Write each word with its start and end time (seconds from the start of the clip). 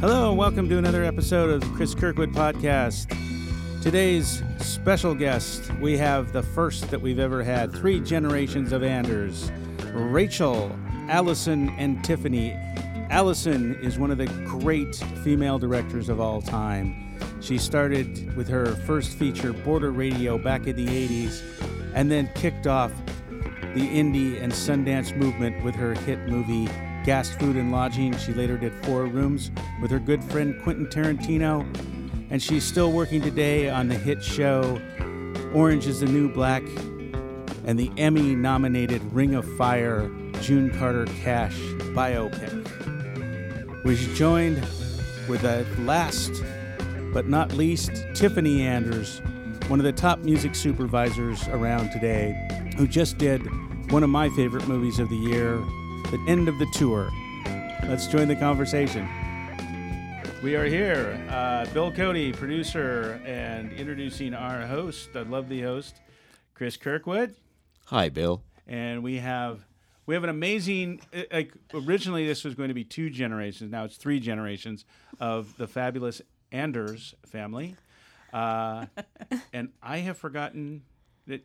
Hello, 0.00 0.30
and 0.30 0.36
welcome 0.36 0.68
to 0.68 0.78
another 0.78 1.04
episode 1.04 1.48
of 1.48 1.62
Cris 1.74 1.94
Kirkwood 1.94 2.32
Podcast. 2.32 3.16
Today's 3.82 4.42
special 4.58 5.14
guest, 5.14 5.72
we 5.80 5.96
have 5.96 6.32
the 6.32 6.42
first 6.42 6.90
that 6.90 7.00
we've 7.00 7.20
ever 7.20 7.44
had 7.44 7.72
three 7.72 8.00
generations 8.00 8.72
of 8.72 8.82
Anders 8.82 9.52
Rachel, 9.92 10.76
Allison, 11.08 11.68
and 11.78 12.02
Tiffany. 12.02 12.52
Allison 13.10 13.76
is 13.76 13.96
one 13.96 14.10
of 14.10 14.18
the 14.18 14.26
great 14.44 14.96
female 15.22 15.60
directors 15.60 16.08
of 16.08 16.20
all 16.20 16.42
time. 16.42 17.16
She 17.40 17.58
started 17.58 18.34
with 18.34 18.48
her 18.48 18.74
first 18.74 19.16
feature, 19.16 19.52
Border 19.52 19.92
Radio, 19.92 20.36
back 20.36 20.66
in 20.66 20.74
the 20.74 20.86
80s, 20.86 21.42
and 21.94 22.10
then 22.10 22.28
kicked 22.34 22.66
off 22.66 22.90
the 23.74 23.88
indie 23.88 24.42
and 24.42 24.52
Sundance 24.52 25.16
movement 25.16 25.62
with 25.62 25.76
her 25.76 25.94
hit 25.94 26.18
movie 26.26 26.68
Gas 27.04 27.28
Food 27.36 27.56
and 27.56 27.70
Lodging. 27.70 28.16
She 28.16 28.32
later 28.32 28.56
did 28.56 28.72
Four 28.84 29.04
Rooms 29.04 29.50
with 29.80 29.90
her 29.90 29.98
good 29.98 30.24
friend 30.24 30.60
Quentin 30.62 30.86
Tarantino, 30.86 31.66
and 32.30 32.42
she's 32.42 32.64
still 32.64 32.92
working 32.92 33.20
today 33.20 33.68
on 33.68 33.88
the 33.88 33.94
hit 33.94 34.22
show 34.22 34.80
Orange 35.54 35.86
is 35.86 36.00
the 36.00 36.06
New 36.06 36.28
Black 36.28 36.64
and 37.64 37.78
the 37.78 37.92
Emmy 37.96 38.34
nominated 38.34 39.00
Ring 39.12 39.36
of 39.36 39.46
Fire 39.56 40.10
June 40.40 40.76
Carter 40.76 41.06
Cash 41.22 41.56
biopic. 41.94 42.52
We're 43.84 43.96
joined 44.14 44.56
with 45.28 45.42
the 45.42 45.64
last 45.80 46.42
but 47.12 47.28
not 47.28 47.52
least 47.52 48.04
Tiffany 48.14 48.62
Anders, 48.62 49.20
one 49.68 49.78
of 49.78 49.84
the 49.84 49.92
top 49.92 50.18
music 50.20 50.56
supervisors 50.56 51.46
around 51.48 51.90
today, 51.92 52.36
who 52.76 52.88
just 52.88 53.18
did 53.18 53.40
one 53.92 54.02
of 54.02 54.10
my 54.10 54.28
favorite 54.30 54.66
movies 54.66 54.98
of 54.98 55.08
the 55.08 55.16
year, 55.16 55.62
The 56.14 56.30
End 56.30 56.48
of 56.48 56.60
the 56.60 56.66
Tour. 56.66 57.10
Let's 57.88 58.06
join 58.06 58.28
the 58.28 58.36
conversation. 58.36 59.08
We 60.44 60.54
are 60.54 60.64
here. 60.64 61.20
Uh, 61.28 61.66
Bill 61.74 61.90
Cody, 61.90 62.32
producer, 62.32 63.20
and 63.26 63.72
introducing 63.72 64.32
our 64.32 64.64
host, 64.64 65.08
I 65.16 65.18
love 65.18 65.24
the 65.26 65.32
lovely 65.32 65.62
host, 65.62 66.00
Cris 66.54 66.76
Kirkwood. 66.76 67.34
Hi, 67.86 68.10
Bill. 68.10 68.44
And 68.68 69.02
we 69.02 69.16
have 69.16 69.66
we 70.06 70.14
have 70.14 70.22
an 70.22 70.30
amazing 70.30 71.00
uh, 71.12 71.22
like 71.32 71.52
originally 71.74 72.24
this 72.24 72.44
was 72.44 72.54
going 72.54 72.68
to 72.68 72.74
be 72.74 72.84
two 72.84 73.10
generations 73.10 73.72
now 73.72 73.82
it's 73.82 73.96
three 73.96 74.20
generations 74.20 74.84
of 75.18 75.56
the 75.56 75.66
fabulous 75.66 76.22
anders 76.52 77.16
family 77.26 77.74
uh, 78.32 78.86
and 79.52 79.70
i 79.82 79.98
have 79.98 80.16
forgotten 80.16 80.82
that 81.26 81.44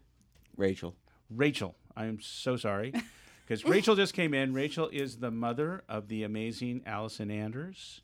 Rachel. 0.57 0.95
rachel 1.31 1.75
i 1.95 2.05
am 2.05 2.19
so 2.21 2.55
sorry 2.55 2.93
because 3.49 3.65
rachel 3.65 3.95
just 3.95 4.13
came 4.13 4.33
in 4.33 4.53
rachel 4.53 4.87
is 4.93 5.17
the 5.17 5.31
mother 5.31 5.83
of 5.89 6.07
the 6.07 6.23
amazing 6.23 6.83
allison 6.85 7.31
anders 7.31 8.01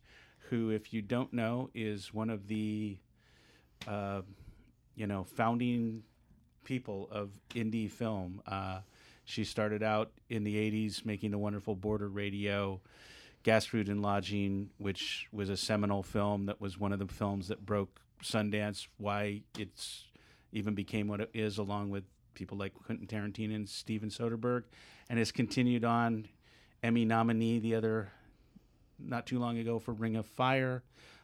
who 0.50 0.72
if 0.72 0.92
you 0.92 1.02
don't 1.02 1.32
know 1.32 1.70
is 1.76 2.14
one 2.14 2.30
of 2.32 2.48
the 2.48 2.98
uh, 3.88 4.22
you 4.96 5.08
know 5.08 5.24
founding 5.24 6.04
people 6.66 7.08
of 7.12 7.30
indie 7.54 7.90
film. 7.90 8.42
Uh, 8.46 8.80
she 9.24 9.46
started 9.46 9.82
out 9.82 10.12
in 10.30 10.44
the 10.44 10.56
80s 10.56 11.06
making 11.06 11.32
the 11.32 11.38
wonderful 11.38 11.76
Border 11.76 12.10
Radio, 12.10 12.82
Gas, 13.44 13.66
Food, 13.66 13.88
and 13.88 14.02
Lodging, 14.02 14.70
which 14.78 15.28
was 15.32 15.50
a 15.50 15.56
seminal 15.56 16.04
film 16.04 16.48
that 16.48 16.60
was 16.60 16.78
one 16.78 16.92
of 16.92 17.00
the 17.00 17.08
films 17.08 17.48
that 17.48 17.66
broke 17.66 18.02
Sundance, 18.22 18.88
why 18.98 19.42
it's 19.58 20.04
even 20.52 20.74
became 20.74 21.08
what 21.08 21.22
it 21.22 21.30
is, 21.34 21.58
along 21.58 21.90
with 21.90 22.04
people 22.36 22.58
like 22.58 22.74
Quentin 22.86 23.08
Tarantino 23.08 23.56
and 23.56 23.68
Steven 23.68 24.10
Soderbergh, 24.10 24.64
and 25.10 25.18
has 25.18 25.32
continued 25.32 25.84
on. 25.84 26.28
Emmy 26.84 27.04
nominee 27.04 27.58
the 27.58 27.74
other, 27.74 28.10
not 29.00 29.26
too 29.26 29.40
long 29.40 29.58
ago 29.58 29.80
for 29.80 29.94
Ring 29.94 30.16
of 30.16 30.26
Fire, 30.28 30.84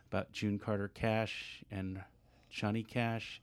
about 0.10 0.32
June 0.32 0.58
Carter 0.58 0.88
Cash 0.88 1.64
and 1.70 2.02
Johnny 2.50 2.82
Cash. 2.82 3.42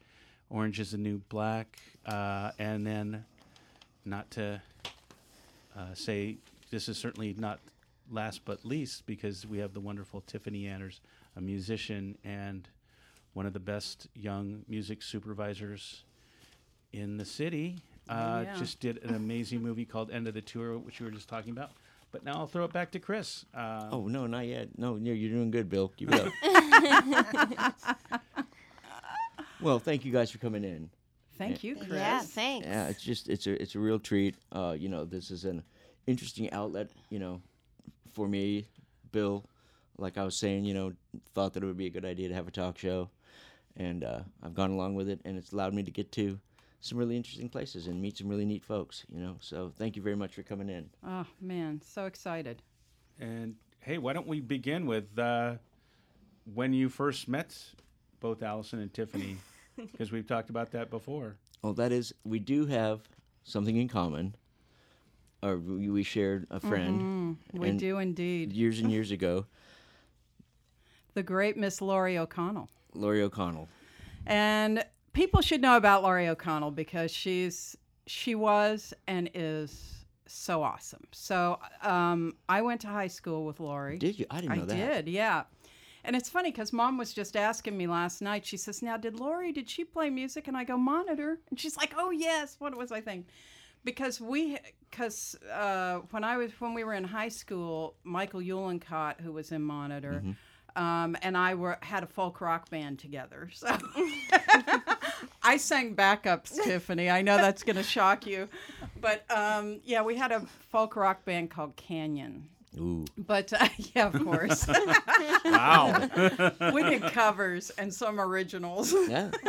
Orange 0.51 0.81
is 0.81 0.91
the 0.91 0.99
New 0.99 1.19
Black, 1.29 1.79
uh, 2.07 2.51
and 2.59 2.85
then 2.85 3.25
not 4.05 4.31
to 4.33 4.61
uh, 5.77 5.95
say 5.95 6.39
this 6.71 6.89
is 6.89 6.99
certainly 6.99 7.35
not 7.39 7.61
last 8.11 8.45
but 8.45 8.65
least 8.65 9.07
because 9.07 9.47
we 9.47 9.59
have 9.59 9.75
the 9.75 9.81
wonderful 9.81 10.23
Tiffany 10.23 10.67
Anders, 10.67 11.01
a 11.37 11.41
musician 11.41 12.17
and 12.25 12.69
one 13.35 13.47
of 13.47 13.53
the 13.53 13.61
best 13.61 14.09
young 14.15 14.65
music 14.69 15.03
supervisors 15.03 16.05
in 16.93 17.17
the 17.17 17.25
city. 17.25 17.77
Uh, 18.09 18.45
yeah. 18.47 18.55
Just 18.57 18.81
did 18.81 19.03
an 19.05 19.15
amazing 19.15 19.63
movie 19.63 19.85
called 19.93 20.11
End 20.11 20.27
of 20.29 20.35
the 20.35 20.41
Tour, 20.41 20.79
which 20.79 21.01
we 21.01 21.07
were 21.07 21.13
just 21.13 21.29
talking 21.29 21.53
about. 21.53 21.71
But 22.11 22.25
now 22.25 22.35
I'll 22.35 22.47
throw 22.47 22.65
it 22.65 22.73
back 22.73 22.91
to 22.93 22.99
Cris. 22.99 23.45
Uh, 23.55 23.89
Oh 23.93 24.07
no, 24.07 24.27
not 24.27 24.47
yet. 24.47 24.79
No, 24.79 24.95
no, 24.95 25.13
you're 25.13 25.31
doing 25.31 25.51
good, 25.51 25.69
Bill. 25.69 25.89
Keep 25.89 26.13
it 26.15 26.33
up. 26.43 27.75
well, 29.61 29.79
thank 29.79 30.05
you 30.07 30.13
guys 30.13 30.31
for 30.31 30.39
coming 30.39 30.65
in. 30.65 30.89
Thank 31.37 31.63
you, 31.63 31.77
Cris. 31.77 31.89
Yeah, 31.91 32.21
thanks. 32.21 32.67
Yeah, 32.67 32.89
it's 32.89 33.03
just 33.03 33.29
it's 33.29 33.47
a 33.47 33.61
it's 33.63 33.75
a 33.75 33.79
real 33.79 33.99
treat. 33.99 34.37
Uh, 34.51 34.75
you 34.79 34.89
know, 34.89 35.05
this 35.05 35.31
is 35.31 35.45
an 35.45 35.63
interesting 36.07 36.51
outlet. 36.51 36.89
You 37.11 37.19
know, 37.19 37.43
for 38.13 38.27
me, 38.27 38.67
Bill. 39.13 39.45
Like 39.99 40.17
I 40.17 40.25
was 40.25 40.37
saying, 40.37 40.65
you 40.65 40.75
know, 40.75 40.93
thought 41.35 41.55
that 41.55 41.63
it 41.63 41.67
would 41.67 41.77
be 41.77 41.87
a 41.87 41.91
good 41.91 42.05
idea 42.05 42.29
to 42.29 42.35
have 42.35 42.47
a 42.47 42.53
talk 42.53 42.79
show, 42.79 43.11
and 43.77 44.03
uh, 44.05 44.21
I've 44.43 44.55
gone 44.55 44.71
along 44.71 44.95
with 44.95 45.09
it, 45.09 45.21
and 45.25 45.37
it's 45.37 45.53
allowed 45.53 45.75
me 45.75 45.83
to 45.83 45.91
get 45.91 46.13
to 46.13 46.39
some 46.81 46.99
really 46.99 47.17
interesting 47.17 47.49
places 47.49 47.87
and 47.87 48.01
meet 48.01 48.19
some 48.19 48.29
really 48.29 48.45
neat 48.45 48.65
folks. 48.65 49.05
You 49.13 49.21
know, 49.21 49.37
so 49.41 49.73
thank 49.77 49.97
you 49.97 50.03
very 50.03 50.17
much 50.17 50.35
for 50.35 50.43
coming 50.43 50.69
in. 50.69 50.91
Oh 51.07 51.27
man, 51.41 51.81
so 51.85 52.07
excited. 52.07 52.63
And 53.21 53.57
hey, 53.81 53.99
why 53.99 54.13
don't 54.13 54.27
we 54.27 54.41
begin 54.41 54.87
with 54.87 55.19
uh, 55.19 55.55
when 56.55 56.73
you 56.73 56.89
first 56.89 57.29
met 57.29 57.57
both 58.21 58.43
Allison 58.43 58.81
and 58.81 58.93
Tiffany? 58.93 59.37
Because 59.93 60.11
we've 60.11 60.27
talked 60.27 60.51
about 60.51 60.73
that 60.73 60.91
before. 60.91 61.37
Well, 61.63 61.73
that 61.75 61.93
is, 61.93 62.13
we 62.25 62.41
do 62.41 62.67
have 62.67 63.01
something 63.45 63.77
in 63.77 63.87
common. 63.87 64.35
Or 65.41 65.57
we, 65.57 65.89
we 65.89 66.03
shared 66.03 66.49
a 66.51 66.59
friend 66.59 67.01
mm-hmm. 67.01 67.61
We 67.61 67.71
do 67.71 67.99
indeed. 67.99 68.53
years 68.53 68.81
and 68.81 68.91
years 68.97 69.13
ago, 69.13 69.47
The 71.15 71.23
great 71.23 71.57
Miss 71.57 71.81
Laurie 71.81 72.19
O'Connell. 72.19 72.69
Laurie 72.93 73.23
O'Connell. 73.23 73.69
And 74.27 74.85
people 75.19 75.43
should 75.43 75.61
know 75.61 75.77
about 75.77 76.05
Laurie 76.05 76.29
O'Connell 76.29 76.71
because 76.71 77.11
she's 77.11 77.77
she 78.07 78.35
was 78.37 78.95
and 79.09 79.29
is 79.35 80.05
so 80.27 80.63
awesome. 80.63 81.03
So 81.13 81.59
um, 81.83 82.37
I 82.49 82.63
went 82.63 82.81
to 82.83 82.87
high 82.87 83.09
school 83.09 83.45
with 83.45 83.59
Laurie. 83.59 83.99
Did 83.99 84.19
you? 84.19 84.27
I 84.31 84.41
didn't 84.41 84.57
know 84.57 84.63
I 84.63 84.67
that. 84.67 84.75
I 84.75 84.95
did, 84.95 85.09
yeah. 85.09 85.43
And 86.05 86.15
it's 86.15 86.29
funny 86.29 86.53
because 86.53 86.73
mom 86.73 86.97
was 86.97 87.13
just 87.13 87.37
asking 87.37 87.77
me 87.77 87.89
last 87.89 88.23
night. 88.23 88.47
She 88.47 88.57
says, 88.57 88.81
"Now, 88.81 88.97
did 88.97 89.19
Laurie? 89.19 89.53
Did 89.53 89.69
she 89.69 89.85
play 89.85 90.09
music?" 90.09 90.47
And 90.47 90.57
I 90.57 90.63
go, 90.63 90.77
"Monitor." 90.77 91.41
And 91.51 91.59
she's 91.59 91.77
like, 91.77 91.93
"Oh 91.97 92.11
yes." 92.11 92.55
What 92.61 92.77
was 92.77 92.93
I 92.93 93.01
think? 93.01 93.27
Because 93.85 94.21
we, 94.21 94.59
because 94.89 95.37
uh, 95.53 96.01
when 96.11 96.23
I 96.23 96.37
was 96.37 96.53
when 96.61 96.75
we 96.75 96.85
were 96.85 96.95
in 96.95 97.05
high 97.05 97.29
school, 97.29 97.97
Michael 98.05 98.41
Uhlenkott, 98.41 99.21
who 99.21 99.33
was 99.33 99.51
in 99.51 99.63
Monitor, 99.63 100.23
um, 100.77 101.17
and 101.23 101.37
I 101.37 101.55
were 101.55 101.79
had 101.83 102.05
a 102.05 102.07
folk 102.07 102.41
rock 102.41 102.71
band 102.71 102.99
together. 103.01 103.51
So 103.53 103.67
I 105.49 105.57
sang 105.57 105.97
backups, 105.97 106.63
Tiffany. 106.63 107.09
I 107.09 107.23
know 107.23 107.39
that's 107.39 107.63
going 107.63 107.77
to 107.77 107.83
shock 107.83 108.27
you, 108.27 108.51
but 109.01 109.25
um, 109.31 109.81
yeah, 109.83 110.03
we 110.03 110.15
had 110.15 110.31
a 110.31 110.41
folk 110.71 110.95
rock 110.95 111.25
band 111.25 111.51
called 111.51 111.75
Canyon. 111.75 112.47
Ooh. 112.77 113.07
But 113.17 113.55
uh, 113.55 113.67
yeah, 113.95 114.09
of 114.09 114.23
course. 114.23 114.69
Wow. 115.47 116.07
we 116.75 116.83
did 116.83 117.01
covers 117.01 117.71
and 117.71 117.95
some 117.95 118.21
originals. 118.21 118.95
Yeah. 119.09 119.31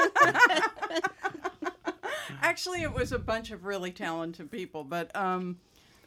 Actually, 2.42 2.84
it 2.84 2.94
was 2.94 3.12
a 3.12 3.20
bunch 3.20 3.52
of 3.52 3.66
really 3.66 3.92
talented 3.92 4.50
people, 4.50 4.86
but 4.86 5.14
um, 5.18 5.58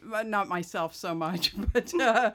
but 0.02 0.26
not 0.26 0.48
myself 0.48 0.94
so 0.94 1.14
much. 1.14 1.52
But 1.74 1.92
uh, 2.00 2.30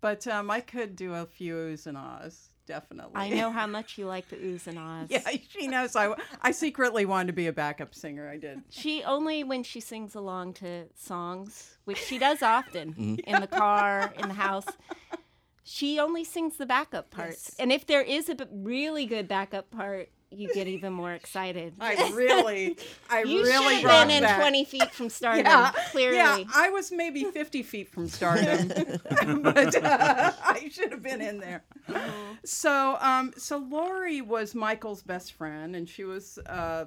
but 0.00 0.26
um, 0.26 0.50
I 0.50 0.60
could 0.60 0.96
do 0.96 1.12
a 1.12 1.26
few 1.26 1.54
oohs 1.54 1.86
and 1.86 1.98
ahs, 1.98 2.48
definitely. 2.66 3.12
I 3.14 3.30
know 3.30 3.50
how 3.50 3.66
much 3.66 3.98
you 3.98 4.06
like 4.06 4.28
the 4.28 4.36
oohs 4.36 4.66
and 4.66 4.78
ahs. 4.78 5.08
Yeah, 5.10 5.20
she 5.48 5.66
knows. 5.66 5.96
I 5.96 6.14
I 6.42 6.50
secretly 6.52 7.04
wanted 7.04 7.28
to 7.28 7.32
be 7.32 7.46
a 7.46 7.52
backup 7.52 7.94
singer. 7.94 8.28
I 8.28 8.38
did. 8.38 8.62
She 8.70 9.02
only 9.04 9.44
when 9.44 9.62
she 9.62 9.80
sings 9.80 10.14
along 10.14 10.54
to 10.54 10.86
songs, 10.94 11.76
which 11.84 11.98
she 11.98 12.18
does 12.18 12.42
often 12.42 12.94
mm-hmm. 12.94 13.14
in 13.26 13.40
the 13.40 13.46
car, 13.46 14.12
in 14.18 14.28
the 14.28 14.34
house. 14.34 14.66
She 15.66 15.98
only 15.98 16.24
sings 16.24 16.58
the 16.58 16.66
backup 16.66 17.10
parts. 17.10 17.48
Yes. 17.48 17.56
And 17.58 17.72
if 17.72 17.86
there 17.86 18.02
is 18.02 18.28
a 18.28 18.36
really 18.52 19.06
good 19.06 19.26
backup 19.26 19.70
part, 19.70 20.10
you 20.36 20.52
get 20.52 20.66
even 20.68 20.92
more 20.92 21.12
excited. 21.12 21.74
I 21.80 22.10
really, 22.14 22.76
I 23.10 23.22
you 23.22 23.42
really 23.42 23.76
should 23.80 23.90
have 23.90 24.08
been 24.08 24.16
in 24.16 24.22
that. 24.24 24.38
20 24.38 24.64
feet 24.64 24.90
from 24.92 25.08
stardom, 25.18 25.44
Yeah, 25.46 25.72
clearly. 25.90 26.16
yeah. 26.16 26.44
I 26.54 26.70
was 26.70 26.90
maybe 26.92 27.24
fifty 27.32 27.62
feet 27.62 27.88
from 27.88 28.08
stardom, 28.08 28.68
but 29.42 29.74
uh, 29.82 30.32
I 30.44 30.68
should 30.70 30.90
have 30.92 31.02
been 31.02 31.20
in 31.20 31.38
there. 31.38 31.64
So, 32.44 32.96
um, 33.00 33.32
so 33.36 33.58
Laurie 33.58 34.20
was 34.20 34.54
Michael's 34.54 35.02
best 35.02 35.32
friend, 35.34 35.74
and 35.76 35.88
she 35.88 36.04
was, 36.04 36.38
uh, 36.46 36.84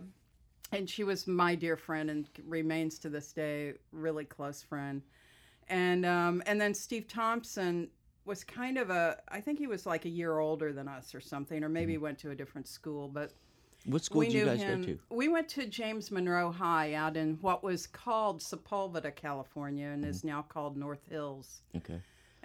and 0.72 0.90
she 0.90 1.04
was 1.04 1.28
my 1.28 1.56
dear 1.56 1.78
friend, 1.78 2.10
and 2.10 2.28
remains 2.46 3.00
to 3.00 3.10
this 3.10 3.32
day 3.34 3.74
really 3.92 4.26
close 4.26 4.62
friend. 4.62 5.02
And 5.70 6.06
um, 6.06 6.42
and 6.46 6.60
then 6.62 6.74
Steve 6.74 7.08
Thomsen 7.08 7.90
was 8.28 8.44
kind 8.44 8.78
of 8.78 8.90
a. 8.90 9.18
I 9.30 9.40
think 9.42 9.58
he 9.58 9.68
was 9.68 9.86
like 9.86 10.06
a 10.06 10.10
year 10.10 10.38
older 10.40 10.74
than 10.74 10.88
us 10.88 11.16
or 11.16 11.22
something, 11.22 11.64
or 11.64 11.70
maybe 11.70 11.98
went 11.98 12.20
to 12.20 12.32
a 12.32 12.36
different 12.36 12.68
school. 12.68 13.08
But 13.08 13.32
What 13.86 14.04
school 14.04 14.20
we 14.20 14.28
did 14.30 14.34
you 14.40 14.46
guys 14.46 14.62
him. 14.62 14.82
go 14.82 14.86
to? 14.88 15.00
We 15.10 15.30
went 15.30 15.48
to 15.50 15.66
James 15.66 16.12
Monroe 16.12 16.52
High 16.52 16.94
out 16.94 17.16
in 17.18 17.38
what 17.42 17.64
was 17.64 17.88
called 17.88 18.42
Sepulveda, 18.42 19.16
California, 19.16 19.88
and 19.88 20.04
Mm-hmm. 20.04 20.10
is 20.12 20.24
now 20.24 20.42
called 20.44 20.78
North 20.78 21.06
Hills. 21.10 21.62
Okay. 21.76 22.00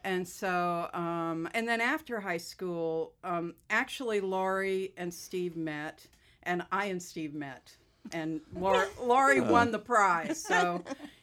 And 0.04 0.26
so, 0.26 0.88
um, 0.94 1.48
and 1.54 1.68
then 1.68 1.80
after 1.80 2.18
high 2.20 2.36
school, 2.38 3.12
um, 3.22 3.54
actually, 3.70 4.20
Laurie 4.20 4.92
and 4.96 5.12
Steve 5.12 5.56
met, 5.56 6.06
and 6.44 6.64
I 6.72 6.86
and 6.86 7.00
Steve 7.02 7.34
met, 7.34 7.76
and 8.12 8.40
Lau- 8.56 8.86
Laurie 9.02 9.40
won 9.40 9.70
the 9.70 9.78
prize. 9.78 10.42
So, 10.44 10.82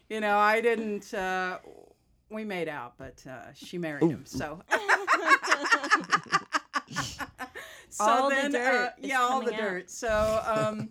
you 0.09 0.19
know, 0.21 0.38
I 0.38 0.61
didn't. 0.61 1.13
Uh, 1.13 1.59
we 2.30 2.44
made 2.44 2.68
out, 2.68 2.94
but 2.98 3.24
uh, 3.30 3.54
she 3.54 3.78
married 3.78 4.10
him. 4.10 4.26
So. 4.26 4.60
so 7.90 8.04
All 8.04 8.30
the 8.30 8.36
then, 8.36 8.52
dirt 8.52 8.88
uh, 8.88 8.90
yeah, 9.00 9.20
all 9.20 9.42
the 9.42 9.54
out. 9.54 9.60
dirt. 9.60 9.90
So, 9.90 10.42
um, 10.46 10.90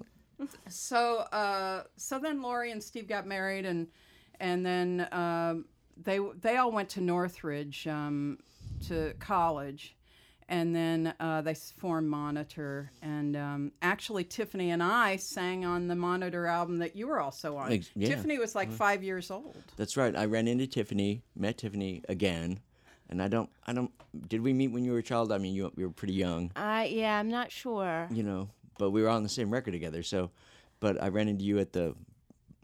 so, 0.68 1.18
uh, 1.32 1.84
so 1.96 2.18
then 2.18 2.42
Laurie 2.42 2.70
and 2.72 2.82
Steve 2.82 3.08
got 3.08 3.26
married, 3.26 3.64
and 3.66 3.86
and 4.40 4.64
then 4.64 5.08
um, 5.12 5.66
they 6.02 6.20
they 6.40 6.56
all 6.56 6.72
went 6.72 6.88
to 6.90 7.00
Northridge 7.00 7.86
um, 7.86 8.38
to 8.88 9.14
college, 9.18 9.96
and 10.48 10.74
then 10.74 11.14
uh, 11.20 11.42
they 11.42 11.50
s- 11.52 11.72
formed 11.78 12.08
Monitor. 12.08 12.90
And 13.02 13.36
um, 13.36 13.72
actually, 13.82 14.24
Tiffany 14.24 14.70
and 14.70 14.82
I 14.82 15.16
sang 15.16 15.64
on 15.64 15.88
the 15.88 15.94
Monitor 15.96 16.46
album 16.46 16.78
that 16.78 16.96
you 16.96 17.06
were 17.06 17.20
also 17.20 17.56
on. 17.56 17.72
Ex- 17.72 17.90
yeah. 17.94 18.08
Tiffany 18.08 18.38
was 18.38 18.54
like 18.54 18.70
five 18.70 19.02
years 19.02 19.30
old. 19.30 19.56
That's 19.76 19.96
right. 19.96 20.16
I 20.16 20.24
ran 20.24 20.48
into 20.48 20.66
Tiffany, 20.66 21.22
met 21.36 21.58
Tiffany 21.58 22.02
again, 22.08 22.60
and 23.10 23.22
I 23.22 23.28
don't, 23.28 23.50
I 23.66 23.72
don't. 23.72 23.90
Did 24.28 24.40
we 24.42 24.52
meet 24.52 24.68
when 24.68 24.84
you 24.84 24.92
were 24.92 24.98
a 24.98 25.02
child? 25.02 25.32
I 25.32 25.38
mean, 25.38 25.54
you, 25.54 25.70
you 25.76 25.86
were 25.86 25.92
pretty 25.92 26.14
young, 26.14 26.50
I 26.56 26.86
yeah, 26.86 27.18
I'm 27.18 27.28
not 27.28 27.50
sure. 27.52 28.08
you 28.10 28.22
know, 28.22 28.48
but 28.78 28.90
we 28.90 29.02
were 29.02 29.08
on 29.08 29.22
the 29.22 29.28
same 29.28 29.50
record 29.50 29.72
together. 29.72 30.02
So, 30.02 30.30
but 30.80 31.02
I 31.02 31.08
ran 31.08 31.28
into 31.28 31.44
you 31.44 31.58
at 31.58 31.72
the 31.72 31.94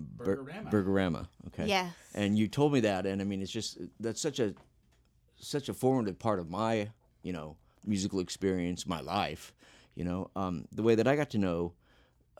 Bur- 0.01 0.39
Burgerama. 0.45 0.71
Burgerama. 0.71 1.27
Okay. 1.49 1.67
Yes. 1.69 1.93
And 2.15 2.37
you 2.39 2.49
told 2.49 2.73
me 2.73 2.81
that, 2.81 3.07
and 3.07 3.21
I 3.21 3.25
mean, 3.25 3.43
it's 3.43 3.51
just 3.53 3.79
that's 4.01 4.21
such 4.21 4.41
a 4.41 4.55
such 5.37 5.69
a 5.69 5.75
formative 5.75 6.19
part 6.19 6.39
of 6.39 6.49
my, 6.49 6.89
you 7.23 7.33
know, 7.33 7.57
musical 7.87 8.21
experience, 8.21 8.87
my 8.87 9.01
life. 9.01 9.53
You 9.95 10.05
know, 10.05 10.31
um, 10.35 10.67
the 10.73 10.83
way 10.83 10.95
that 10.97 11.07
I 11.07 11.17
got 11.17 11.31
to 11.31 11.39
know 11.39 11.73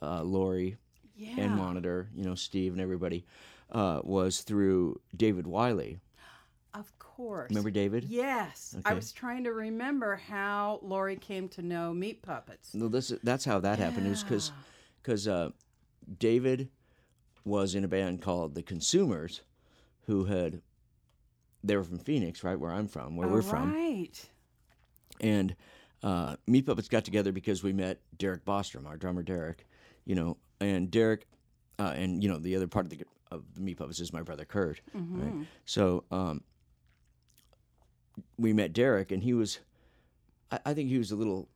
uh, 0.03 0.23
Laurie 0.23 0.77
Yeah. 1.17 1.35
and 1.39 1.55
Monitor, 1.57 2.09
you 2.15 2.25
know, 2.25 2.35
Steve 2.35 2.73
and 2.73 2.81
everybody, 2.81 3.25
uh, 3.71 4.01
was 4.03 4.41
through 4.43 5.01
David 5.17 5.47
Wiley. 5.47 5.99
Of 6.75 6.97
course. 6.99 7.51
Remember 7.51 7.71
David? 7.71 8.05
Yes. 8.05 8.77
I 8.85 8.95
was 8.95 9.13
trying 9.13 9.45
to 9.45 9.53
remember 9.53 10.17
how 10.17 10.81
Laurie 10.83 11.15
came 11.17 11.49
to 11.51 11.63
know 11.63 11.95
Meat 11.95 12.21
Puppets. 12.23 12.75
No, 12.75 12.89
this 12.89 13.13
that's 13.23 13.45
how 13.45 13.61
that 13.61 13.79
happened. 13.79 14.07
It 14.09 14.11
was 14.11 14.25
because 14.25 14.51
because 15.01 15.29
uh, 15.29 15.51
David 16.19 16.69
was 17.45 17.77
in 17.77 17.85
a 17.85 17.89
band 17.89 18.21
called 18.23 18.57
the 18.57 18.63
Consumers, 18.63 19.43
who 20.07 20.25
had 20.25 20.63
they 21.63 21.77
were 21.77 21.85
from 21.85 21.99
Phoenix, 21.99 22.43
right 22.43 22.59
where 22.59 22.73
I'm 22.73 22.89
from, 22.89 23.17
where 23.17 23.29
we're 23.29 23.43
from, 23.43 23.73
Right. 23.73 24.29
And 25.25 25.57
uh, 26.03 26.37
Meat 26.47 26.67
Puppets 26.67 26.89
got 26.89 27.05
together 27.05 27.33
because 27.33 27.63
we 27.63 27.73
met 27.73 27.99
Derek 28.19 28.45
Bostrom, 28.45 28.87
our 28.87 28.99
drummer 28.99 29.23
Derek, 29.23 29.67
you 30.05 30.15
know, 30.15 30.37
and 30.61 30.91
Derek, 30.91 31.27
uh, 31.79 31.95
and 31.97 32.23
you 32.23 32.29
know 32.29 32.37
the 32.39 32.55
other 32.55 32.67
part 32.67 32.85
of 32.85 32.91
the 32.91 33.01
of 33.31 33.43
the 33.55 33.63
Meat 33.63 33.79
Puppets 33.79 34.01
is 34.01 34.13
my 34.13 34.23
brother 34.23 34.45
Curt, 34.45 34.81
right? 34.95 35.47
So 35.65 36.05
um, 36.11 36.43
we 38.39 38.53
met 38.53 38.73
Derek, 38.75 39.11
and 39.13 39.23
he 39.23 39.33
was, 39.33 39.61
I, 40.53 40.59
I 40.67 40.75
think 40.75 40.91
he 40.91 40.99
was 40.99 41.11
a 41.11 41.17
little. 41.17 41.49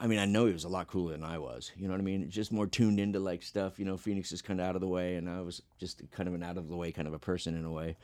I 0.00 0.06
mean, 0.06 0.18
I 0.18 0.26
know 0.26 0.46
he 0.46 0.52
was 0.52 0.64
a 0.64 0.68
lot 0.68 0.88
cooler 0.88 1.12
than 1.12 1.22
I 1.24 1.38
was. 1.38 1.70
You 1.76 1.86
know 1.86 1.94
what 1.94 2.00
I 2.00 2.04
mean? 2.04 2.28
Just 2.28 2.50
more 2.52 2.66
tuned 2.66 2.98
into 3.00 3.20
like 3.20 3.42
stuff. 3.42 3.78
You 3.78 3.84
know, 3.84 3.96
Phoenix 3.96 4.32
is 4.32 4.42
kind 4.42 4.60
of 4.60 4.66
out 4.66 4.74
of 4.74 4.80
the 4.80 4.88
way, 4.88 5.14
and 5.14 5.30
I 5.30 5.40
was 5.40 5.62
just 5.78 6.02
kind 6.10 6.28
of 6.28 6.34
an 6.34 6.42
out 6.42 6.58
of 6.58 6.68
the 6.68 6.76
way 6.76 6.92
kind 6.92 7.08
of 7.08 7.14
a 7.14 7.18
person 7.18 7.56
in 7.56 7.64
a 7.64 7.70
way. 7.70 7.96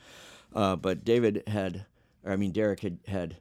Uh, 0.55 0.75
but 0.75 1.03
David 1.03 1.43
had, 1.47 1.85
or 2.23 2.31
I 2.31 2.37
mean, 2.37 2.51
Derek 2.51 2.79
had 2.79 2.97
had 3.07 3.37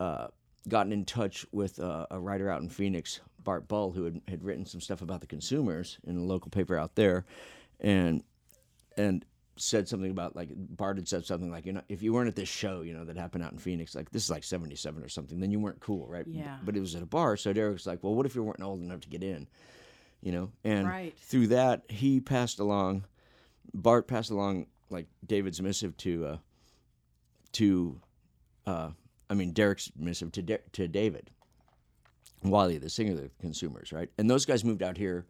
uh, 0.00 0.28
gotten 0.68 0.92
in 0.92 1.04
touch 1.04 1.46
with 1.52 1.78
uh, 1.80 2.06
a 2.10 2.18
writer 2.18 2.50
out 2.50 2.62
in 2.62 2.68
Phoenix, 2.68 3.20
Bart 3.42 3.68
Bull, 3.68 3.92
who 3.92 4.04
had, 4.04 4.20
had 4.28 4.42
written 4.44 4.64
some 4.66 4.80
stuff 4.80 5.02
about 5.02 5.20
the 5.20 5.26
consumers 5.26 5.98
in 6.04 6.16
a 6.16 6.22
local 6.22 6.50
paper 6.50 6.76
out 6.78 6.94
there, 6.94 7.24
and 7.80 8.22
and 8.96 9.24
said 9.56 9.86
something 9.88 10.10
about 10.10 10.34
like 10.34 10.48
Bart 10.52 10.96
had 10.96 11.06
said 11.06 11.24
something 11.24 11.48
like 11.50 11.64
you 11.64 11.72
know 11.72 11.82
if 11.88 12.02
you 12.02 12.12
weren't 12.12 12.26
at 12.26 12.34
this 12.34 12.48
show 12.48 12.80
you 12.82 12.92
know 12.92 13.04
that 13.04 13.16
happened 13.16 13.44
out 13.44 13.52
in 13.52 13.58
Phoenix 13.58 13.94
like 13.94 14.10
this 14.10 14.24
is 14.24 14.30
like 14.30 14.42
seventy 14.42 14.74
seven 14.74 15.00
or 15.04 15.08
something 15.08 15.38
then 15.38 15.52
you 15.52 15.60
weren't 15.60 15.78
cool 15.78 16.08
right 16.08 16.26
Yeah. 16.26 16.56
but 16.64 16.76
it 16.76 16.80
was 16.80 16.96
at 16.96 17.02
a 17.04 17.06
bar 17.06 17.36
so 17.36 17.52
Derek 17.52 17.74
was 17.74 17.86
like 17.86 18.02
well 18.02 18.16
what 18.16 18.26
if 18.26 18.34
you 18.34 18.42
weren't 18.42 18.60
old 18.62 18.80
enough 18.80 19.00
to 19.02 19.08
get 19.08 19.22
in 19.22 19.46
you 20.22 20.32
know 20.32 20.50
and 20.64 20.88
Right. 20.88 21.16
through 21.18 21.46
that 21.48 21.82
he 21.88 22.18
passed 22.20 22.58
along 22.58 23.04
Bart 23.72 24.08
passed 24.08 24.30
along 24.32 24.66
like 24.90 25.06
David's 25.24 25.62
missive 25.62 25.96
to 25.98 26.26
uh 26.26 26.36
to 27.52 28.00
uh 28.66 28.90
I 29.34 29.38
mean 29.38 29.52
Derek's 29.52 29.90
missive 29.96 30.32
to 30.32 30.42
De- 30.42 30.58
to 30.72 30.88
David 30.88 31.30
Wiley 32.42 32.78
the 32.78 32.90
singer 32.90 33.12
of 33.12 33.22
the 33.22 33.30
consumers 33.40 33.92
right 33.92 34.10
and 34.18 34.30
those 34.30 34.44
guys 34.44 34.64
moved 34.64 34.82
out 34.82 34.96
here 34.96 35.26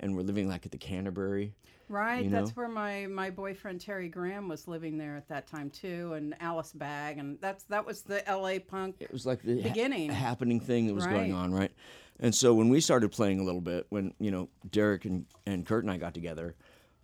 and 0.00 0.14
were 0.14 0.22
living 0.22 0.48
like 0.48 0.66
at 0.66 0.72
the 0.72 0.78
Canterbury 0.78 1.54
Right. 1.88 2.24
You 2.24 2.30
That's 2.30 2.56
where 2.56 2.68
my, 2.68 3.06
my 3.06 3.30
boyfriend 3.30 3.80
Terry 3.80 4.08
Graham 4.08 4.48
was 4.48 4.66
living 4.66 4.98
there 4.98 5.16
at 5.16 5.28
that 5.28 5.46
time 5.46 5.70
too, 5.70 6.14
and 6.14 6.34
Alice 6.40 6.72
Bag, 6.72 7.18
and 7.18 7.38
that's 7.40 7.64
that 7.64 7.86
was 7.86 8.02
the 8.02 8.26
L.A. 8.28 8.58
punk. 8.58 8.96
it 8.98 9.12
was 9.12 9.24
like 9.24 9.42
the 9.42 9.62
ha- 9.62 9.68
Beginning. 9.68 10.10
happening 10.10 10.58
thing 10.58 10.88
that 10.88 10.94
was 10.94 11.06
going 11.06 11.32
on, 11.32 11.52
right? 11.54 11.70
And 12.18 12.34
so 12.34 12.54
when 12.54 12.68
we 12.68 12.80
started 12.80 13.12
playing 13.12 13.40
a 13.40 13.44
little 13.44 13.60
bit, 13.60 13.86
when 13.90 14.14
you 14.18 14.30
know 14.30 14.48
Derek 14.70 15.04
and, 15.04 15.26
and 15.46 15.64
Curt 15.64 15.84
and 15.84 15.90
I 15.90 15.96
got 15.96 16.12
together, 16.12 16.56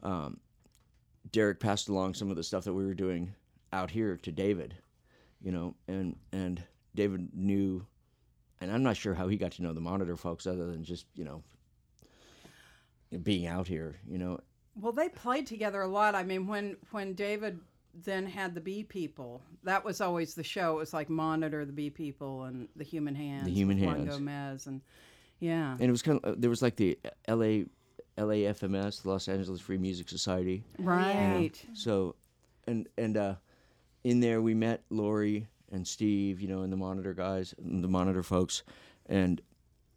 um, 0.03 0.41
Derek 1.31 1.61
passed 1.61 1.89
along 1.89 2.15
some 2.15 2.31
of 2.31 2.37
the 2.37 2.43
stuff 2.43 2.65
that 2.65 2.75
we 2.75 2.85
were 2.85 2.95
doing 2.95 3.35
out 3.73 3.91
here 3.91 4.17
to 4.17 4.33
David, 4.33 4.75
you 5.43 5.53
know, 5.53 5.75
and 5.89 6.17
and 6.33 6.63
David 6.95 7.29
knew, 7.35 7.87
and 8.61 8.71
I'm 8.71 8.83
not 8.83 8.97
sure 8.97 9.15
how 9.15 9.29
he 9.29 9.37
got 9.37 9.53
to 9.53 9.63
know 9.63 9.73
the 9.73 9.81
Monitor 9.81 10.17
folks 10.17 10.47
other 10.47 10.67
than 10.67 10.85
just 10.85 11.07
you 11.15 11.25
know 11.25 11.43
being 13.23 13.47
out 13.47 13.69
here, 13.69 13.97
you 14.09 14.19
know. 14.19 14.41
Well, 14.81 14.93
they 14.93 15.09
played 15.09 15.47
together 15.47 15.83
a 15.83 15.89
lot. 15.89 16.15
I 16.15 16.23
mean, 16.23 16.47
when 16.47 16.77
when 16.91 17.15
David 17.15 17.61
then 17.95 18.27
had 18.27 18.55
the 18.55 18.61
Bee 18.61 18.85
People, 18.85 19.43
that 19.65 19.85
was 19.85 20.01
always 20.01 20.35
the 20.35 20.45
show. 20.45 20.77
It 20.77 20.79
was 20.79 20.95
like 20.95 21.11
Monitor, 21.11 21.65
the 21.65 21.73
Bee 21.73 21.91
People, 21.91 22.45
and 22.45 22.69
the 22.77 22.85
Human 22.85 23.15
Hands. 23.15 23.45
the 23.45 23.53
Human 23.53 23.79
with 23.79 23.87
Juan 23.87 24.07
Gomez, 24.07 24.67
and 24.67 24.81
yeah, 25.41 25.73
And 25.73 25.83
it 25.83 25.91
was 25.91 26.03
kind 26.03 26.21
of 26.23 26.41
there 26.41 26.51
was 26.51 26.63
like 26.63 26.77
the 26.77 26.99
L.A. 27.27 27.67
LAFMS, 28.17 29.03
the 29.03 29.09
Los 29.09 29.29
Angeles 29.29 29.61
Free 29.61 29.79
Music 29.79 30.09
Society, 30.09 30.65
right. 30.79 31.53
So, 31.75 32.15
and 32.67 32.89
and 32.97 33.17
uh, 33.17 33.35
in 34.05 34.21
there 34.21 34.41
we 34.43 34.55
met 34.55 34.83
Laurie 34.91 35.47
and 35.71 35.87
Steve, 35.87 36.41
you 36.41 36.49
know, 36.49 36.63
and 36.63 36.73
the 36.73 36.77
monitor 36.77 37.15
guys, 37.15 37.55
and 37.59 37.83
the 37.83 37.89
monitor 37.89 38.23
folks, 38.23 38.63
and 39.07 39.41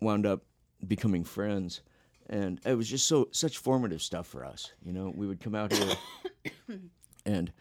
wound 0.02 0.26
up 0.26 0.44
becoming 0.88 1.24
friends. 1.24 1.82
And 2.30 2.60
it 2.66 2.76
was 2.76 2.90
just 2.90 3.08
so 3.08 3.28
such 3.32 3.58
formative 3.58 4.02
stuff 4.02 4.26
for 4.28 4.44
us. 4.46 4.72
You 4.84 4.94
know, 4.94 5.12
we 5.16 5.28
would 5.28 5.40
come 5.40 5.54
out 5.56 5.72
here 5.74 5.96
and 7.26 7.52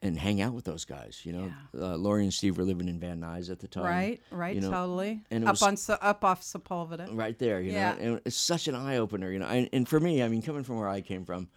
and 0.00 0.16
hang 0.18 0.40
out 0.40 0.52
with 0.52 0.64
those 0.64 0.84
guys. 0.84 1.20
You 1.24 1.32
know, 1.32 1.52
uh, 1.78 1.96
Laurie 1.96 2.22
and 2.24 2.32
Steve 2.34 2.56
were 2.56 2.64
living 2.64 2.88
in 2.88 2.98
Van 3.00 3.20
Nuys 3.20 3.50
at 3.50 3.58
the 3.58 3.68
time. 3.68 3.84
Right, 3.84 4.22
right, 4.30 4.54
you 4.54 4.60
know, 4.60 4.70
totally. 4.70 5.22
and 5.30 5.44
it 5.44 5.46
up 5.48 5.60
was- 5.60 5.88
on 5.88 5.98
up 6.00 6.24
off 6.24 6.42
Sepulveda. 6.42 7.08
right 7.12 7.38
there, 7.38 7.60
you 7.60 7.72
Yeah. 7.72 7.92
know. 7.94 7.98
And 8.00 8.20
it's 8.24 8.36
such 8.36 8.68
an 8.68 8.74
eye 8.74 8.96
opener, 8.98 9.30
you 9.32 9.38
know. 9.40 9.46
And, 9.46 9.68
and 9.72 9.88
for 9.88 9.98
me, 10.00 10.22
I 10.22 10.28
mean, 10.28 10.40
coming 10.42 10.62
from 10.64 10.76
where 10.78 10.88
I 10.88 11.00
came 11.00 11.24
from, 11.24 11.48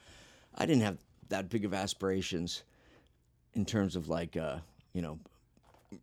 I 0.55 0.65
didn't 0.65 0.81
have 0.83 0.97
that 1.29 1.49
big 1.49 1.65
of 1.65 1.73
aspirations 1.73 2.63
in 3.53 3.65
terms 3.65 3.95
of 3.95 4.07
like, 4.07 4.37
uh, 4.37 4.57
you 4.93 5.01
know, 5.01 5.19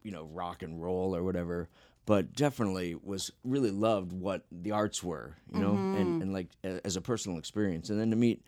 you 0.02 0.11
know, 0.11 0.28
rock 0.33 0.62
and 0.62 0.83
roll 0.83 1.14
or 1.14 1.23
whatever. 1.23 1.69
But 2.07 2.33
definitely 2.33 2.95
was 2.95 3.31
really 3.45 3.71
loved 3.71 4.12
what 4.12 4.47
the 4.50 4.71
arts 4.71 5.02
were, 5.02 5.37
you 5.52 5.61
know, 5.61 5.73
and, 5.73 6.23
and 6.23 6.33
like 6.33 6.49
a, 6.64 6.81
as 6.87 6.97
a 6.97 7.02
personal 7.02 7.38
experience. 7.38 7.90
And 7.90 8.00
then 8.00 8.09
to 8.11 8.17
meet 8.17 8.43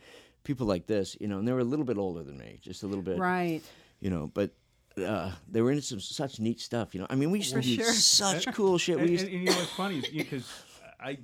people 0.45 0.67
like 0.67 0.87
this, 0.87 1.15
you 1.21 1.29
know, 1.29 1.39
and 1.39 1.47
they 1.47 1.53
were 1.53 1.59
a 1.59 1.65
little 1.65 1.85
bit 1.85 1.99
older 1.99 2.23
than 2.23 2.39
me, 2.39 2.59
just 2.63 2.85
a 2.85 2.87
little 2.87 3.03
bit, 3.03 3.19
Right. 3.19 3.61
you 4.01 4.09
know, 4.09 4.31
but 4.33 4.53
uh, 4.97 5.33
they 5.47 5.61
were 5.61 5.73
into 5.73 5.83
some 5.83 6.01
such 6.01 6.41
neat 6.41 6.59
stuff, 6.59 6.95
you 6.95 7.01
know. 7.01 7.07
I 7.11 7.17
mean, 7.17 7.31
we 7.31 7.39
used 7.41 7.53
to 7.53 7.61
do 7.61 7.75
sure. 7.77 7.93
such 7.93 8.51
cool 8.55 8.79
shit. 8.79 8.97
And, 8.97 9.05
We 9.05 9.13
used 9.13 9.27
and, 9.27 9.35
and 9.35 9.45
you 9.45 9.51
know 9.51 9.57
what's 9.57 9.73
funny 9.73 9.99
is 9.99 10.09
because 10.09 10.51
I, 10.99 11.19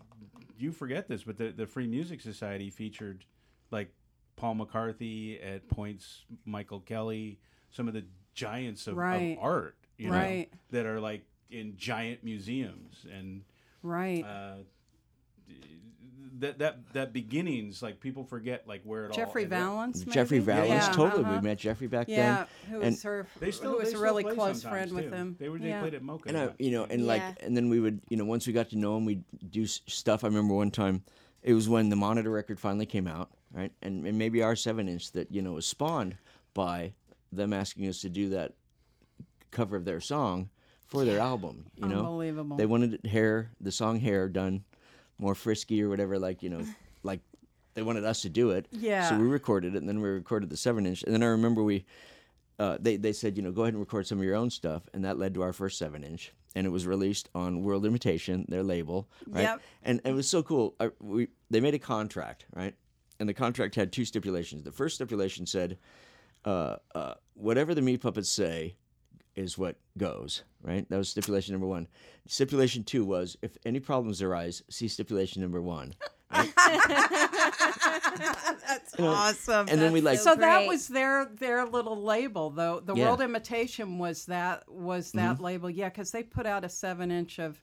you 0.58 0.72
forget 0.72 1.08
this, 1.08 1.22
but 1.24 1.38
the 1.38 1.52
the 1.52 1.66
Free 1.66 1.86
Music 1.86 2.20
Society 2.20 2.68
featured 2.68 3.24
like 3.70 3.92
Paul 4.36 4.54
McCarthy 4.56 5.40
at 5.40 5.68
points, 5.68 6.24
Michael 6.44 6.80
Kelley, 6.80 7.38
some 7.70 7.88
of 7.88 7.94
the 7.94 8.04
giants 8.34 8.86
of, 8.86 8.96
Right. 8.96 9.36
of 9.38 9.44
art, 9.44 9.76
you 9.98 10.10
Right. 10.10 10.50
know, 10.52 10.58
that 10.70 10.86
are 10.86 11.00
like 11.00 11.24
in 11.50 11.76
giant 11.76 12.22
museums 12.24 13.04
and 13.12 13.42
Right. 13.82 14.24
uh, 14.24 14.56
that 16.38 16.58
that 16.58 16.92
that 16.92 17.12
beginnings 17.14 17.82
like 17.82 17.98
people 17.98 18.22
forget 18.24 18.66
like 18.68 18.82
where 18.84 19.04
it 19.06 19.10
all 19.12 19.16
Jeffrey 19.16 19.44
ended 19.44 19.56
up. 19.58 19.62
Vallance. 19.64 20.04
Jeffrey? 20.04 20.38
Vallance, 20.38 20.86
Yeah, 20.86 20.92
totally. 20.92 21.24
uh-huh. 21.24 21.36
We 21.36 21.40
met 21.48 21.58
Jeffrey 21.58 21.86
back 21.86 22.08
Yeah, 22.08 22.44
then. 22.44 22.46
who 22.70 22.76
and- 22.82 22.92
was 22.94 23.02
her? 23.04 23.26
They 23.40 23.50
still 23.50 23.72
who 23.72 23.78
they 23.78 23.84
was 23.84 23.94
a 23.94 23.98
really 23.98 24.22
close 24.22 24.60
sometimes, 24.60 24.90
friend 24.90 24.92
with 24.92 25.04
too. 25.04 25.16
him. 25.16 25.36
They 25.38 25.48
were 25.48 25.58
they 25.58 25.68
yeah. 25.68 25.80
played 25.80 25.94
at 25.94 26.02
MOCA. 26.02 26.26
and 26.28 26.36
I, 26.36 26.54
you 26.58 26.72
know, 26.72 26.82
then. 26.84 26.98
and 26.98 27.06
like, 27.06 27.22
Yeah. 27.22 27.34
and 27.46 27.56
then 27.56 27.70
we 27.70 27.80
would, 27.80 28.00
you 28.10 28.18
know, 28.18 28.26
once 28.26 28.46
we 28.46 28.52
got 28.52 28.68
to 28.70 28.76
know 28.76 28.96
him, 28.98 29.06
we'd 29.06 29.24
do 29.50 29.66
stuff. 29.66 30.24
I 30.24 30.26
remember 30.26 30.52
one 30.54 30.70
time, 30.70 31.02
it 31.42 31.54
was 31.54 31.68
when 31.70 31.88
the 31.88 31.96
Monitor 31.96 32.30
record 32.30 32.60
finally 32.60 32.86
came 32.86 33.06
out, 33.06 33.30
right? 33.52 33.72
And, 33.80 34.06
and 34.06 34.18
maybe 34.18 34.42
our 34.42 34.56
seven 34.56 34.88
inch 34.88 35.12
that 35.12 35.32
you 35.32 35.40
know 35.40 35.52
was 35.52 35.64
spawned 35.66 36.16
by 36.52 36.92
them 37.32 37.52
asking 37.52 37.88
us 37.88 38.00
to 38.00 38.08
do 38.08 38.30
that 38.30 38.52
cover 39.50 39.76
of 39.76 39.84
their 39.84 40.00
song 40.00 40.50
for 40.86 41.04
their 41.04 41.18
album. 41.18 41.66
You 41.76 41.88
know, 41.88 42.00
Unbelievable. 42.00 42.56
they 42.56 42.66
wanted 42.66 43.04
hair, 43.06 43.50
the 43.60 43.72
song 43.72 44.00
hair 44.00 44.28
done 44.28 44.64
more 45.18 45.34
frisky 45.34 45.82
or 45.82 45.88
whatever, 45.88 46.18
like 46.18 46.42
you 46.42 46.50
know, 46.50 46.64
like 47.02 47.20
they 47.74 47.82
wanted 47.82 48.04
us 48.04 48.22
to 48.22 48.28
do 48.28 48.50
it. 48.50 48.66
Yeah. 48.70 49.08
So 49.08 49.18
we 49.18 49.26
recorded 49.26 49.74
it, 49.74 49.78
and 49.78 49.88
then 49.88 50.00
we 50.00 50.08
recorded 50.08 50.50
the 50.50 50.56
seven 50.56 50.86
inch, 50.86 51.02
and 51.02 51.12
then 51.12 51.22
I 51.22 51.26
remember 51.26 51.62
we. 51.62 51.84
Uh, 52.58 52.78
they, 52.80 52.96
they 52.96 53.12
said, 53.12 53.36
you 53.36 53.42
know, 53.42 53.52
go 53.52 53.64
ahead 53.64 53.74
and 53.74 53.80
record 53.82 54.06
some 54.06 54.16
of 54.16 54.24
your 54.24 54.34
own 54.34 54.48
stuff. 54.48 54.88
And 54.94 55.04
that 55.04 55.18
led 55.18 55.34
to 55.34 55.42
our 55.42 55.52
first 55.52 55.76
seven 55.76 56.02
inch. 56.02 56.32
And 56.54 56.66
it 56.66 56.70
was 56.70 56.86
released 56.86 57.28
on 57.34 57.62
World 57.62 57.84
Imitation, 57.84 58.46
their 58.48 58.62
label. 58.62 59.10
Right. 59.26 59.42
Yep. 59.42 59.60
And, 59.82 60.00
and 60.06 60.14
it 60.14 60.16
was 60.16 60.26
so 60.26 60.42
cool. 60.42 60.74
I, 60.80 60.90
we, 60.98 61.28
they 61.50 61.60
made 61.60 61.74
a 61.74 61.78
contract, 61.78 62.46
right? 62.54 62.74
And 63.20 63.28
the 63.28 63.34
contract 63.34 63.74
had 63.74 63.92
two 63.92 64.06
stipulations. 64.06 64.64
The 64.64 64.72
first 64.72 64.94
stipulation 64.94 65.44
said, 65.44 65.76
uh, 66.46 66.76
uh, 66.94 67.14
whatever 67.34 67.74
the 67.74 67.82
meat 67.82 68.00
puppets 68.00 68.30
say 68.30 68.76
is 69.34 69.58
what 69.58 69.76
goes, 69.98 70.44
right? 70.62 70.88
That 70.88 70.96
was 70.96 71.08
stipulation 71.10 71.52
number 71.52 71.66
one. 71.66 71.88
Stipulation 72.26 72.84
two 72.84 73.04
was 73.04 73.36
if 73.42 73.56
any 73.66 73.80
problems 73.80 74.22
arise, 74.22 74.62
see 74.70 74.88
stipulation 74.88 75.42
number 75.42 75.60
one. 75.60 75.92
That's 78.66 78.98
awesome. 78.98 79.68
and 79.68 79.80
then 79.80 79.92
we, 79.92 80.00
like- 80.00 80.18
so 80.18 80.34
that 80.34 80.66
was 80.66 80.88
their 80.88 81.26
their 81.38 81.64
little 81.66 82.02
label 82.02 82.50
though. 82.50 82.80
The 82.80 82.94
Yeah. 82.94 83.06
World 83.06 83.20
Imitation 83.20 83.98
was 83.98 84.26
that 84.26 84.64
was 84.70 85.12
that 85.12 85.40
label. 85.40 85.68
Yeah, 85.70 85.88
because 85.88 86.10
they 86.10 86.22
put 86.22 86.46
out 86.46 86.64
a 86.64 86.68
seven 86.68 87.10
inch 87.10 87.38
of 87.38 87.62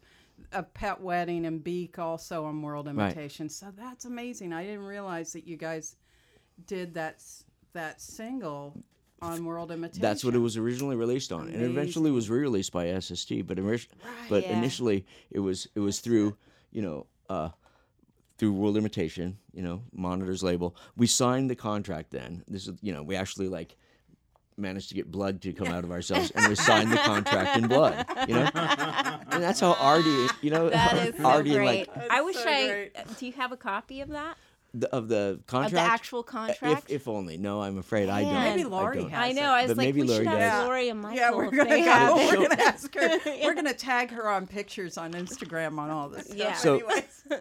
of 0.51 0.73
Pet 0.73 0.99
Wedding 1.01 1.45
and 1.45 1.63
Beak 1.63 1.99
also 1.99 2.45
on 2.45 2.61
World 2.61 2.87
Imitation. 2.87 3.49
So 3.49 3.71
that's 3.75 4.05
amazing. 4.05 4.53
I 4.53 4.63
didn't 4.63 4.85
realize 4.85 5.33
that 5.33 5.45
you 5.47 5.57
guys 5.57 5.95
did 6.67 6.93
that 6.95 7.15
s- 7.15 7.43
that 7.73 8.01
single 8.01 8.75
on 9.21 9.45
World 9.45 9.71
Imitation. 9.71 10.01
That's 10.01 10.23
what 10.23 10.35
it 10.35 10.39
was 10.39 10.57
originally 10.57 10.95
released 10.95 11.31
on, 11.31 11.47
and 11.47 11.55
it 11.61 11.65
eventually 11.69 12.11
was 12.11 12.29
re-released 12.29 12.71
by 12.71 12.87
SST. 12.99 13.41
But 13.45 13.57
orig- 13.59 13.87
but 14.29 14.43
Yeah. 14.43 14.57
initially 14.57 15.05
it 15.31 15.39
was 15.39 15.67
it 15.75 15.79
was 15.79 15.99
through 15.99 16.35
you 16.71 16.81
know 16.81 17.05
uh, 17.29 17.49
through 18.37 18.51
World 18.53 18.75
Imitation, 18.77 19.37
you 19.53 19.61
know, 19.61 19.83
Monitor's 19.93 20.43
label. 20.43 20.75
We 20.97 21.07
signed 21.07 21.49
the 21.49 21.55
contract 21.55 22.11
then. 22.11 22.43
This 22.47 22.67
is 22.67 22.77
you 22.81 22.91
know 22.93 23.01
we 23.03 23.15
actually 23.15 23.47
like 23.47 23.77
managed 24.55 24.89
to 24.89 24.93
get 24.95 25.09
blood 25.09 25.41
to 25.41 25.51
come 25.53 25.67
out 25.69 25.83
of 25.83 25.91
ourselves, 25.91 26.29
and 26.31 26.47
we 26.47 26.55
signed 26.55 26.91
the 26.91 26.97
contract 26.97 27.57
in 27.57 27.67
blood. 27.67 28.05
You 28.27 28.35
know, 28.35 28.49
and 29.31 29.41
that's 29.41 29.59
how 29.61 29.73
Artie, 29.73 30.27
you 30.41 30.51
know, 30.51 30.69
That 30.69 31.07
is 31.07 31.15
so 31.17 31.25
Artie 31.25 31.53
great. 31.53 31.87
like 31.87 32.11
I 32.11 32.21
wish 32.21 32.35
so 32.35 32.47
I. 32.47 32.67
great. 32.67 33.17
Do 33.19 33.25
you 33.25 33.31
have 33.33 33.51
a 33.51 33.57
copy 33.57 34.01
of 34.01 34.09
that? 34.09 34.37
The, 34.75 34.89
of 34.91 35.07
the 35.07 35.39
contract. 35.45 35.67
Of 35.67 35.71
the 35.73 35.79
actual 35.81 36.23
contract? 36.23 36.89
if 36.89 37.07
only. 37.07 37.37
No, 37.37 37.61
I'm 37.61 37.77
afraid 37.77 38.09
I 38.09 38.23
don't. 38.23 38.33
Man. 38.33 38.57
Maybe 38.57 38.63
I 38.63 38.67
Laurie 38.67 38.97
don't. 39.01 39.09
has 39.11 39.19
I 39.19 39.27
it. 39.27 39.35
know. 39.35 39.41
I 39.51 39.61
was 39.61 39.67
But 39.69 39.77
like, 39.77 39.85
maybe 39.85 40.01
we 40.01 40.07
Laurie 40.07 40.23
should 40.25 40.27
have 40.33 40.39
does. 40.39 40.65
Laurie 40.65 40.89
and 40.89 40.99
Michael. 40.99 41.17
Yeah, 41.17 41.31
we're 41.31 41.51
gonna 41.51 41.69
they 41.69 41.81
go. 41.83 41.91
have 41.91 42.17
it. 42.17 42.39
We're 42.39 42.47
gonna 42.49 42.61
ask 42.63 42.95
her. 42.95 43.19
We're 43.43 43.53
gonna 43.53 43.73
tag 43.75 44.09
her 44.09 44.27
on 44.27 44.47
pictures 44.47 44.97
on 44.97 45.13
Instagram 45.13 45.77
on 45.77 45.91
all 45.91 46.09
this. 46.09 46.25
Stuff. 46.27 46.37
Yeah. 46.37 46.53
So- 46.55 46.81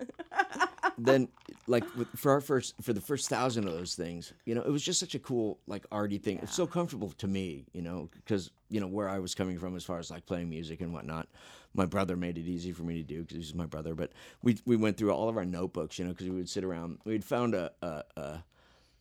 then 0.99 1.29
like 1.67 1.85
with, 1.97 2.09
for 2.17 2.33
our 2.33 2.41
first 2.41 2.75
for 2.83 2.93
the 2.93 3.01
first 3.01 3.29
thousand 3.29 3.67
of 3.67 3.73
those 3.75 3.95
things 3.95 4.33
you 4.45 4.55
know 4.55 4.61
it 4.63 4.71
was 4.71 4.83
just 4.83 5.01
such 5.01 5.15
a 5.15 5.19
cool 5.19 5.59
like 5.67 5.85
arty 5.91 6.19
thing 6.19 6.39
it's 6.43 6.55
so 6.55 6.67
comfortable 6.67 7.11
to 7.13 7.27
me 7.27 7.65
you 7.73 7.83
know 7.83 8.09
because 8.15 8.51
you 8.69 8.81
know 8.81 8.87
where 8.87 9.09
i 9.09 9.19
was 9.19 9.35
coming 9.35 9.59
from 9.59 9.75
as 9.77 9.85
far 9.85 9.99
as 9.99 10.11
like 10.11 10.25
playing 10.27 10.49
music 10.51 10.81
and 10.81 10.93
whatnot 10.93 11.27
my 11.75 11.87
brother 11.87 12.17
made 12.17 12.37
it 12.39 12.47
easy 12.47 12.73
for 12.73 12.83
me 12.83 12.97
to 12.97 13.03
do 13.03 13.23
because 13.23 13.37
he's 13.37 13.55
my 13.55 13.67
brother 13.67 13.95
but 13.95 14.13
we 14.43 14.59
we 14.65 14.77
went 14.77 14.97
through 14.97 15.11
all 15.11 15.29
of 15.29 15.37
our 15.37 15.45
notebooks 15.45 15.99
you 15.99 16.05
know 16.05 16.11
because 16.13 16.29
we 16.29 16.37
would 16.37 16.49
sit 16.49 16.65
around 16.65 16.99
we'd 17.05 17.25
found 17.25 17.55
a 17.55 17.71
a, 17.83 18.03
a 18.17 18.45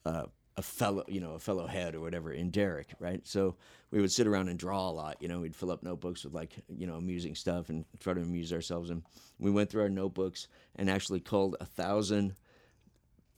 a 0.05 0.25
a 0.57 0.61
fellow, 0.61 1.05
you 1.07 1.21
know, 1.21 1.31
a 1.31 1.39
fellow 1.39 1.65
head 1.65 1.95
or 1.95 2.01
whatever 2.01 2.33
in 2.33 2.51
Derek, 2.51 2.89
right? 2.99 3.25
So 3.25 3.55
we 3.89 4.01
would 4.01 4.11
sit 4.11 4.27
around 4.27 4.49
and 4.49 4.59
draw 4.59 4.89
a 4.89 4.91
lot. 4.91 5.15
You 5.21 5.29
know, 5.29 5.39
we'd 5.39 5.55
fill 5.55 5.71
up 5.71 5.81
notebooks 5.81 6.25
with 6.25 6.33
like, 6.33 6.51
you 6.67 6.85
know, 6.85 6.95
amusing 6.95 7.35
stuff 7.35 7.69
and 7.69 7.85
try 8.01 8.13
to 8.13 8.19
amuse 8.21 8.51
ourselves. 8.51 8.89
And 8.89 9.03
we 9.39 9.49
went 9.49 9.69
through 9.69 9.83
our 9.83 9.89
notebooks 9.89 10.49
and 10.75 10.89
actually 10.89 11.21
culled 11.21 11.55
a 11.61 11.65
thousand 11.65 12.35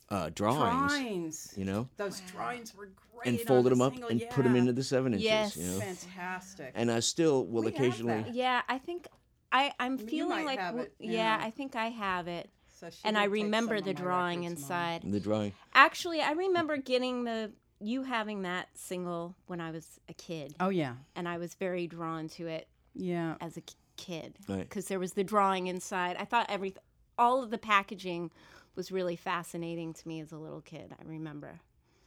uh, 0.09 0.31
drawings, 0.33 0.91
drawings. 0.91 1.53
you 1.55 1.65
know, 1.65 1.87
Those 1.97 2.19
drawings 2.21 2.75
were 2.75 2.89
great. 3.13 3.27
and 3.27 3.39
folded 3.41 3.71
them 3.71 3.81
up 3.81 3.93
single, 3.93 4.09
and 4.09 4.29
put 4.31 4.43
them 4.43 4.55
into 4.55 4.73
the 4.73 4.83
seven 4.83 5.13
inches. 5.13 5.25
Yes. 5.25 5.55
You 5.55 5.65
know, 5.67 5.79
Fantastic. 5.79 6.71
and 6.73 6.91
I 6.91 6.99
still 6.99 7.45
will 7.45 7.63
We 7.63 7.69
occasionally. 7.69 8.25
Yeah, 8.31 8.63
I 8.67 8.79
think 8.79 9.07
I 9.53 9.71
I'm 9.79 9.97
You 9.99 10.05
feeling 10.07 10.45
like 10.45 10.59
w- 10.59 10.89
yeah. 10.99 11.37
yeah. 11.39 11.45
I 11.45 11.51
think 11.51 11.75
I 11.75 11.87
have 11.87 12.27
it. 12.27 12.49
So 12.79 12.89
And 13.05 13.17
I 13.17 13.25
remember 13.25 13.79
the 13.79 13.93
drawing 13.93 14.41
records, 14.41 14.61
Mom. 14.61 14.79
inside. 14.81 15.01
The 15.13 15.19
drawing. 15.19 15.53
Actually, 15.73 16.21
I 16.21 16.31
remember 16.31 16.75
getting 16.75 17.23
the 17.23 17.51
you 17.79 18.03
having 18.03 18.41
that 18.43 18.67
single 18.73 19.35
when 19.47 19.61
I 19.61 19.71
was 19.71 19.99
a 20.09 20.13
kid, 20.13 20.55
Oh 20.59 20.69
yeah, 20.69 20.95
and 21.15 21.27
I 21.29 21.37
was 21.37 21.53
very 21.53 21.85
drawn 21.87 22.27
to 22.29 22.47
it 22.47 22.67
yeah. 22.95 23.35
as 23.41 23.57
a 23.57 23.61
kid 23.97 24.37
Right. 24.47 24.61
because 24.61 24.87
there 24.87 24.99
was 24.99 25.13
the 25.13 25.23
drawing 25.23 25.67
inside. 25.67 26.15
I 26.17 26.25
thought 26.25 26.45
every 26.49 26.75
all 27.17 27.43
of 27.43 27.51
the 27.51 27.57
packaging 27.57 28.31
was 28.75 28.91
really 28.91 29.15
fascinating 29.15 29.93
to 29.93 30.07
me 30.07 30.19
as 30.21 30.31
a 30.31 30.37
little 30.37 30.61
kid. 30.61 30.93
I 30.99 31.03
remember. 31.05 31.59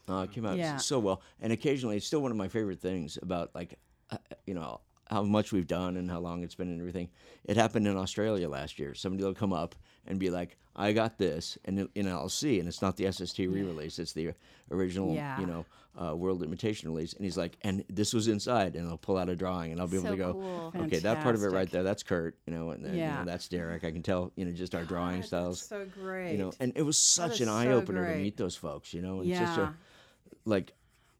Uh, 0.08 0.22
it 0.22 0.32
came 0.32 0.44
out 0.46 0.56
Yeah. 0.56 0.78
so 0.78 0.98
well, 0.98 1.20
and 1.40 1.52
occasionally 1.52 1.96
it's 1.96 2.06
still 2.06 2.22
one 2.22 2.30
of 2.30 2.36
my 2.36 2.48
favorite 2.48 2.80
things 2.80 3.18
about 3.22 3.54
like, 3.54 3.78
uh, 4.10 4.16
you 4.46 4.54
know, 4.54 4.80
how 5.08 5.22
much 5.22 5.52
we've 5.52 5.66
done 5.66 5.96
and 5.96 6.10
how 6.10 6.18
long 6.18 6.42
it's 6.42 6.54
been 6.54 6.68
and 6.68 6.80
everything. 6.80 7.08
It 7.44 7.56
happened 7.56 7.86
in 7.86 7.96
Australia 7.96 8.48
last 8.48 8.78
year. 8.78 8.94
Somebody 8.94 9.24
will 9.24 9.34
come 9.34 9.52
up 9.52 9.74
and 10.06 10.18
be 10.18 10.30
like, 10.30 10.56
"I 10.74 10.92
got 10.92 11.18
this," 11.18 11.56
and 11.64 11.78
it- 11.80 11.90
and 11.94 12.08
I'll 12.08 12.28
see, 12.28 12.58
and 12.58 12.68
it's 12.68 12.82
not 12.82 12.96
the 12.96 13.06
SST 13.06 13.46
re-release; 13.46 13.98
it's 13.98 14.12
the 14.12 14.32
original, 14.70 15.14
Yeah. 15.14 15.40
you 15.40 15.46
know, 15.46 15.64
uh, 16.00 16.14
World 16.14 16.42
Imitation 16.42 16.90
release. 16.90 17.12
And 17.14 17.24
he's 17.24 17.36
like, 17.38 17.56
"And 17.62 17.84
this 17.88 18.12
was 18.12 18.28
inside," 18.28 18.74
and 18.76 18.88
I'll 18.88 18.98
pull 18.98 19.16
out 19.16 19.28
a 19.28 19.36
drawing, 19.36 19.72
and 19.72 19.80
I'll 19.80 19.86
be 19.86 19.96
able 19.96 20.10
to 20.10 20.16
go." 20.16 20.32
cool. 20.34 20.72
Okay, 20.84 20.98
that 20.98 21.22
part 21.22 21.34
of 21.36 21.42
it 21.42 21.48
right 21.48 21.70
there, 21.70 21.82
that's 21.84 22.02
Curt, 22.02 22.36
you 22.46 22.52
know, 22.52 22.70
and 22.70 22.84
then, 22.84 22.94
you 22.94 23.00
know, 23.00 23.24
that's 23.24 23.48
Derek. 23.48 23.84
I 23.84 23.92
can 23.92 24.02
tell, 24.02 24.32
you 24.36 24.44
know, 24.44 24.52
just 24.52 24.74
our 24.74 24.84
drawing 24.84 25.20
God, 25.20 25.26
styles, 25.26 25.58
that's 25.60 25.68
so 25.68 25.86
great. 26.00 26.32
you 26.32 26.38
know, 26.38 26.52
and 26.60 26.72
it 26.76 26.82
was 26.82 26.98
such 26.98 27.40
an 27.40 27.46
so 27.46 27.54
eye 27.54 27.68
opener 27.68 28.12
to 28.12 28.18
meet 28.20 28.36
those 28.36 28.56
folks, 28.56 28.92
you 28.92 29.02
know, 29.02 29.20
and 29.20 29.28
yeah. 29.28 29.40
just 29.40 29.58
a, 29.58 29.74
like 30.44 30.72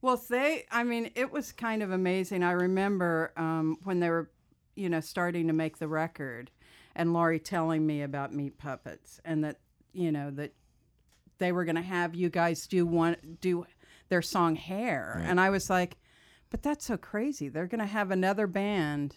Well, 0.02 0.22
they, 0.28 0.66
I 0.70 0.84
mean, 0.84 1.10
it 1.14 1.32
was 1.32 1.52
kind 1.52 1.82
of 1.82 1.90
amazing. 1.90 2.42
I 2.42 2.52
remember 2.52 3.32
um, 3.36 3.78
when 3.84 4.00
they 4.00 4.10
were, 4.10 4.30
you 4.74 4.88
know, 4.88 5.00
starting 5.00 5.46
to 5.46 5.52
make 5.52 5.78
the 5.78 5.88
record 5.88 6.50
and 6.94 7.12
Laurie 7.12 7.40
telling 7.40 7.86
me 7.86 8.02
about 8.02 8.32
Meat 8.32 8.58
Puppets 8.58 9.20
and 9.24 9.42
that, 9.44 9.58
you 9.92 10.12
know, 10.12 10.30
that 10.32 10.52
they 11.38 11.52
were 11.52 11.64
going 11.64 11.76
to 11.76 11.82
have 11.82 12.14
you 12.14 12.28
guys 12.28 12.66
do 12.66 12.86
one, 12.86 13.16
do 13.40 13.66
their 14.08 14.22
song 14.22 14.56
Hair. 14.56 15.22
And 15.24 15.40
I 15.40 15.50
was 15.50 15.68
like, 15.68 15.96
but 16.50 16.62
that's 16.62 16.86
so 16.86 16.96
crazy. 16.96 17.48
They're 17.48 17.66
going 17.66 17.80
to 17.80 17.86
have 17.86 18.10
another 18.10 18.46
band. 18.46 19.16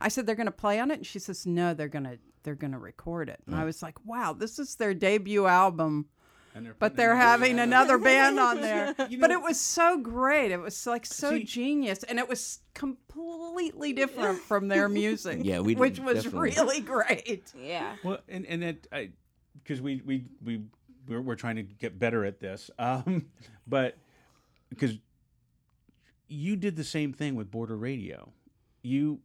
I 0.00 0.08
said, 0.08 0.26
they're 0.26 0.34
going 0.34 0.46
to 0.46 0.52
play 0.52 0.80
on 0.80 0.90
it. 0.90 0.98
And 0.98 1.06
she 1.06 1.18
says, 1.18 1.46
no, 1.46 1.74
they're 1.74 1.88
going 1.88 2.04
to, 2.04 2.18
they're 2.42 2.54
going 2.54 2.72
to 2.72 2.78
record 2.78 3.28
it. 3.28 3.40
And 3.46 3.54
I 3.54 3.64
was 3.64 3.82
like, 3.82 4.04
wow, 4.04 4.32
this 4.32 4.58
is 4.58 4.76
their 4.76 4.94
debut 4.94 5.46
album 5.46 6.06
they're 6.54 6.74
but 6.78 6.96
they're 6.96 7.12
another- 7.12 7.26
having 7.28 7.58
another 7.58 7.98
band 7.98 8.38
on 8.38 8.60
there. 8.60 8.94
You 9.08 9.18
but 9.18 9.30
it 9.30 9.40
was 9.42 9.58
so 9.58 9.98
great. 9.98 10.50
It 10.52 10.58
was 10.60 10.86
like 10.86 11.06
so 11.06 11.30
See- 11.30 11.44
genius, 11.44 12.02
and 12.02 12.18
it 12.18 12.28
was 12.28 12.60
completely 12.74 13.92
different 13.92 14.38
from 14.40 14.68
their 14.68 14.88
music. 14.88 15.40
Yeah, 15.42 15.60
we 15.60 15.74
which 15.74 15.98
was 15.98 16.24
definitely. 16.24 16.50
really 16.50 16.80
great. 16.80 17.52
Yeah. 17.58 17.96
Well, 18.04 18.18
and 18.28 18.44
and 18.46 18.62
it, 18.64 18.86
I, 18.92 19.10
because 19.62 19.80
we 19.80 20.02
we 20.04 20.24
we 20.44 20.62
we're, 21.08 21.20
we're 21.22 21.34
trying 21.36 21.56
to 21.56 21.62
get 21.62 21.98
better 21.98 22.24
at 22.24 22.38
this, 22.40 22.70
um, 22.78 23.26
but 23.66 23.96
because 24.68 24.98
you 26.28 26.56
did 26.56 26.76
the 26.76 26.84
same 26.84 27.12
thing 27.12 27.34
with 27.34 27.50
Border 27.50 27.76
Radio, 27.76 28.32
you 28.82 29.20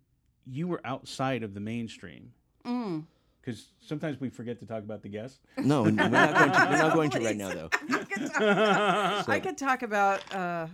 you 0.46 0.68
were 0.68 0.82
outside 0.86 1.44
of 1.44 1.54
the 1.54 1.60
mainstream. 1.60 2.32
Mm. 2.66 3.04
Because 3.48 3.70
sometimes 3.80 4.20
we 4.20 4.28
forget 4.28 4.60
to 4.60 4.66
talk 4.66 4.84
about 4.84 5.02
the 5.02 5.08
guests. 5.08 5.40
No, 5.58 5.84
we're 5.84 5.92
not 5.92 6.12
going 6.12 6.52
to. 6.52 6.68
We're 6.70 6.78
not 6.80 6.94
going 6.94 7.10
to 7.12 7.20
right 7.22 7.38
now, 7.38 7.48
though. 7.54 7.70
I 7.90 8.04
could 8.04 8.28
talk, 8.34 9.30
I 9.30 9.40
could 9.40 9.58
talk 9.58 9.84
about. 9.84 10.36
Uh, 10.36 10.68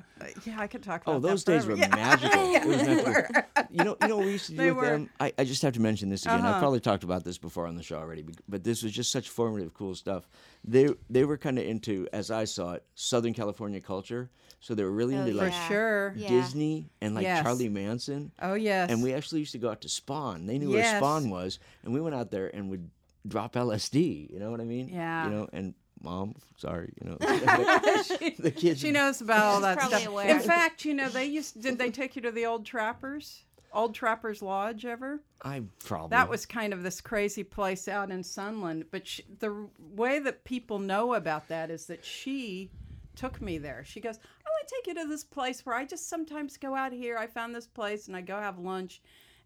yeah, 0.44 0.56
I 0.60 0.66
could 0.66 0.82
talk 0.82 1.04
about. 1.04 1.18
Oh, 1.18 1.20
that 1.20 1.28
those 1.28 1.44
days 1.44 1.66
forever. 1.66 1.80
were 1.80 1.88
Yeah. 1.88 1.96
magical. 1.96 2.52
Yeah, 2.52 2.62
It 2.64 2.68
was 2.68 2.78
magical. 2.78 3.14
were. 3.14 3.46
You 3.70 3.84
know, 3.84 3.98
you 4.02 4.08
know 4.08 4.18
what 4.18 4.26
we 4.26 4.32
used 4.32 4.46
to 4.48 4.52
do 4.54 4.58
They 4.58 4.72
with 4.72 4.78
were. 4.78 4.90
them. 4.90 5.10
I, 5.20 5.32
I 5.38 5.44
just 5.44 5.62
have 5.62 5.74
to 5.74 5.80
mention 5.82 6.10
this 6.10 6.24
again. 6.26 6.40
Uh-huh. 6.40 6.48
I've 6.56 6.60
probably 6.60 6.80
talked 6.80 7.04
about 7.04 7.24
this 7.24 7.38
before 7.38 7.68
on 7.68 7.76
the 7.76 7.84
show 7.84 7.98
already, 8.00 8.26
but 8.50 8.64
this 8.64 8.82
was 8.82 8.92
just 8.92 9.12
such 9.12 9.30
formative, 9.30 9.76
cool 9.76 9.94
stuff. 9.94 10.28
They 10.64 10.90
they 11.12 11.26
were 11.26 11.38
kind 11.38 11.60
of 11.60 11.66
into, 11.66 12.08
as 12.12 12.32
I 12.32 12.46
saw 12.46 12.72
it, 12.74 12.84
Southern 12.96 13.36
California 13.36 13.82
culture. 13.82 14.32
So 14.64 14.74
they 14.76 14.84
were 14.84 14.92
really 14.92 15.14
Oh, 15.16 15.20
into 15.20 15.32
For 15.34 15.38
like 15.44 15.52
Yeah. 15.52 15.68
sure. 15.68 16.14
Yeah. 16.16 16.30
Disney 16.30 16.90
and 17.02 17.16
like 17.16 17.24
Yes. 17.24 17.44
Charlie 17.44 17.68
Manson. 17.68 18.32
Oh 18.42 18.54
yes. 18.54 18.90
And 18.90 19.04
we 19.04 19.14
actually 19.14 19.40
used 19.42 19.52
to 19.52 19.58
go 19.58 19.70
out 19.70 19.82
to 19.82 19.90
Spahn. 19.90 20.48
They 20.48 20.58
knew 20.58 20.72
Yes. 20.74 21.02
where 21.02 21.02
Spahn 21.02 21.30
was, 21.30 21.60
and 21.84 21.94
we 21.94 22.00
went 22.00 22.16
out 22.16 22.32
there 22.32 22.48
and 22.56 22.70
would 22.70 22.90
drop 23.28 23.56
LSD. 23.56 24.32
You 24.32 24.40
know 24.40 24.52
what 24.52 24.62
I 24.62 24.64
mean? 24.64 24.88
Yeah. 24.88 25.26
You 25.26 25.32
know, 25.32 25.50
and 25.52 25.74
mom, 26.02 26.36
sorry, 26.58 26.94
you 27.02 27.10
know, 27.10 27.18
the 27.20 28.54
kids. 28.56 28.80
She 28.80 28.92
knows 28.92 29.20
about 29.22 29.44
all 29.44 29.60
that 29.62 29.82
stuff. 29.82 30.08
aware. 30.08 30.30
In 30.30 30.40
fact, 30.40 30.86
you 30.86 30.94
know, 30.94 31.10
they 31.10 31.26
used 31.26 31.62
did 31.62 31.78
they 31.78 31.92
take 31.92 32.16
you 32.16 32.22
to 32.22 32.32
the 32.32 32.46
old 32.46 32.66
Trappers? 32.66 33.44
Old 33.74 33.96
Trappers 33.96 34.42
Lodge 34.42 34.86
ever? 34.86 35.20
I 35.44 35.64
probably 35.84 36.10
That 36.12 36.30
was 36.30 36.46
kind 36.46 36.74
of 36.74 36.84
this 36.84 37.02
crazy 37.02 37.44
place 37.44 37.88
out 37.88 38.12
in 38.12 38.24
Sunland. 38.24 38.86
But 38.92 39.08
she, 39.08 39.24
the 39.40 39.68
way 39.96 40.20
that 40.20 40.44
people 40.46 40.78
know 40.80 41.16
about 41.16 41.48
that 41.50 41.70
is 41.72 41.88
that 41.88 42.06
she 42.06 42.70
took 43.16 43.42
me 43.42 43.58
there. 43.58 43.84
She 43.86 44.00
goes, 44.00 44.20
To 44.64 44.76
take 44.76 44.88
you 44.88 45.02
to 45.02 45.10
this 45.10 45.24
place 45.24 45.66
where 45.66 45.76
I 45.76 45.86
just 45.86 46.10
sometimes 46.10 46.58
go 46.58 46.76
out 46.76 46.94
here. 46.94 47.18
I 47.18 47.28
found 47.28 47.54
this 47.54 47.68
place 47.68 48.08
and 48.08 48.16
I 48.16 48.22
go 48.22 48.40
have 48.40 48.60
lunch. 48.60 49.02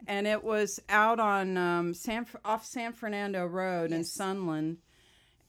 And 0.06 0.28
it 0.28 0.44
was 0.44 0.80
out 0.90 1.20
on 1.20 1.58
um, 1.58 1.94
San, 1.94 2.28
off 2.46 2.66
San 2.66 2.94
Fernando 2.94 3.46
Road 3.46 3.92
in 3.92 4.04
Sunland. 4.04 4.78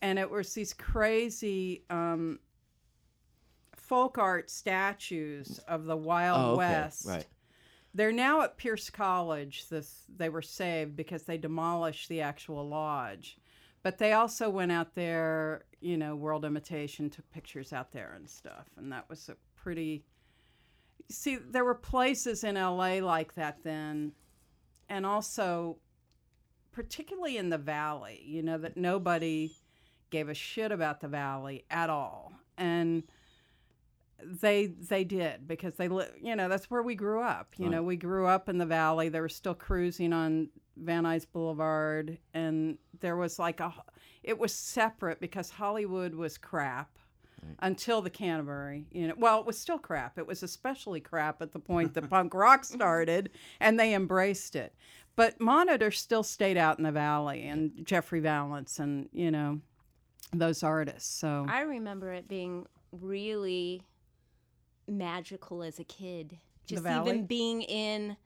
And 0.00 0.18
it 0.18 0.30
was 0.30 0.54
these 0.54 0.72
crazy 0.72 1.82
um, 1.90 2.38
folk 3.74 4.16
art 4.16 4.48
statues 4.48 5.58
of 5.68 5.84
the 5.84 5.96
Wild 5.96 6.40
oh, 6.40 6.50
okay. 6.52 6.58
West. 6.58 7.06
right. 7.06 7.26
They're 7.94 8.12
now 8.12 8.42
at 8.42 8.56
Pierce 8.56 8.90
College. 8.90 9.68
This 9.68 10.04
they 10.14 10.28
were 10.28 10.42
saved 10.42 10.94
because 10.94 11.24
they 11.24 11.36
demolished 11.36 12.08
the 12.08 12.20
actual 12.20 12.68
lodge. 12.68 13.38
But 13.82 13.98
they 13.98 14.12
also 14.12 14.50
went 14.50 14.72
out 14.72 14.94
there, 14.94 15.64
you 15.80 15.96
know, 15.96 16.14
World 16.14 16.44
Imitation 16.44 17.10
took 17.10 17.30
pictures 17.30 17.72
out 17.72 17.92
there 17.92 18.12
and 18.14 18.28
stuff, 18.28 18.66
and 18.76 18.92
that 18.92 19.08
was 19.08 19.28
a 19.28 19.36
pretty. 19.68 20.02
See, 21.10 21.36
there 21.36 21.62
were 21.62 21.74
places 21.74 22.42
in 22.42 22.54
LA 22.54 23.00
like 23.00 23.34
that 23.34 23.62
then, 23.64 24.12
and 24.88 25.04
also, 25.04 25.76
particularly 26.72 27.36
in 27.36 27.50
the 27.50 27.58
Valley, 27.58 28.22
you 28.24 28.42
know, 28.42 28.56
that 28.56 28.78
nobody 28.78 29.50
gave 30.08 30.30
a 30.30 30.34
shit 30.34 30.72
about 30.72 31.02
the 31.02 31.08
Valley 31.08 31.66
at 31.70 31.90
all, 31.90 32.32
and 32.56 33.02
they 34.22 34.68
they 34.68 35.04
did 35.04 35.46
because 35.46 35.74
they 35.74 35.90
you 36.18 36.34
know 36.34 36.48
that's 36.48 36.70
where 36.70 36.82
we 36.82 36.96
grew 36.96 37.22
up 37.22 37.54
you 37.56 37.70
know 37.70 37.84
we 37.84 37.96
grew 37.96 38.26
up 38.26 38.48
in 38.48 38.58
the 38.58 38.66
valley. 38.66 39.08
They 39.08 39.20
were 39.20 39.28
still 39.28 39.54
cruising 39.54 40.12
on 40.12 40.48
van 40.76 41.04
nuys 41.04 41.24
boulevard 41.32 42.18
and 42.34 42.78
there 42.98 43.16
was 43.16 43.38
like 43.38 43.60
a 43.60 43.72
it 44.24 44.36
was 44.36 44.52
separate 44.52 45.20
because 45.20 45.50
hollywood 45.50 46.16
was 46.16 46.36
crap 46.36 46.98
until 47.60 48.02
the 48.02 48.10
canterbury 48.10 48.86
you 48.92 49.08
know 49.08 49.14
well 49.16 49.40
it 49.40 49.46
was 49.46 49.58
still 49.58 49.78
crap. 49.78 50.18
It 50.18 50.26
was 50.26 50.42
especially 50.42 51.00
crap 51.00 51.42
at 51.42 51.52
the 51.52 51.58
point 51.58 51.94
that 51.94 52.08
punk 52.10 52.34
rock 52.34 52.64
started 52.64 53.30
and 53.60 53.78
they 53.78 53.94
embraced 53.94 54.56
it. 54.56 54.74
But 55.16 55.40
monitor 55.40 55.90
still 55.90 56.22
stayed 56.22 56.56
out 56.56 56.78
in 56.78 56.84
the 56.84 56.92
valley 56.92 57.46
and 57.46 57.72
jeffrey 57.84 58.20
vallance 58.20 58.78
and 58.78 59.08
you 59.12 59.30
know 59.30 59.60
those 60.32 60.62
artists. 60.62 61.12
So 61.18 61.46
I 61.48 61.62
remember 61.62 62.12
it 62.12 62.28
being 62.28 62.66
really 62.92 63.82
magical 64.86 65.62
as 65.62 65.78
a 65.78 65.84
kid. 65.84 66.38
Just 66.66 66.86
even 66.86 67.24
being 67.24 67.62
in, 67.62 68.16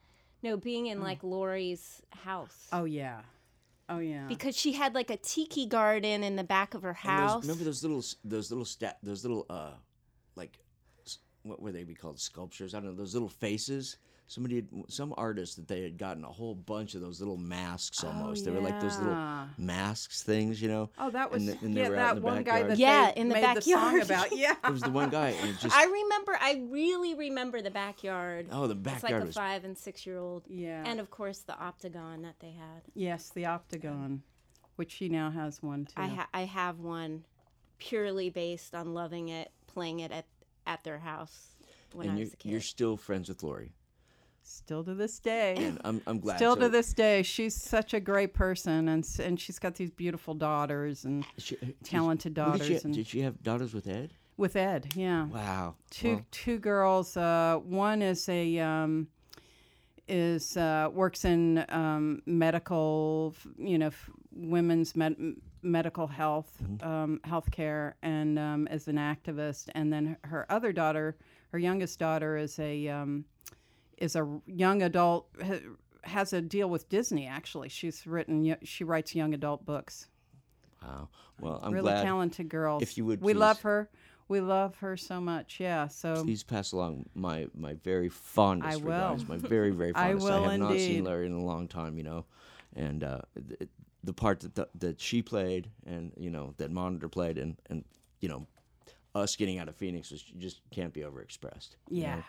no, 0.43 0.57
being 0.57 0.87
in 0.87 0.99
mm. 0.99 1.05
like 1.05 1.23
Laurie's 1.23 2.03
house. 2.11 2.67
oh 2.73 2.85
yeah 2.85 3.21
oh 3.95 3.99
yeah 4.01 4.27
Because 4.29 4.57
she 4.57 4.73
had 4.73 4.95
like 4.95 5.11
a 5.11 5.17
tiki 5.17 5.67
garden 5.67 6.23
in 6.23 6.37
the 6.37 6.45
back 6.45 6.75
of 6.75 6.83
her 6.83 6.93
house. 6.95 7.35
those, 7.35 7.43
remember 7.45 7.65
those 7.65 7.83
little, 7.83 7.99
s- 7.99 8.17
those 8.25 8.51
little 8.51 8.65
stat, 8.65 8.99
those 9.03 9.23
little, 9.25 9.47
uh, 9.51 9.73
like, 10.37 10.59
what 11.43 11.61
were 11.61 11.73
they 11.73 11.85
be 11.85 11.95
called? 11.95 12.19
Sculptures? 12.21 12.75
I 12.75 12.79
don't 12.81 12.91
know. 12.91 12.95
Those 12.97 13.15
little 13.15 13.29
faces. 13.29 13.97
Somebody, 14.33 14.55
had, 14.57 14.69
some 14.89 15.13
artist 15.19 15.57
that 15.57 15.69
they 15.69 15.83
had 15.83 15.99
gotten 15.99 16.25
a 16.25 16.29
whole 16.33 16.55
bunch 16.55 16.95
of 16.95 17.03
those 17.03 17.21
little 17.21 17.37
masks 17.37 18.03
oh, 18.03 18.09
almost. 18.09 18.45
They 18.47 18.51
were 18.51 18.61
like 18.61 18.81
those 18.81 18.99
little 18.99 19.47
masks 19.59 20.23
things, 20.23 20.61
you 20.63 20.69
know. 20.69 20.89
Oh, 20.99 21.11
that 21.11 21.31
was 21.31 21.43
and, 21.43 21.51
th- 21.51 21.63
and 21.63 21.77
they 21.77 21.83
yeah, 21.83 21.89
were 21.91 21.97
out 21.97 22.23
that 22.23 22.29
in 22.29 22.35
the 22.37 22.43
guy 22.43 22.53
backyard. 22.63 22.71
that 22.71 22.79
Yeah, 22.79 23.13
they 23.15 23.21
in 23.21 23.29
the 23.29 23.35
made 23.35 23.57
the 23.57 23.61
song 23.63 23.99
backyard. 23.99 24.03
about. 24.03 24.33
Yeah, 24.39 24.55
There 24.63 24.73
was 24.73 24.81
the 24.83 24.91
one 24.91 25.11
guy, 25.11 25.29
and 25.31 25.59
just 25.59 25.77
I 25.77 25.85
remember, 25.85 26.39
I 26.41 26.63
really 26.71 27.15
remember 27.15 27.61
the 27.61 27.71
backyard. 27.71 28.47
oh, 28.51 28.67
the 28.67 28.75
backyard. 28.75 28.95
it's 28.97 29.03
like 29.03 29.03
backyard 29.03 29.23
a 29.23 29.27
was 29.27 29.35
five 29.35 29.65
and 29.65 29.77
six 29.77 30.07
year 30.07 30.19
old. 30.19 30.45
yeah, 30.49 30.83
And 30.87 30.99
of 30.99 31.11
course, 31.11 31.41
the 31.41 31.53
Optigan 31.53 32.23
that 32.23 32.37
they 32.41 32.53
had. 32.53 32.83
yes, 32.95 33.29
the 33.35 33.43
Optigan, 33.43 34.21
which 34.77 34.93
she 34.93 35.09
now 35.11 35.31
has 35.31 35.63
one 35.63 35.85
too. 35.85 35.93
I, 35.97 36.07
ha- 36.07 36.29
I 36.33 36.43
have 36.45 36.79
one 36.79 37.25
purely 37.79 38.31
based 38.31 38.75
on 38.75 38.95
loving 38.95 39.29
it, 39.29 39.51
playing 39.67 40.01
it 40.01 40.11
at, 40.11 40.25
at 40.67 40.83
their 40.85 40.99
house 41.01 41.49
when 41.93 42.07
and 42.09 42.15
I 42.15 42.19
you're, 42.21 42.25
was 42.27 42.33
a 42.33 42.37
kid. 42.37 42.51
you're 42.53 42.61
still 42.63 42.97
friends 42.97 43.29
with 43.29 43.43
Laurie, 43.43 43.73
Still 44.45 44.85
to 44.85 44.95
this 44.95 45.19
day. 45.21 45.55
and 45.57 45.81
I'm 45.85 46.01
I'm 46.07 46.21
glad. 46.21 46.37
Still 46.37 46.55
so, 46.55 46.61
to 46.63 46.69
this 46.69 46.93
day, 46.93 47.23
she's 47.23 47.55
such 47.55 47.95
a 47.95 48.01
great 48.01 48.35
person, 48.35 48.89
and 48.89 49.07
and 49.21 49.41
she's 49.41 49.59
got 49.59 49.75
these 49.77 49.91
beautiful 49.91 50.35
daughters 50.35 51.05
and 51.05 51.25
she- 51.39 51.57
uh, 51.63 51.67
talented 51.85 52.37
who 52.37 52.45
did 52.53 52.63
she- 52.63 52.69
daughters. 52.69 52.85
and 52.85 52.95
Did 52.95 53.07
she 53.07 53.21
have 53.21 53.43
daughters 53.43 53.73
with 53.75 53.87
Ed? 53.87 54.13
with 54.37 54.57
Ed, 54.57 54.93
yeah. 54.97 55.27
Wow. 55.27 55.75
two 55.91 56.25
two 56.31 56.59
girls. 56.59 57.17
Uh, 57.17 57.61
one 57.65 58.03
is 58.03 58.29
a 58.29 58.59
um, 58.59 59.09
is 60.09 60.57
uh, 60.57 60.89
works 60.93 61.25
in 61.25 61.65
um, 61.69 62.23
medical, 62.27 63.35
you 63.57 63.79
know, 63.79 63.87
f- 63.89 64.11
women's 64.33 64.97
med- 64.97 65.37
medical 65.63 66.07
health, 66.09 66.51
um, 66.83 67.21
healthcare, 67.25 67.93
and 68.03 68.39
um, 68.39 68.67
is 68.69 68.89
an 68.89 68.97
activist. 68.97 69.69
And 69.75 69.93
then 69.93 70.17
her 70.25 70.45
other 70.51 70.73
daughter, 70.73 71.17
her 71.53 71.59
youngest 71.59 71.99
daughter, 71.99 72.37
is 72.37 72.59
a 72.59 72.89
um, 72.89 73.25
is 73.99 74.17
a 74.17 74.41
young 74.47 74.83
adult. 74.83 75.29
Has 76.05 76.33
a 76.33 76.41
deal 76.41 76.69
with 76.69 76.89
Disney. 76.89 77.27
Actually, 77.27 77.69
she's 77.69 78.07
written. 78.07 78.57
She 78.65 78.85
writes 78.85 79.15
young 79.15 79.35
adult 79.35 79.65
books. 79.65 80.09
wow. 80.83 81.09
Well, 81.41 81.61
I'm 81.63 81.73
really 81.73 81.91
glad. 81.93 82.03
talented 82.03 82.49
girls. 82.49 82.83
if 82.83 82.97
you 82.97 83.05
would 83.07 83.21
we 83.21 83.35
love 83.35 83.61
her. 83.63 83.89
We 84.29 84.41
love 84.41 84.77
her 84.77 84.97
so 84.97 85.21
much. 85.21 85.59
Yeah. 85.61 85.89
So 85.89 86.23
Please 86.25 86.43
pass 86.43 86.73
along 86.73 87.07
my 87.15 87.49
my 87.55 87.75
very 87.75 88.09
fondest 88.09 88.73
I 88.73 88.77
will. 88.77 88.93
regards. 88.93 89.29
My 89.29 89.37
very 89.37 89.71
very 89.71 89.93
I 89.95 90.13
fondest. 90.13 90.29
I 90.31 90.51
have 90.53 90.61
not 90.61 90.77
seen 90.77 91.05
Larry 91.05 91.27
in 91.27 91.33
a 91.33 91.45
long 91.45 91.69
time, 91.69 91.99
you 91.99 92.05
know, 92.05 92.25
and 92.75 93.05
uh, 93.05 93.21
the, 93.35 93.69
the 94.05 94.13
part 94.13 94.41
that 94.41 94.55
the, 94.55 94.69
that 94.77 95.01
she 95.01 95.23
played, 95.23 95.69
and 95.87 96.13
you 96.17 96.31
know 96.31 96.55
that 96.59 96.71
Monitor 96.71 97.09
played, 97.09 97.39
and 97.39 97.57
and 97.69 97.85
you 98.21 98.29
know, 98.29 98.47
us 99.15 99.37
getting 99.37 99.59
out 99.59 99.69
of 99.69 99.77
Phoenix 99.77 100.11
was 100.11 100.23
just 100.23 100.61
can't 100.71 100.93
be 100.93 101.01
overexpressed. 101.01 101.71
Yeah. 101.89 102.17
know, 102.17 102.23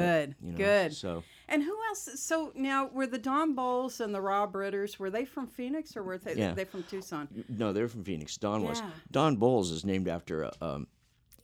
Good. 0.00 0.34
you 0.42 0.52
know, 0.52 0.56
Good. 0.58 0.94
So 0.94 1.22
And 1.48 1.62
who 1.62 1.76
else? 1.88 2.08
So 2.16 2.52
now, 2.54 2.88
were 2.92 3.06
the 3.06 3.18
Don 3.18 3.54
Bolles 3.54 4.00
and 4.00 4.14
the 4.14 4.20
Rob 4.20 4.54
Ritters, 4.54 4.98
were 4.98 5.10
they 5.10 5.24
from 5.24 5.46
Phoenix 5.46 5.96
or 5.96 6.02
were 6.02 6.18
they, 6.18 6.34
Yeah. 6.34 6.52
they 6.54 6.64
from 6.64 6.82
Tucson? 6.84 7.28
no, 7.48 7.72
they're 7.72 7.88
from 7.88 8.04
Phoenix. 8.04 8.36
Don 8.36 8.62
was 8.62 8.82
Don 9.10 9.36
Bolles 9.36 9.70
is 9.70 9.84
named 9.84 10.08
after 10.08 10.44
uh, 10.46 10.50
um, 10.60 10.86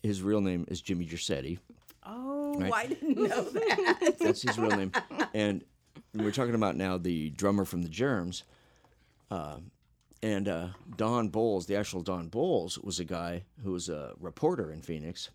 his 0.03 0.23
real 0.23 0.41
name 0.41 0.65
is 0.69 0.81
Jimmy 0.81 1.05
Giuseppe. 1.05 1.59
Oh, 2.05 2.59
Right. 2.59 2.73
I 2.75 2.87
didn't 2.87 3.17
know 3.17 3.43
that. 3.51 4.17
That's 4.19 4.43
his 4.43 4.59
real 4.59 4.77
name. 4.77 4.93
And 5.35 5.63
we're 6.15 6.33
talking 6.33 6.55
about 6.55 6.77
now 6.77 6.99
the 6.99 7.31
drummer 7.31 7.65
from 7.65 7.83
the 7.83 7.89
Germs. 7.89 8.43
Uh, 9.31 9.59
and 10.23 10.49
uh, 10.49 10.69
Don 10.97 11.29
Bolles, 11.29 11.67
the 11.67 11.77
actual 11.77 12.01
Don 12.03 12.29
Bolles, 12.29 12.79
was 12.79 12.99
a 12.99 13.05
guy 13.05 13.45
who 13.63 13.73
was 13.73 13.89
a 13.89 14.13
reporter 14.19 14.73
in 14.73 14.83
Phoenix. 14.83 15.31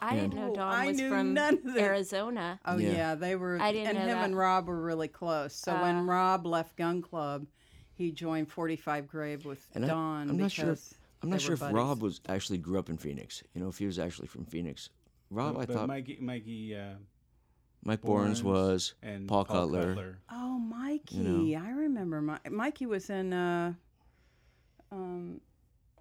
I 0.00 0.14
didn't 0.16 0.38
Oh, 0.38 0.48
know 0.48 0.54
Don 0.54 0.72
I 0.74 0.86
was 0.88 0.96
knew 0.96 1.08
from 1.08 1.34
none 1.34 1.58
of. 1.66 1.76
Arizona. 1.76 2.60
oh, 2.64 2.76
Yeah. 2.78 2.90
yeah. 2.92 3.14
they 3.14 3.36
were. 3.36 3.58
I 3.60 3.72
didn't 3.72 3.88
and 3.88 3.98
know 3.98 4.04
him 4.04 4.08
that. 4.18 4.24
and 4.26 4.36
Rob 4.36 4.66
were 4.68 4.80
really 4.80 5.08
close. 5.08 5.54
So 5.54 5.72
when 5.80 6.06
Rob 6.06 6.46
left 6.46 6.76
Gun 6.76 7.02
Club, 7.02 7.46
he 7.94 8.10
joined 8.12 8.50
45 8.50 9.06
Grave 9.08 9.44
with 9.44 9.66
And 9.74 9.86
Don. 9.86 10.30
I'm 10.30 10.36
not 10.36 10.50
sure. 10.52 10.72
If, 10.72 10.94
I'm 11.22 11.30
not 11.30 11.40
sure 11.40 11.54
if 11.54 11.60
buddies. 11.60 11.74
Rob 11.74 12.02
was 12.02 12.20
actually 12.28 12.58
grew 12.58 12.78
up 12.78 12.90
in 12.90 12.96
Phoenix. 12.98 13.42
You 13.54 13.60
know, 13.62 13.68
if 13.68 13.78
he 13.78 13.86
was 13.86 13.98
actually 13.98 14.28
from 14.28 14.44
Phoenix. 14.44 14.90
Rob, 15.30 15.56
I 15.56 15.64
but 15.66 15.74
thought 15.74 15.88
Mikey, 15.88 16.18
Mikey 16.20 16.76
uh, 16.76 16.90
Mike 17.84 18.02
Borns 18.02 18.40
Borns 18.40 18.42
was. 18.42 18.94
and 19.02 19.26
Paul 19.26 19.44
Cutler. 19.44 20.18
Oh, 20.30 20.58
Mikey. 20.58 21.18
know. 21.18 21.58
I 21.60 21.70
remember. 21.70 22.20
Mi- 22.20 22.50
Mikey 22.50 22.86
was 22.86 23.08
in. 23.10 23.32
Uh, 23.32 23.72
um, 24.92 25.40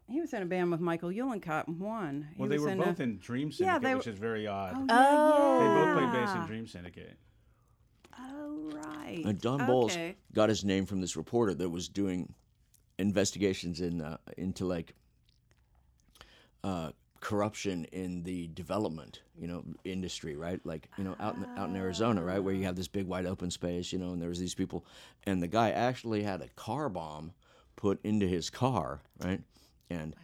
he 0.07 0.21
was 0.21 0.33
in 0.33 0.41
a 0.43 0.45
band 0.45 0.71
with 0.71 0.79
Michael 0.79 1.09
Uhlenkott 1.09 1.67
and 1.67 1.79
one. 1.79 2.27
He 2.35 2.41
Well, 2.41 2.49
they 2.49 2.57
was 2.57 2.65
were 2.65 2.71
in 2.71 2.77
both 2.79 2.99
a, 2.99 3.03
in 3.03 3.17
Dream 3.17 3.49
Yeah, 3.49 3.73
Syndicate, 3.73 3.81
they 3.81 3.95
which 3.95 4.07
is 4.07 4.17
very 4.17 4.47
odd. 4.47 4.73
Oh, 4.75 4.85
Oh. 4.89 5.59
They 5.59 5.85
both 5.85 5.97
played 5.97 6.11
bass 6.11 6.35
in 6.35 6.45
Dream 6.45 6.67
Syndicate. 6.67 7.17
Oh 8.19 8.71
right. 8.73 9.21
And 9.25 9.39
Don 9.41 9.65
Bolles 9.65 9.97
got 10.33 10.49
his 10.49 10.63
name 10.63 10.85
from 10.85 11.01
this 11.01 11.15
reporter 11.17 11.53
that 11.55 11.69
was 11.69 11.89
doing 11.89 12.33
investigations 12.97 13.81
in 13.81 14.01
uh, 14.01 14.17
into 14.37 14.65
like 14.65 14.95
uh, 16.63 16.91
corruption 17.19 17.85
in 17.85 18.23
the 18.23 18.47
development, 18.47 19.21
you 19.37 19.47
know, 19.47 19.63
industry, 19.83 20.35
right? 20.35 20.59
Like 20.65 20.89
you 20.97 21.03
know, 21.03 21.15
out 21.19 21.35
in 21.35 21.45
out 21.57 21.69
in 21.69 21.75
Arizona, 21.75 22.23
right, 22.23 22.39
where 22.39 22.53
you 22.53 22.63
have 22.65 22.75
this 22.75 22.87
big 22.87 23.05
wide 23.05 23.25
open 23.25 23.51
space, 23.51 23.91
you 23.91 23.99
know, 23.99 24.13
and 24.13 24.21
there 24.21 24.29
was 24.29 24.39
these 24.39 24.55
people, 24.55 24.85
and 25.25 25.41
the 25.41 25.47
guy 25.47 25.71
actually 25.71 26.23
had 26.23 26.41
a 26.41 26.47
car 26.49 26.89
bomb 26.89 27.33
put 27.75 27.99
into 28.05 28.27
his 28.27 28.49
car, 28.49 29.01
right, 29.23 29.41
and 29.89 30.15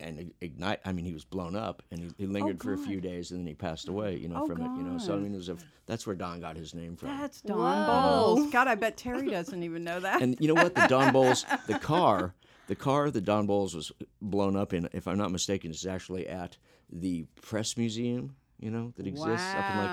and 0.00 0.32
ignite. 0.40 0.80
I 0.84 0.92
mean, 0.92 1.04
he 1.04 1.12
was 1.12 1.24
blown 1.24 1.56
up, 1.56 1.82
and 1.90 2.00
he, 2.00 2.10
he 2.16 2.26
lingered 2.26 2.62
for 2.62 2.72
a 2.72 2.78
few 2.78 3.00
days, 3.00 3.32
and 3.32 3.40
then 3.40 3.46
he 3.46 3.54
passed 3.54 3.88
away. 3.88 4.16
You 4.16 4.28
know, 4.28 4.42
Oh, 4.42 4.46
from 4.46 4.62
it. 4.62 4.70
You 4.76 4.84
know, 4.84 4.98
so 4.98 5.14
I 5.14 5.18
mean, 5.18 5.34
it 5.34 5.36
was 5.36 5.48
a, 5.48 5.56
that's 5.86 6.06
where 6.06 6.16
Don 6.16 6.40
got 6.40 6.56
his 6.56 6.74
name 6.74 6.96
from. 6.96 7.08
That's 7.08 7.40
Don 7.40 7.84
Whoa. 7.84 8.34
Bolles. 8.34 8.52
God, 8.52 8.68
I 8.68 8.76
bet 8.76 8.96
Terry 8.96 9.28
doesn't 9.28 9.62
even 9.62 9.84
know 9.84 10.00
that. 10.00 10.22
And 10.22 10.36
you 10.40 10.48
know 10.48 10.54
what? 10.54 10.74
The 10.74 10.86
Don 10.88 11.12
Bolles, 11.12 11.44
the 11.66 11.74
car, 11.74 12.34
the 12.68 12.76
car 12.76 13.10
that 13.10 13.22
Don 13.24 13.46
Bolles 13.46 13.74
was 13.74 13.92
blown 14.22 14.56
up 14.56 14.72
in, 14.72 14.88
if 14.92 15.06
I'm 15.08 15.18
not 15.18 15.30
mistaken, 15.32 15.70
is 15.70 15.84
actually 15.86 16.26
at 16.28 16.56
the 16.90 17.26
Press 17.42 17.76
Museum. 17.76 18.36
You 18.60 18.70
know 18.70 18.92
that 18.96 19.06
exists 19.06 19.54
up 19.54 19.68
in 19.68 19.76
like 19.76 19.90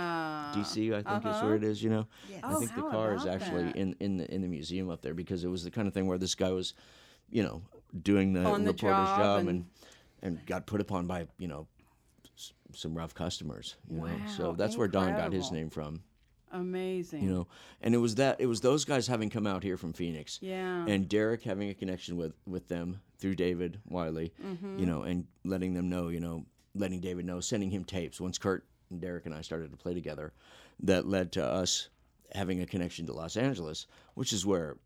D.C. 0.53 0.93
I 0.93 1.01
think 1.01 1.25
is 1.25 1.31
Uh-huh. 1.31 1.45
where 1.47 1.55
it 1.55 1.63
is. 1.63 1.81
You 1.83 1.89
know, 1.89 2.07
I 2.43 2.53
Oh, 2.53 2.59
think 2.59 2.75
the 2.75 2.83
car 2.83 3.13
is 3.15 3.25
actually 3.25 3.65
that? 3.65 3.75
in 3.75 3.95
in 3.99 4.17
the 4.17 4.33
in 4.33 4.41
the 4.41 4.47
museum 4.47 4.89
up 4.89 5.01
there 5.01 5.13
because 5.15 5.43
it 5.43 5.49
was 5.49 5.63
the 5.63 5.71
kind 5.71 5.87
of 5.87 5.93
thing 5.93 6.05
where 6.07 6.19
this 6.19 6.35
guy 6.35 6.51
was, 6.51 6.73
you 7.29 7.41
know, 7.43 7.63
doing 7.99 8.33
the 8.33 8.41
reporter's 8.41 8.81
job 8.81 9.19
job, 9.19 9.39
and- 9.41 9.49
and, 9.49 9.65
and 10.21 10.45
got 10.45 10.65
put 10.67 10.81
upon 10.81 11.07
by 11.07 11.27
you 11.37 11.47
know 11.47 11.67
s- 12.37 12.53
some 12.73 12.95
rough 12.95 13.13
customers. 13.13 13.75
You 13.89 13.97
know, 14.01 14.09
so 14.37 14.49
Wow, 14.49 14.55
that's 14.55 14.77
where 14.77 14.87
Don 14.87 15.11
got 15.15 15.33
his 15.33 15.51
name 15.51 15.69
from. 15.69 16.03
Amazing. 16.53 17.23
You 17.23 17.29
know, 17.29 17.47
and 17.81 17.95
it 17.95 17.99
was 17.99 18.15
that 18.15 18.41
it 18.41 18.45
was 18.45 18.59
those 18.61 18.83
guys 18.85 19.07
having 19.07 19.29
come 19.29 19.47
out 19.47 19.63
here 19.63 19.77
from 19.77 19.93
Phoenix 19.93 20.37
Yeah. 20.41 20.85
and 20.85 21.07
Derek 21.07 21.43
having 21.43 21.69
a 21.69 21.73
connection 21.73 22.17
with 22.17 22.33
with 22.45 22.67
them 22.67 23.01
through 23.19 23.35
David 23.35 23.79
Wiley, 23.87 24.33
Mm-hmm. 24.43 24.79
you 24.79 24.85
know, 24.85 25.03
and 25.03 25.27
letting 25.45 25.73
them 25.73 25.87
know, 25.89 26.09
you 26.09 26.19
know, 26.19 26.45
letting 26.75 26.99
David 26.99 27.25
know, 27.25 27.39
sending 27.39 27.69
him 27.71 27.85
tapes. 27.85 28.19
Once 28.19 28.37
Curt 28.37 28.65
and 28.89 28.99
Derek 28.99 29.25
and 29.25 29.33
I 29.33 29.41
started 29.41 29.71
to 29.71 29.77
play 29.77 29.93
together, 29.93 30.33
that 30.81 31.07
led 31.07 31.31
to 31.33 31.45
us 31.45 31.87
having 32.33 32.61
a 32.61 32.65
connection 32.65 33.05
to 33.05 33.13
Los 33.13 33.37
Angeles, 33.37 33.87
which 34.15 34.33
is 34.33 34.45
where 34.45 34.77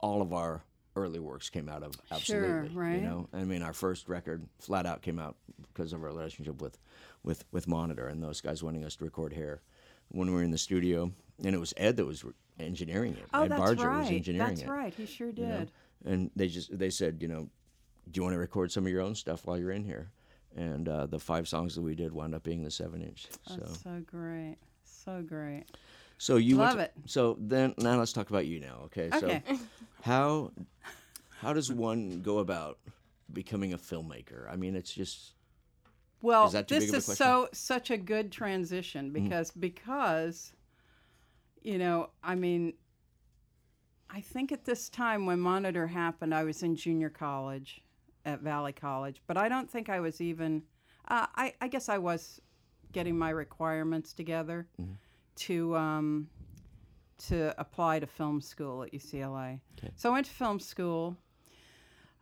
all 0.00 0.22
of 0.22 0.32
our 0.32 0.64
early 1.02 1.18
works 1.18 1.50
came 1.50 1.68
out 1.68 1.82
of. 1.82 1.94
Absolutely, 2.10 2.68
right. 2.74 2.96
You 2.96 3.00
know, 3.00 3.28
I 3.32 3.44
mean, 3.44 3.62
our 3.62 3.72
first 3.72 4.08
record, 4.08 4.46
Flat 4.58 4.86
Out, 4.86 5.02
came 5.02 5.18
out 5.18 5.36
because 5.72 5.92
of 5.92 6.02
our 6.02 6.08
relationship 6.08 6.60
with 6.60 6.78
with 7.22 7.44
with 7.52 7.66
Monitor 7.68 8.08
and 8.08 8.22
those 8.22 8.40
guys 8.40 8.62
wanting 8.62 8.84
us 8.84 8.96
to 8.96 9.04
record 9.04 9.32
here 9.32 9.60
when 10.08 10.28
we 10.28 10.34
were 10.34 10.42
in 10.42 10.50
the 10.50 10.58
studio, 10.58 11.10
and 11.44 11.54
it 11.54 11.58
was 11.58 11.72
Ed 11.76 11.96
that 11.96 12.06
was 12.06 12.24
re- 12.24 12.32
engineering 12.58 13.12
it. 13.14 13.24
oh, 13.32 13.42
Ed 13.44 13.50
that's 13.52 13.60
Barger 13.60 13.88
right. 13.88 14.00
was 14.00 14.10
engineering 14.10 14.48
That's 14.48 14.62
it 14.62 14.68
right. 14.68 14.94
He 14.94 15.06
sure 15.06 15.30
you 15.30 15.46
know? 15.46 15.58
did. 15.58 15.72
And 16.04 16.30
they 16.36 16.48
just 16.48 16.76
they 16.76 16.90
said, 16.90 17.18
you 17.20 17.28
know, 17.28 17.48
do 18.10 18.18
you 18.18 18.22
want 18.22 18.34
to 18.34 18.38
record 18.38 18.72
some 18.72 18.84
of 18.86 18.92
your 18.92 19.02
own 19.02 19.14
stuff 19.14 19.46
while 19.46 19.58
you're 19.58 19.72
in 19.72 19.84
here? 19.84 20.10
And 20.56 20.88
uh, 20.88 21.06
the 21.06 21.18
five 21.20 21.46
songs 21.46 21.76
that 21.76 21.82
we 21.82 21.94
did 21.94 22.12
wound 22.12 22.34
up 22.34 22.42
being 22.42 22.64
the 22.64 22.70
seven 22.70 23.02
inch. 23.02 23.26
So 23.46 23.56
That's 23.56 23.82
so 23.82 24.02
great. 24.04 24.56
So 24.84 25.22
great. 25.22 25.64
So 26.20 26.36
you 26.36 26.56
Love 26.56 26.76
went 26.76 26.90
it. 26.90 26.92
So 27.06 27.38
then 27.40 27.74
now 27.78 27.98
let's 27.98 28.12
talk 28.12 28.28
about 28.28 28.46
you 28.46 28.60
now. 28.60 28.82
Okay. 28.84 29.08
Okay. 29.10 29.42
So 29.48 29.56
how 30.02 30.52
how 31.40 31.54
does 31.54 31.72
one 31.72 32.20
go 32.20 32.40
about 32.40 32.78
becoming 33.32 33.72
a 33.72 33.78
filmmaker? 33.78 34.46
I 34.52 34.56
mean, 34.56 34.76
it's 34.76 34.92
just 34.92 35.32
Well, 36.20 36.46
Is 36.46 36.52
this 36.52 36.64
big 36.64 36.88
of 36.90 36.94
a 36.94 36.96
is? 36.98 37.04
Mm-hmm. 37.04 37.14
so 37.14 37.48
such 37.54 37.90
a 37.90 37.96
good 37.96 38.30
transition 38.30 39.12
because 39.12 39.50
because 39.50 40.52
you 41.62 41.78
know, 41.78 42.10
I 42.22 42.34
mean 42.34 42.74
I 44.10 44.20
think 44.20 44.52
at 44.52 44.66
this 44.66 44.90
time 44.90 45.24
when 45.24 45.40
Monitor 45.40 45.86
happened, 45.86 46.34
I 46.34 46.44
was 46.44 46.62
in 46.62 46.76
junior 46.76 47.08
college 47.08 47.80
at 48.26 48.40
Valley 48.40 48.72
College, 48.72 49.22
but 49.26 49.38
I 49.38 49.48
don't 49.48 49.70
think 49.70 49.88
I 49.88 50.00
was 50.00 50.20
even 50.20 50.64
uh, 51.08 51.28
I 51.34 51.54
I 51.62 51.68
guess 51.68 51.88
I 51.88 51.96
was 51.96 52.42
getting 52.92 53.16
my 53.16 53.30
requirements 53.30 54.12
together 54.12 54.68
Mm-hmm. 54.78 54.92
To 55.40 55.76
um 55.76 56.28
to 57.28 57.54
apply 57.60 57.98
to 58.00 58.06
film 58.06 58.40
school 58.40 58.82
at 58.82 58.92
UCLA. 58.92 59.60
So 59.96 60.10
I 60.10 60.12
went 60.12 60.26
to 60.26 60.32
film 60.32 60.58
school 60.58 61.16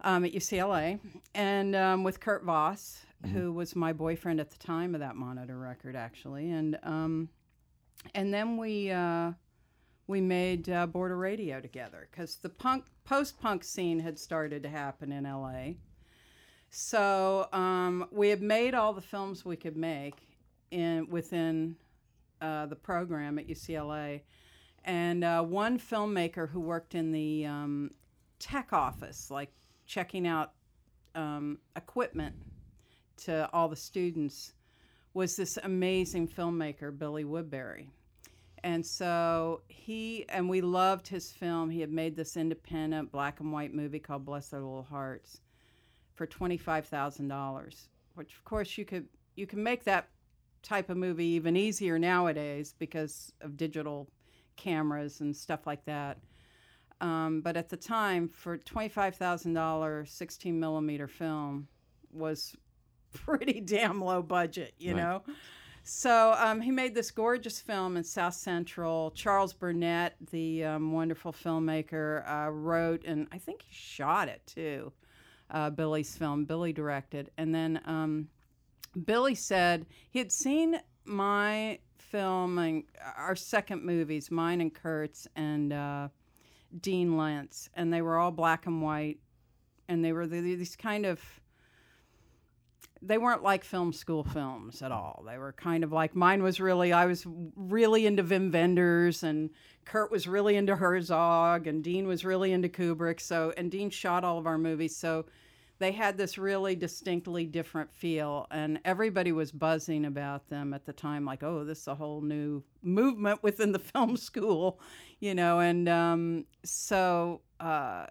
um, 0.00 0.24
at 0.24 0.32
UCLA, 0.32 0.98
and 1.34 1.74
um, 1.74 2.04
with 2.04 2.20
Kurt 2.20 2.44
Voss, 2.44 3.04
who 3.32 3.52
was 3.52 3.74
my 3.74 3.92
boyfriend 3.92 4.40
at 4.40 4.50
the 4.50 4.58
time 4.58 4.94
of 4.94 5.00
that 5.00 5.16
Monitor 5.16 5.58
record, 5.58 5.96
actually, 5.96 6.50
and 6.50 6.78
um, 6.82 7.28
and 8.14 8.32
then 8.32 8.56
we 8.56 8.90
uh, 8.90 9.32
we 10.06 10.20
made 10.20 10.68
uh, 10.68 10.86
Border 10.86 11.16
Radio 11.16 11.60
together 11.60 12.08
because 12.10 12.36
the 12.36 12.48
punk 12.48 12.84
post 13.04 13.40
punk 13.40 13.64
scene 13.64 13.98
had 13.98 14.18
started 14.18 14.62
to 14.62 14.68
happen 14.68 15.12
in 15.12 15.24
LA. 15.24 15.74
So 16.70 17.48
um, 17.52 18.08
we 18.10 18.28
had 18.28 18.42
made 18.42 18.74
all 18.74 18.92
the 18.92 19.00
films 19.00 19.44
we 19.44 19.56
could 19.56 19.76
make 19.76 20.14
in 20.70 21.08
within 21.08 21.76
uh, 22.40 22.66
the 22.66 22.76
program 22.76 23.38
at 23.38 23.48
UCLA, 23.48 24.22
and 24.84 25.24
uh, 25.24 25.42
one 25.42 25.78
filmmaker 25.78 26.48
who 26.48 26.60
worked 26.60 26.94
in 26.94 27.12
the 27.12 27.46
um, 27.46 27.90
tech 28.38 28.72
office, 28.72 29.30
like 29.30 29.52
checking 29.86 30.26
out 30.26 30.52
um, 31.14 31.58
equipment 31.76 32.34
to 33.18 33.48
all 33.52 33.68
the 33.68 33.76
students, 33.76 34.54
was 35.14 35.36
this 35.36 35.58
amazing 35.62 36.28
filmmaker, 36.28 36.96
Billy 36.96 37.24
Woodbury. 37.24 37.90
And 38.64 38.84
so 38.84 39.62
he, 39.68 40.24
and 40.28 40.48
we 40.48 40.60
loved 40.60 41.06
his 41.08 41.30
film. 41.30 41.70
He 41.70 41.80
had 41.80 41.92
made 41.92 42.16
this 42.16 42.36
independent 42.36 43.12
black 43.12 43.40
and 43.40 43.52
white 43.52 43.74
movie 43.74 43.98
called 43.98 44.24
Bless 44.24 44.48
Their 44.48 44.60
Little 44.60 44.82
Hearts 44.82 45.40
for 46.14 46.26
$25,000, 46.26 47.88
which 48.14 48.34
of 48.34 48.44
course 48.44 48.76
you 48.76 48.84
could, 48.84 49.06
you 49.36 49.46
can 49.46 49.62
make 49.62 49.84
that 49.84 50.08
type 50.68 50.90
of 50.90 50.96
movie 50.96 51.24
even 51.26 51.56
easier 51.56 51.98
nowadays 51.98 52.74
because 52.78 53.32
of 53.40 53.56
digital 53.56 54.08
cameras 54.56 55.20
and 55.20 55.34
stuff 55.34 55.66
like 55.66 55.84
that. 55.86 56.18
Um, 57.00 57.40
but 57.42 57.56
at 57.56 57.68
the 57.68 57.76
time, 57.76 58.28
for 58.28 58.58
twenty-five 58.58 59.14
thousand 59.16 59.54
dollar 59.54 60.04
sixteen 60.04 60.58
millimeter 60.60 61.06
film, 61.08 61.68
was 62.12 62.56
pretty 63.14 63.60
damn 63.60 64.00
low 64.02 64.22
budget, 64.22 64.74
you 64.78 64.94
Right. 64.94 65.02
know. 65.02 65.22
So 65.84 66.34
um, 66.38 66.60
he 66.60 66.70
made 66.70 66.94
this 66.94 67.10
gorgeous 67.10 67.60
film 67.60 67.96
in 67.96 68.04
South 68.04 68.34
Central. 68.34 69.10
Charles 69.12 69.54
Burnett, 69.54 70.16
the 70.30 70.64
um, 70.64 70.92
wonderful 70.92 71.32
filmmaker, 71.32 72.28
uh, 72.28 72.50
wrote 72.50 73.04
and 73.06 73.26
I 73.32 73.38
think 73.38 73.62
he 73.62 73.72
shot 73.72 74.28
it 74.28 74.42
too. 74.46 74.92
Uh, 75.50 75.70
Billy's 75.70 76.14
film, 76.16 76.44
Billy 76.44 76.74
directed, 76.74 77.30
and 77.38 77.54
then 77.54 77.80
um, 77.86 78.28
Billy 79.04 79.34
said 79.34 79.86
he 80.10 80.18
had 80.18 80.32
seen 80.32 80.80
my 81.04 81.78
film 81.98 82.58
and 82.58 82.84
our 83.16 83.36
second 83.36 83.84
movies, 83.84 84.30
mine 84.30 84.60
and 84.60 84.72
Kurt's, 84.72 85.26
and 85.36 85.72
uh, 85.72 86.08
Dean 86.80 87.16
Lentz, 87.16 87.68
and 87.74 87.92
they 87.92 88.02
were 88.02 88.18
all 88.18 88.30
black 88.30 88.66
and 88.66 88.82
white, 88.82 89.18
and 89.88 90.04
they 90.04 90.12
were 90.12 90.26
these 90.26 90.76
kind 90.76 91.06
of. 91.06 91.20
They 93.00 93.16
weren't 93.16 93.44
like 93.44 93.62
film 93.62 93.92
school 93.92 94.24
films 94.24 94.82
at 94.82 94.90
all. 94.90 95.22
They 95.24 95.38
were 95.38 95.52
kind 95.52 95.84
of 95.84 95.92
like 95.92 96.16
mine 96.16 96.42
was 96.42 96.60
really. 96.60 96.92
I 96.92 97.06
was 97.06 97.24
really 97.26 98.06
into 98.06 98.24
Wim 98.24 98.52
Wenders, 98.52 99.22
and 99.22 99.50
Kurt 99.84 100.10
was 100.10 100.26
really 100.26 100.56
into 100.56 100.74
Herzog, 100.76 101.66
and 101.66 101.84
Dean 101.84 102.08
was 102.08 102.24
really 102.24 102.52
into 102.52 102.68
Kubrick. 102.68 103.20
So, 103.20 103.52
and 103.56 103.70
Dean 103.70 103.90
shot 103.90 104.24
all 104.24 104.38
of 104.38 104.46
our 104.46 104.58
movies. 104.58 104.96
So, 104.96 105.26
they 105.78 105.92
had 105.92 106.18
this 106.18 106.38
really 106.38 106.74
distinctly 106.74 107.46
different 107.46 107.92
feel 107.92 108.46
and 108.50 108.80
everybody 108.84 109.32
was 109.32 109.52
buzzing 109.52 110.04
about 110.04 110.48
them 110.48 110.74
at 110.74 110.84
the 110.84 110.92
time 110.92 111.24
like 111.24 111.42
oh 111.42 111.64
this 111.64 111.80
is 111.80 111.88
a 111.88 111.94
whole 111.94 112.20
new 112.20 112.62
movement 112.82 113.42
within 113.42 113.72
the 113.72 113.78
film 113.92 114.16
school 114.16 114.80
you 115.20 115.34
know 115.34 115.60
and 115.60 115.88
um, 115.88 116.44
so 116.64 117.40
uh, 117.60 118.06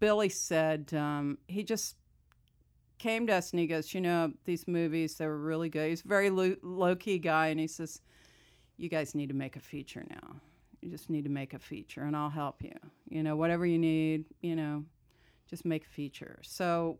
billy 0.00 0.28
said 0.28 0.92
um, 0.94 1.38
he 1.48 1.62
just 1.62 1.96
came 2.98 3.26
to 3.26 3.34
us 3.34 3.50
and 3.50 3.60
he 3.60 3.66
goes 3.66 3.92
you 3.94 4.00
know 4.00 4.32
these 4.44 4.66
movies 4.66 5.16
they 5.16 5.26
were 5.26 5.38
really 5.38 5.68
good. 5.68 5.90
He's 5.90 6.04
a 6.04 6.08
very 6.08 6.30
lo- 6.30 6.56
low-key 6.62 7.18
guy 7.18 7.48
and 7.48 7.60
he 7.60 7.66
says 7.66 8.00
you 8.78 8.88
guys 8.88 9.14
need 9.14 9.28
to 9.28 9.34
make 9.34 9.56
a 9.56 9.60
feature 9.60 10.04
now. 10.08 10.36
You 10.82 10.90
just 10.90 11.10
need 11.10 11.24
to 11.24 11.30
make 11.30 11.54
a 11.54 11.58
feature 11.58 12.02
and 12.02 12.16
i'll 12.16 12.30
help 12.30 12.62
you. 12.62 12.74
You 13.08 13.22
know 13.22 13.36
whatever 13.36 13.66
you 13.66 13.78
need 13.78 14.24
you 14.40 14.56
know 14.56 14.84
just 15.48 15.64
make 15.64 15.84
a 15.84 15.88
feature. 15.88 16.38
So 16.42 16.98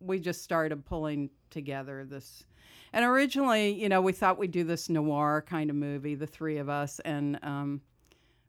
we 0.00 0.20
just 0.20 0.42
started 0.42 0.84
pulling 0.84 1.30
together 1.50 2.04
this. 2.08 2.44
And 2.92 3.04
originally, 3.04 3.72
you 3.72 3.88
know, 3.88 4.00
we 4.00 4.12
thought 4.12 4.38
we'd 4.38 4.50
do 4.50 4.64
this 4.64 4.88
noir 4.88 5.44
kind 5.46 5.70
of 5.70 5.76
movie, 5.76 6.14
the 6.14 6.26
three 6.26 6.58
of 6.58 6.68
us, 6.68 7.00
and 7.00 7.38
um, 7.42 7.80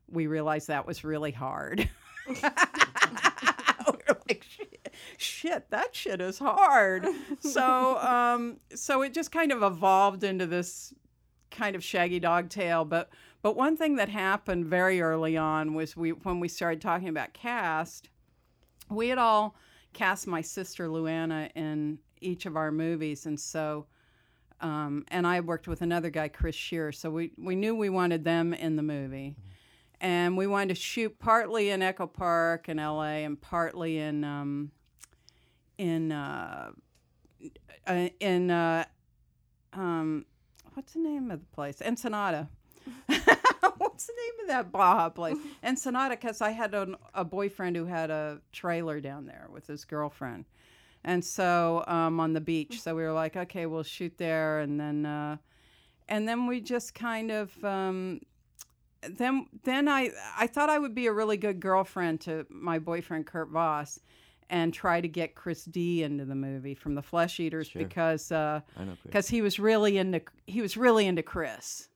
we 0.08 0.26
realized 0.26 0.68
that 0.68 0.86
was 0.86 1.04
really 1.04 1.32
hard. 1.32 1.88
we 2.28 2.34
were 2.34 4.18
like, 4.28 4.44
shit, 4.48 4.94
shit, 5.18 5.70
that 5.70 5.94
shit 5.94 6.20
is 6.20 6.38
hard. 6.38 7.06
so, 7.40 7.98
um, 7.98 8.58
so 8.74 9.02
it 9.02 9.12
just 9.12 9.32
kind 9.32 9.52
of 9.52 9.62
evolved 9.62 10.24
into 10.24 10.46
this 10.46 10.94
kind 11.50 11.74
of 11.74 11.82
shaggy 11.84 12.20
dog 12.20 12.48
tale. 12.48 12.84
But, 12.84 13.10
but 13.42 13.56
one 13.56 13.76
thing 13.76 13.96
that 13.96 14.08
happened 14.08 14.66
very 14.66 15.00
early 15.00 15.36
on 15.36 15.74
was 15.74 15.96
we 15.96 16.10
when 16.12 16.40
we 16.40 16.48
started 16.48 16.80
talking 16.80 17.08
about 17.08 17.32
cast 17.32 18.08
we 18.90 19.08
had 19.08 19.18
all 19.18 19.56
cast 19.92 20.26
my 20.26 20.40
sister 20.40 20.88
Luanna 20.88 21.50
in 21.54 21.98
each 22.20 22.46
of 22.46 22.56
our 22.56 22.70
movies, 22.70 23.26
and 23.26 23.38
so, 23.38 23.86
um, 24.60 25.04
and 25.08 25.26
I 25.26 25.40
worked 25.40 25.68
with 25.68 25.82
another 25.82 26.10
guy, 26.10 26.28
Chris 26.28 26.54
Shear. 26.54 26.92
So 26.92 27.10
we 27.10 27.32
we 27.38 27.56
knew 27.56 27.74
we 27.74 27.88
wanted 27.88 28.24
them 28.24 28.52
in 28.52 28.76
the 28.76 28.82
movie, 28.82 29.36
and 30.00 30.36
we 30.36 30.46
wanted 30.46 30.70
to 30.70 30.74
shoot 30.74 31.18
partly 31.18 31.70
in 31.70 31.82
Echo 31.82 32.06
Park 32.06 32.68
in 32.68 32.78
L.A. 32.78 33.24
and 33.24 33.40
partly 33.40 33.98
in 33.98 34.24
um, 34.24 34.70
in 35.78 36.12
uh, 36.12 36.72
uh, 37.86 38.08
in 38.20 38.50
uh, 38.50 38.84
um, 39.72 40.26
what's 40.74 40.92
the 40.92 41.00
name 41.00 41.30
of 41.30 41.40
the 41.40 41.46
place? 41.46 41.80
Ensenada. 41.80 42.48
what's 44.00 44.06
the 44.06 44.14
name 44.14 44.40
of 44.42 44.46
that 44.48 44.72
Baja 44.72 45.10
place? 45.10 45.36
Ensenada, 45.62 46.16
because 46.16 46.40
I 46.40 46.50
had 46.52 46.74
a, 46.74 46.88
a 47.14 47.24
boyfriend 47.24 47.76
who 47.76 47.84
had 47.84 48.10
a 48.10 48.40
trailer 48.50 48.98
down 49.00 49.26
there 49.26 49.48
with 49.52 49.66
his 49.66 49.84
girlfriend, 49.84 50.46
and 51.04 51.22
so 51.22 51.84
um, 51.86 52.18
on 52.18 52.32
the 52.32 52.40
beach. 52.40 52.80
So 52.80 52.94
we 52.94 53.02
were 53.02 53.12
like, 53.12 53.36
okay, 53.36 53.66
we'll 53.66 53.82
shoot 53.82 54.16
there, 54.16 54.60
and 54.60 54.80
then 54.80 55.04
uh, 55.04 55.36
and 56.08 56.26
then 56.26 56.46
we 56.46 56.60
just 56.60 56.94
kind 56.94 57.30
of. 57.30 57.64
Um, 57.64 58.20
then, 59.02 59.46
then 59.64 59.88
I, 59.88 60.10
I 60.38 60.46
thought 60.46 60.68
I 60.68 60.78
would 60.78 60.94
be 60.94 61.06
a 61.06 61.12
really 61.12 61.38
good 61.38 61.58
girlfriend 61.58 62.20
to 62.22 62.44
my 62.50 62.78
boyfriend 62.78 63.26
Kurt 63.26 63.48
Voss, 63.48 63.98
and 64.50 64.74
try 64.74 65.00
to 65.00 65.08
get 65.08 65.34
Chris 65.34 65.64
D 65.64 66.02
into 66.02 66.26
the 66.26 66.34
movie 66.34 66.74
from 66.74 66.94
the 66.94 67.00
Flesh 67.02 67.40
Eaters 67.40 67.68
Sure. 67.68 67.82
because 67.82 68.30
uh, 68.30 68.60
I 68.76 68.84
know. 68.84 68.90
Chris. 68.90 68.98
because 69.04 69.28
he 69.28 69.40
was 69.40 69.58
really 69.58 69.96
into 69.98 70.20
he 70.46 70.60
was 70.62 70.76
really 70.76 71.06
into 71.06 71.22
Chris 71.22 71.88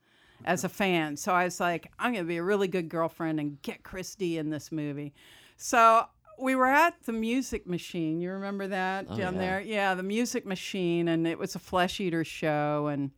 as 0.45 0.65
a 0.65 0.69
fan. 0.69 1.17
So 1.17 1.33
I 1.33 1.45
was 1.45 1.61
like, 1.61 1.91
I'm 1.99 2.13
gonna 2.13 2.25
be 2.25 2.37
a 2.39 2.43
really 2.43 2.69
good 2.69 2.89
girlfriend 2.89 3.41
and 3.41 3.61
get 3.63 3.83
Chris 3.83 4.15
D 4.15 4.39
in 4.39 4.51
this 4.51 4.71
movie. 4.73 5.15
So 5.57 6.05
we 6.39 6.55
were 6.57 6.67
at 6.67 6.95
the 7.05 7.13
Music 7.13 7.67
Machine. 7.67 8.21
You 8.21 8.31
remember 8.33 8.67
that 8.69 9.07
Oh, 9.09 9.17
down 9.17 9.35
yeah. 9.35 9.41
there? 9.41 9.61
Yeah, 9.61 9.95
the 9.95 10.03
Music 10.03 10.45
Machine, 10.45 11.09
and 11.09 11.27
it 11.27 11.39
was 11.39 11.55
a 11.55 11.59
Flesh 11.61 12.01
Eater 12.01 12.25
show, 12.25 12.89
and 12.89 13.11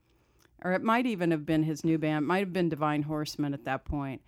or 0.62 0.72
it 0.72 0.82
might 0.82 1.06
even 1.06 1.30
have 1.30 1.46
been 1.46 1.62
his 1.62 1.84
new 1.84 1.98
band. 1.98 2.24
It 2.24 2.26
might 2.26 2.40
have 2.40 2.52
been 2.52 2.68
Divine 2.68 3.02
Horseman 3.02 3.54
at 3.54 3.64
that 3.64 3.84
point. 3.84 4.20
point, 4.20 4.22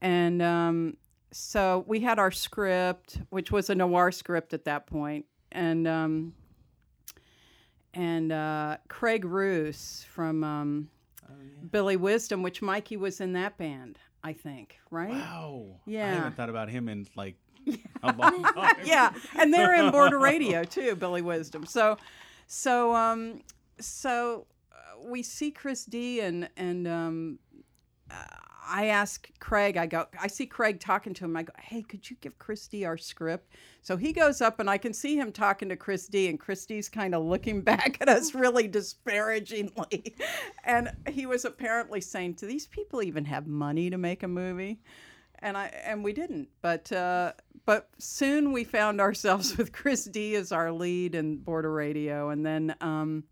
and 0.00 0.40
um, 0.40 0.96
so 1.32 1.84
we 1.86 2.00
had 2.00 2.18
our 2.18 2.30
script, 2.30 3.18
which 3.30 3.52
was 3.52 3.68
a 3.70 3.74
noir 3.74 4.10
script 4.10 4.54
at 4.54 4.64
that 4.64 4.86
point, 4.86 5.26
and 5.52 5.86
um, 5.86 6.32
and 7.94 8.32
uh, 8.32 8.76
Craig 8.88 9.24
Roos 9.24 10.06
from 10.12 10.44
um, 10.44 10.88
Billy 11.70 11.96
Wisdom, 11.96 12.42
which 12.42 12.62
Mikey 12.62 12.96
was 12.96 13.20
in 13.20 13.32
that 13.34 13.56
band, 13.58 13.98
I 14.24 14.32
think, 14.32 14.78
right? 14.90 15.10
Wow. 15.10 15.80
Yeah. 15.86 16.06
I 16.06 16.08
Yeah. 16.08 16.14
haven't 16.16 16.36
thought 16.36 16.50
about 16.50 16.68
him 16.70 16.88
in 16.88 17.06
like 17.16 17.36
a 18.02 18.12
long 18.12 18.42
time. 18.44 18.76
yeah, 18.84 19.12
and 19.38 19.52
they're 19.52 19.74
in 19.74 19.90
Border 19.90 20.18
Radio 20.30 20.64
too, 20.64 20.96
Billy 20.96 21.22
Wisdom. 21.22 21.66
So, 21.66 21.98
so, 22.46 22.94
um, 22.94 23.42
so 23.78 24.46
uh, 24.72 25.08
we 25.08 25.22
see 25.22 25.50
Chris 25.50 25.84
D 25.84 26.20
and 26.20 26.48
and 26.56 26.88
um, 26.88 27.38
uh, 28.10 28.14
I 28.66 28.86
ask 28.86 29.28
Craig. 29.38 29.76
I 29.76 29.86
go. 29.86 30.06
I 30.20 30.26
see 30.26 30.46
Craig 30.46 30.80
talking 30.80 31.14
to 31.14 31.24
him. 31.24 31.36
I 31.36 31.42
go, 31.44 31.52
"Hey, 31.58 31.82
could 31.82 32.08
you 32.08 32.16
give 32.20 32.38
Chris 32.38 32.68
D 32.68 32.84
our 32.84 32.96
script?" 32.96 33.52
So 33.82 33.96
he 33.96 34.12
goes 34.12 34.40
up, 34.40 34.60
and 34.60 34.68
I 34.68 34.78
can 34.78 34.92
see 34.92 35.16
him 35.16 35.32
talking 35.32 35.68
to 35.70 35.76
Chris 35.76 36.06
D, 36.06 36.28
and 36.28 36.38
Chris 36.38 36.66
D's 36.66 36.88
kind 36.88 37.14
of 37.14 37.24
looking 37.24 37.60
back 37.62 37.98
at 38.00 38.08
us 38.08 38.34
really 38.34 38.68
disparagingly, 38.68 40.14
and 40.64 40.90
he 41.08 41.26
was 41.26 41.44
apparently 41.44 42.00
saying, 42.00 42.34
"Do 42.34 42.46
these 42.46 42.66
people 42.66 43.02
even 43.02 43.24
have 43.24 43.46
money 43.46 43.90
to 43.90 43.98
make 43.98 44.22
a 44.22 44.28
movie?" 44.28 44.80
and 45.42 45.56
I 45.56 45.66
and 45.84 46.04
we 46.04 46.12
didn't. 46.12 46.48
But 46.62 46.90
uh, 46.92 47.32
but 47.64 47.88
soon 47.98 48.52
we 48.52 48.64
found 48.64 49.00
ourselves 49.00 49.56
with 49.58 49.72
Chris 49.72 50.04
D 50.04 50.34
as 50.36 50.52
our 50.52 50.72
lead 50.72 51.14
in 51.14 51.38
Border 51.38 51.72
Radio, 51.72 52.30
and 52.30 52.44
then 52.44 52.74
um, 52.80 53.24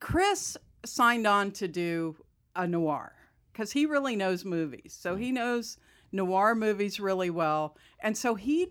Chris 0.00 0.56
signed 0.84 1.26
on 1.26 1.50
to 1.52 1.68
do 1.68 2.16
a 2.54 2.66
noir 2.66 3.17
because 3.58 3.72
he 3.72 3.86
really 3.86 4.14
knows 4.14 4.44
movies, 4.44 4.96
so 4.98 5.16
mm. 5.16 5.20
he 5.20 5.32
knows 5.32 5.78
noir 6.12 6.54
movies 6.54 7.00
really 7.00 7.30
well, 7.30 7.76
and 8.00 8.16
so 8.16 8.34
he. 8.34 8.68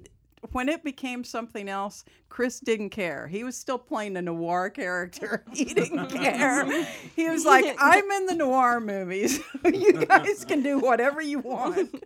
When 0.52 0.70
it 0.70 0.84
became 0.84 1.24
something 1.24 1.68
else, 1.68 2.06
Chris 2.30 2.60
didn't 2.60 2.92
care. 2.92 3.28
He 3.28 3.44
was 3.44 3.58
still 3.58 3.80
playing 3.80 4.16
a 4.18 4.22
noir 4.22 4.70
character. 4.70 5.44
He 5.54 5.66
didn't 5.66 6.10
care. 6.12 6.86
He 7.16 7.28
was 7.28 7.44
like, 7.44 7.76
I'm 7.80 8.10
in 8.12 8.28
the 8.28 8.36
noir 8.36 8.80
movies. 8.80 9.40
you 9.66 10.06
guys 10.06 10.46
can 10.46 10.62
do 10.62 10.78
whatever 10.78 11.22
you 11.22 11.40
want. 11.40 12.04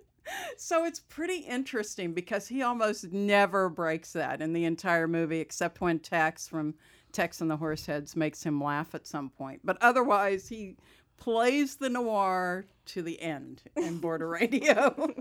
So 0.55 0.85
it's 0.85 1.01
pretty 1.01 1.39
interesting 1.39 2.13
because 2.13 2.47
he 2.47 2.61
almost 2.61 3.11
never 3.11 3.67
breaks 3.67 4.13
that 4.13 4.41
in 4.41 4.53
the 4.53 4.63
entire 4.63 5.09
movie, 5.09 5.41
except 5.41 5.81
when 5.81 5.99
Tex 5.99 6.47
from 6.47 6.75
Tex 7.11 7.41
and 7.41 7.51
the 7.51 7.57
Horseheads 7.57 8.15
makes 8.15 8.41
him 8.41 8.63
laugh 8.63 8.95
at 8.95 9.05
some 9.05 9.29
point. 9.29 9.59
But 9.63 9.77
otherwise, 9.81 10.47
he 10.47 10.77
plays 11.21 11.75
the 11.75 11.88
noir 11.88 12.65
to 12.88 13.03
the 13.03 13.21
end 13.21 13.62
in 13.75 13.99
Border 13.99 14.27
Radio. 14.41 15.13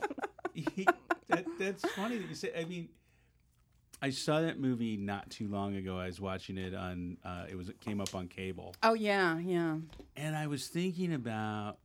that, 1.29 1.45
that's 1.59 1.89
funny 1.91 2.17
that 2.17 2.29
you 2.29 2.35
say. 2.35 2.51
I 2.59 2.65
mean, 2.65 2.89
I 4.01 4.09
saw 4.09 4.41
that 4.41 4.59
movie 4.59 4.97
not 4.97 5.29
too 5.29 5.47
long 5.49 5.77
ago. 5.77 5.99
I 5.99 6.07
was 6.07 6.19
watching 6.19 6.57
it 6.57 6.75
on. 6.75 7.19
Uh, 7.23 7.45
it 7.51 7.55
was 7.55 7.69
it 7.69 7.81
came 7.81 8.01
up 8.01 8.15
on 8.15 8.29
cable, 8.29 8.75
oh 8.83 8.95
yeah, 8.95 9.39
yeah. 9.39 9.77
and 10.17 10.35
I 10.35 10.47
was 10.47 10.69
thinking 10.69 11.13
about, 11.13 11.77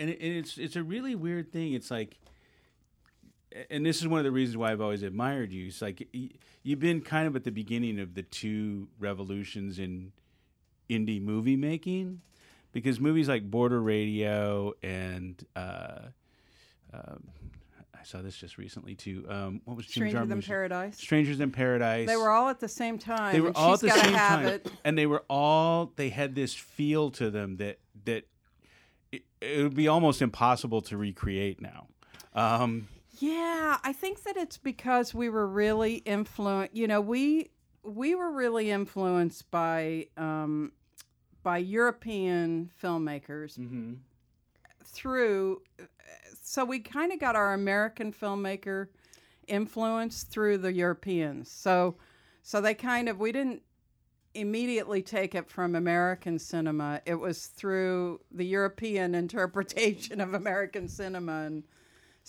and, 0.00 0.10
it, 0.10 0.20
and 0.20 0.32
it's 0.32 0.58
it's 0.58 0.74
a 0.74 0.82
really 0.82 1.14
weird 1.14 1.52
thing. 1.52 1.74
It's 1.74 1.92
like, 1.92 2.18
and 3.70 3.86
this 3.86 4.00
is 4.00 4.08
one 4.08 4.18
of 4.18 4.24
the 4.24 4.32
reasons 4.32 4.56
why 4.56 4.72
I've 4.72 4.80
always 4.80 5.04
admired 5.04 5.52
you. 5.52 5.68
It's 5.68 5.80
like 5.80 6.08
you've 6.64 6.80
been 6.80 7.02
kind 7.02 7.28
of 7.28 7.36
at 7.36 7.44
the 7.44 7.52
beginning 7.52 8.00
of 8.00 8.14
the 8.14 8.24
two 8.24 8.88
revolutions 8.98 9.78
in 9.78 10.10
indie 10.90 11.22
movie 11.22 11.56
making, 11.56 12.22
because 12.72 13.00
movies 13.00 13.28
like 13.28 13.50
Border 13.50 13.80
Radio 13.80 14.74
and. 14.82 15.42
Uh, 15.54 15.98
um, 16.92 17.28
I 18.00 18.02
saw 18.04 18.22
this 18.22 18.34
just 18.34 18.56
recently 18.56 18.94
too. 18.94 19.26
Um, 19.28 19.60
what 19.66 19.76
was 19.76 19.84
Jim 19.84 20.08
Stranger 20.08 20.24
Than 20.24 20.40
Jarmusch? 20.40 20.46
Paradise. 20.46 20.96
Strangers 20.96 21.38
in 21.38 21.50
Paradise. 21.50 22.08
They 22.08 22.16
were 22.16 22.30
all 22.30 22.48
at 22.48 22.58
the 22.58 22.68
same 22.68 22.98
time. 22.98 23.34
They 23.34 23.42
were 23.42 23.52
all 23.54 23.74
at 23.74 23.80
the 23.80 23.90
same 23.90 24.14
time, 24.14 24.46
It. 24.46 24.72
and 24.84 24.96
they 24.96 25.06
were 25.06 25.22
all. 25.28 25.92
They 25.96 26.08
had 26.08 26.34
this 26.34 26.54
feel 26.54 27.10
to 27.12 27.30
them 27.30 27.58
that 27.58 27.78
that 28.06 28.24
it, 29.12 29.22
it 29.42 29.62
would 29.62 29.74
be 29.74 29.86
almost 29.86 30.22
impossible 30.22 30.80
to 30.82 30.96
recreate 30.96 31.60
now. 31.60 31.88
Um, 32.34 32.88
Yeah, 33.18 33.76
I 33.84 33.92
think 33.92 34.22
that 34.22 34.36
it's 34.38 34.56
because 34.56 35.12
we 35.12 35.28
were 35.28 35.46
really 35.46 35.96
influenced. 35.96 36.74
You 36.74 36.86
know, 36.88 37.02
we 37.02 37.50
we 37.82 38.14
were 38.14 38.32
really 38.32 38.70
influenced 38.70 39.50
by 39.50 40.06
um, 40.16 40.72
by 41.42 41.58
European 41.58 42.70
filmmakers 42.82 43.58
Mm-hmm. 43.58 43.94
through. 44.84 45.62
So 46.42 46.64
we 46.64 46.80
kind 46.80 47.12
of 47.12 47.20
got 47.20 47.36
our 47.36 47.54
American 47.54 48.12
filmmaker 48.12 48.88
influence 49.46 50.22
through 50.24 50.58
the 50.58 50.72
Europeans. 50.72 51.50
So 51.50 51.96
so 52.42 52.60
they 52.60 52.74
kind 52.74 53.08
of 53.08 53.18
we 53.18 53.32
didn't 53.32 53.62
immediately 54.34 55.02
take 55.02 55.34
it 55.34 55.48
from 55.50 55.74
American 55.74 56.38
cinema. 56.38 57.00
It 57.04 57.16
was 57.16 57.46
through 57.46 58.20
the 58.30 58.44
European 58.46 59.14
interpretation 59.24 60.20
of 60.20 60.34
American 60.34 60.88
cinema 60.88 61.42
and 61.46 61.64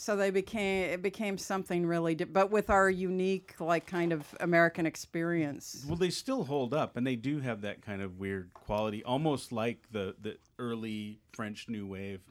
so 0.02 0.16
they 0.16 0.32
became 0.32 0.90
it 0.90 1.04
became 1.04 1.38
something 1.38 1.86
really 1.86 2.16
di- 2.16 2.24
but 2.24 2.50
with 2.50 2.72
our 2.72 2.90
unique 2.90 3.54
like 3.60 3.86
kind 3.86 4.12
of 4.12 4.34
American 4.40 4.88
experience. 4.88 5.86
Well, 5.88 5.96
they 5.96 6.10
still 6.10 6.44
hold 6.44 6.74
up, 6.74 6.98
and 6.98 7.06
they 7.06 7.16
do 7.16 7.40
have 7.40 7.62
that 7.62 7.84
kind 7.84 8.02
of 8.02 8.18
weird 8.18 8.52
quality, 8.56 9.04
almost 9.04 9.52
like 9.52 9.78
the 9.92 10.16
the 10.20 10.38
early 10.58 11.20
French 11.34 11.70
New 11.70 11.86
Wave 11.86 12.22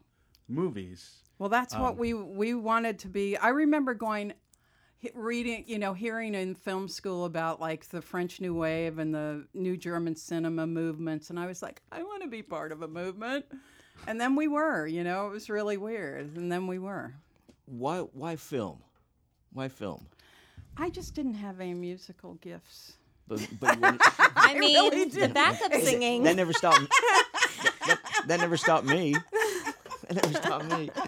movies. 0.48 1.22
Well, 1.38 1.48
that's 1.48 1.72
what 1.76 1.92
Um, 1.92 1.96
we 1.98 2.12
we 2.12 2.54
wanted 2.54 2.98
to 3.00 3.08
be. 3.08 3.36
I 3.36 3.50
remember 3.50 3.94
going 3.94 4.32
reading, 5.14 5.62
you 5.68 5.78
know, 5.78 5.94
hearing 5.94 6.34
in 6.34 6.56
film 6.56 6.88
school 6.88 7.24
about 7.24 7.60
like 7.60 7.88
the 7.90 8.02
French 8.02 8.40
New 8.40 8.52
Wave 8.52 8.98
and 8.98 9.14
the 9.14 9.46
New 9.54 9.76
German 9.76 10.16
cinema 10.16 10.66
movements, 10.66 11.30
and 11.30 11.38
I 11.38 11.46
was 11.46 11.62
like, 11.62 11.82
I 11.92 12.02
want 12.02 12.24
to 12.24 12.28
be 12.28 12.42
part 12.42 12.72
of 12.72 12.82
a 12.82 12.88
movement. 12.88 13.44
And 14.08 14.20
then 14.20 14.34
we 14.34 14.48
were, 14.48 14.88
you 14.88 15.04
know, 15.04 15.28
it 15.28 15.30
was 15.30 15.48
really 15.48 15.76
weird. 15.76 16.36
And 16.36 16.50
then 16.50 16.66
we 16.66 16.80
were. 16.80 17.14
Why 17.70 17.98
why 18.00 18.36
film? 18.36 18.78
Why 19.52 19.68
film? 19.68 20.06
I 20.76 20.90
just 20.90 21.14
didn't 21.14 21.34
have 21.34 21.60
any 21.60 21.74
musical 21.74 22.34
gifts. 22.34 22.94
But, 23.28 23.46
but 23.60 23.74
you 23.76 23.80
wanted- 23.80 24.00
I 24.36 24.58
mean, 24.58 24.90
really 24.90 25.04
the 25.04 25.28
backup 25.28 25.72
singing. 25.74 26.24
that 26.24 26.34
never 26.36 26.52
stopped. 26.52 26.80
That, 26.80 27.24
that- 27.86 28.00
that 28.26 28.40
never 28.40 28.56
stopped 28.56 28.86
me. 28.86 29.14
That 30.14 30.24
never 30.26 30.38
stopped 30.38 30.78
me. 30.78 30.90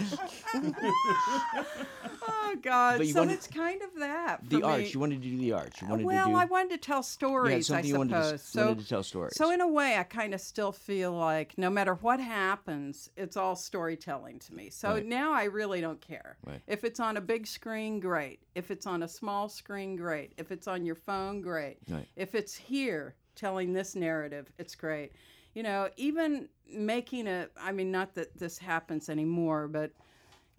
Oh 2.25 2.57
God! 2.63 2.99
But 2.99 3.07
you 3.07 3.13
so 3.15 3.21
wanted- 3.21 3.35
it's 3.35 3.47
kind 3.47 3.83
of 3.83 3.89
that. 3.99 4.39
The 4.49 4.61
for 4.61 4.67
arts. 4.67 4.83
me. 4.85 4.91
You 4.91 5.01
wanted 5.01 5.23
to 5.23 5.29
do 5.29 5.39
the 5.39 5.53
arts. 5.53 5.81
You 5.81 5.89
wanted 5.89 6.07
well, 6.07 6.27
to 6.27 6.33
do. 6.33 6.37
I 6.37 6.45
wanted 6.45 6.71
to 6.71 6.79
tell 6.87 7.03
stories. 7.03 7.71
I 7.71 7.75
something 7.75 7.91
you 7.91 7.99
wanted 7.99 8.13
to, 8.13 8.25
suppose. 8.39 8.43
so 8.43 8.67
wanted 8.67 8.83
to 8.83 8.89
tell 8.89 9.03
stories. 9.03 9.37
So 9.37 9.51
in 9.51 9.61
a 9.61 9.67
way, 9.67 9.97
I 9.97 10.03
kind 10.05 10.35
of 10.35 10.41
still 10.41 10.71
feel 10.71 11.13
like 11.13 11.57
no 11.57 11.71
matter 11.71 11.95
what 11.95 12.21
happens, 12.21 13.11
it's 13.17 13.37
all 13.37 13.57
storytelling 13.57 14.39
to 14.41 14.55
me. 14.55 14.71
So 14.71 14.91
Right. 14.91 15.07
now 15.07 15.33
I 15.33 15.45
really 15.45 15.81
don't 15.81 16.01
care. 16.01 16.37
Right. 16.45 16.61
If 16.67 16.85
it's 16.85 17.01
on 17.01 17.17
a 17.17 17.21
big 17.21 17.47
screen, 17.47 17.99
great. 18.01 18.41
If 18.55 18.71
it's 18.71 18.87
on 18.87 19.03
a 19.03 19.09
small 19.09 19.49
screen, 19.49 19.97
great. 19.97 20.33
If 20.37 20.53
it's 20.53 20.69
on 20.69 20.85
your 20.85 20.97
phone, 20.97 21.41
great. 21.41 21.79
Right. 21.89 22.07
If 22.17 22.35
it's 22.35 22.55
here 22.55 23.15
telling 23.35 23.73
this 23.73 23.97
narrative, 23.97 24.53
it's 24.59 24.75
great. 24.75 25.13
You 25.55 25.63
know, 25.63 25.89
even 25.97 26.49
making 26.73 27.27
a 27.27 27.49
I 27.61 27.73
mean 27.73 27.91
not 27.91 28.15
that 28.15 28.39
this 28.39 28.59
happens 28.59 29.09
anymore, 29.09 29.69
but 29.69 29.93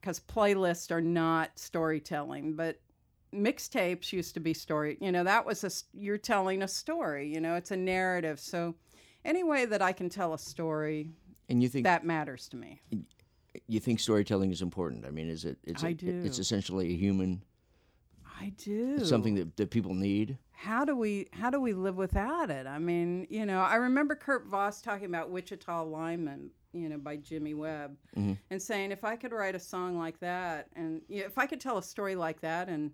cuz 0.01 0.19
playlists 0.19 0.91
are 0.91 1.01
not 1.01 1.57
storytelling, 1.57 2.55
but 2.55 2.79
mixtapes 3.33 4.13
used 4.13 4.33
to 4.35 4.39
be 4.39 4.53
story. 4.53 4.97
You 5.01 5.11
know, 5.11 5.23
that 5.23 5.45
was 5.45 5.63
a, 5.63 5.71
you're 5.97 6.17
telling 6.17 6.61
a 6.61 6.67
story. 6.67 7.33
You 7.33 7.41
know, 7.41 7.55
it's 7.55 7.71
a 7.71 7.75
narrative. 7.75 8.39
So 8.39 8.75
any 9.25 9.43
way 9.43 9.65
that 9.65 9.81
I 9.81 9.91
can 9.91 10.09
tell 10.09 10.33
a 10.33 10.39
story, 10.39 11.09
And 11.49 11.61
you 11.61 11.69
think 11.69 11.83
that 11.85 12.05
matters 12.05 12.47
to 12.49 12.57
me. 12.57 12.81
you 13.67 13.79
think 13.79 13.99
storytelling 13.99 14.51
is 14.51 14.61
important? 14.61 15.05
I 15.05 15.09
mean, 15.09 15.29
is 15.29 15.45
it? 15.45 15.57
It's 15.63 15.83
I 15.83 15.89
a, 15.89 16.05
It's 16.05 16.39
essentially 16.39 16.93
a 16.93 16.97
human. 16.97 17.43
I 18.39 18.51
do. 18.57 18.97
It's 18.99 19.09
something 19.09 19.35
that, 19.35 19.55
that 19.57 19.69
people 19.69 19.93
need. 19.93 20.37
How 20.63 20.85
do 20.85 20.95
we 20.95 21.27
how 21.33 21.49
do 21.49 21.59
we 21.59 21.73
live 21.73 21.97
without 21.97 22.49
it? 22.49 22.65
I 22.65 22.79
mean, 22.79 23.27
you 23.29 23.45
know, 23.45 23.59
I 23.59 23.75
remember 23.75 24.15
Kurt 24.15 24.47
Voss 24.47 24.81
talking 24.81 25.05
about 25.05 25.29
Wichita 25.29 25.83
Lineman, 25.83 26.51
you 26.71 26.87
know, 26.87 26.97
by 26.97 27.17
Jimmy 27.17 27.53
Webb, 27.53 27.97
mm-hmm. 28.15 28.33
and 28.49 28.61
saying 28.61 28.91
if 28.91 29.03
I 29.03 29.17
could 29.17 29.33
write 29.33 29.55
a 29.55 29.59
song 29.59 29.97
like 29.97 30.19
that, 30.21 30.69
and 30.75 31.01
you 31.09 31.19
know, 31.19 31.25
if 31.25 31.37
I 31.37 31.47
could 31.47 31.59
tell 31.59 31.77
a 31.77 31.83
story 31.83 32.15
like 32.15 32.39
that 32.41 32.69
in 32.69 32.91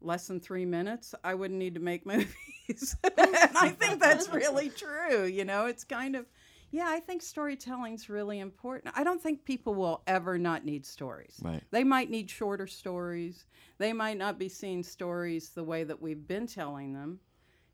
less 0.00 0.26
than 0.26 0.40
three 0.40 0.64
minutes, 0.64 1.14
I 1.22 1.34
wouldn't 1.34 1.58
need 1.58 1.74
to 1.74 1.80
make 1.80 2.06
movies. 2.06 2.96
and 3.18 3.36
I 3.54 3.76
think 3.78 4.00
that's 4.00 4.30
really 4.30 4.70
true. 4.70 5.24
You 5.24 5.44
know, 5.44 5.66
it's 5.66 5.84
kind 5.84 6.16
of. 6.16 6.26
Yeah, 6.72 6.86
I 6.88 7.00
think 7.00 7.20
storytelling's 7.20 8.08
really 8.08 8.40
important. 8.40 8.94
I 8.96 9.04
don't 9.04 9.22
think 9.22 9.44
people 9.44 9.74
will 9.74 10.02
ever 10.06 10.38
not 10.38 10.64
need 10.64 10.86
stories. 10.86 11.38
Right. 11.42 11.62
They 11.70 11.84
might 11.84 12.10
need 12.10 12.30
shorter 12.30 12.66
stories. 12.66 13.44
They 13.76 13.92
might 13.92 14.16
not 14.16 14.38
be 14.38 14.48
seeing 14.48 14.82
stories 14.82 15.50
the 15.50 15.62
way 15.62 15.84
that 15.84 16.00
we've 16.00 16.26
been 16.26 16.46
telling 16.46 16.94
them 16.94 17.20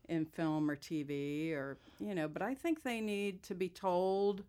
in 0.09 0.25
film 0.25 0.69
or 0.69 0.75
TV 0.75 1.53
or, 1.53 1.77
you 1.99 2.13
know, 2.13 2.27
but 2.27 2.41
I 2.41 2.53
think 2.53 2.83
they 2.83 2.99
need 2.99 3.41
to 3.43 3.55
be 3.55 3.69
told 3.69 4.43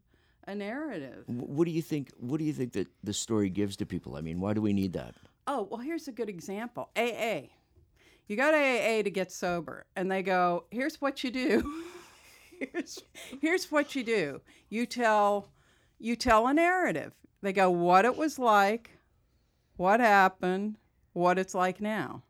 a 0.48 0.54
narrative. 0.54 1.24
What 1.28 1.66
do 1.66 1.70
you 1.70 1.82
think? 1.82 2.10
What 2.18 2.38
do 2.38 2.44
you 2.44 2.52
think 2.52 2.72
that 2.72 2.88
the 3.04 3.12
story 3.12 3.50
gives 3.50 3.76
to 3.76 3.86
people? 3.86 4.16
I 4.16 4.20
mean, 4.20 4.40
why 4.40 4.52
do 4.52 4.60
we 4.60 4.72
need 4.72 4.94
that? 4.94 5.14
Oh, 5.46 5.68
well, 5.70 5.80
here's 5.80 6.08
a 6.08 6.12
good 6.12 6.28
example 6.28 6.90
AA. 6.96 7.42
You 8.26 8.36
go 8.36 8.50
to 8.50 8.56
AA 8.56 9.02
to 9.02 9.10
get 9.10 9.30
sober, 9.30 9.86
and 9.94 10.10
they 10.10 10.22
go, 10.22 10.64
here's 10.70 11.00
what 11.00 11.22
you 11.22 11.30
do. 11.30 11.84
here's, 12.60 13.02
here's 13.40 13.72
what 13.72 13.94
you 13.94 14.04
do. 14.04 14.40
You 14.68 14.86
tell, 14.86 15.48
you 15.98 16.16
tell 16.16 16.46
a 16.46 16.54
narrative. 16.54 17.12
They 17.42 17.52
go, 17.52 17.70
what 17.70 18.04
it 18.04 18.16
was 18.16 18.38
like, 18.38 18.98
what 19.76 20.00
happened, 20.00 20.76
what 21.12 21.38
it's 21.38 21.54
like 21.54 21.80
now. 21.80 22.22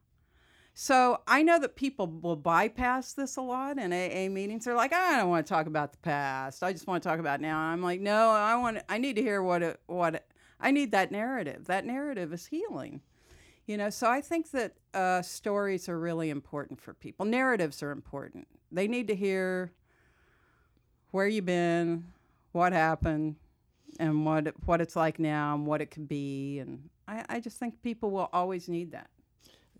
So 0.72 1.20
I 1.26 1.42
know 1.42 1.58
that 1.58 1.76
people 1.76 2.06
will 2.06 2.36
bypass 2.36 3.12
this 3.12 3.36
a 3.36 3.42
lot 3.42 3.78
in 3.78 3.92
AA 3.92 4.32
meetings. 4.32 4.64
They're 4.64 4.74
like, 4.74 4.92
I 4.92 5.18
don't 5.18 5.28
want 5.28 5.46
to 5.46 5.52
talk 5.52 5.66
about 5.66 5.92
the 5.92 5.98
past. 5.98 6.62
I 6.62 6.72
just 6.72 6.86
want 6.86 7.02
to 7.02 7.08
talk 7.08 7.18
about 7.18 7.40
now. 7.40 7.58
I'm 7.58 7.82
like, 7.82 8.00
no, 8.00 8.30
I 8.30 8.56
want. 8.56 8.78
I 8.88 8.98
need 8.98 9.16
to 9.16 9.22
hear 9.22 9.42
what 9.42 9.62
it, 9.62 9.80
what 9.86 10.14
it, 10.14 10.26
I 10.60 10.70
need 10.70 10.92
that 10.92 11.10
narrative. 11.10 11.66
That 11.66 11.84
narrative 11.84 12.32
is 12.32 12.46
healing. 12.46 13.02
You 13.66 13.76
know, 13.76 13.90
so 13.90 14.08
I 14.08 14.20
think 14.20 14.52
that 14.52 14.74
uh, 14.94 15.22
stories 15.22 15.88
are 15.88 15.98
really 15.98 16.30
important 16.30 16.80
for 16.80 16.94
people. 16.94 17.26
Narratives 17.26 17.82
are 17.82 17.90
important. 17.90 18.48
They 18.72 18.88
need 18.88 19.08
to 19.08 19.14
hear 19.14 19.72
where 21.10 21.26
you've 21.26 21.46
been, 21.46 22.04
what 22.52 22.72
happened, 22.72 23.36
and 23.98 24.24
what 24.24 24.52
what 24.66 24.80
it's 24.80 24.96
like 24.96 25.18
now, 25.18 25.54
and 25.54 25.66
what 25.66 25.80
it 25.80 25.90
could 25.90 26.08
be. 26.08 26.58
And 26.60 26.88
I, 27.08 27.24
I 27.28 27.40
just 27.40 27.58
think 27.58 27.82
people 27.82 28.10
will 28.10 28.28
always 28.32 28.68
need 28.68 28.92
that. 28.92 29.10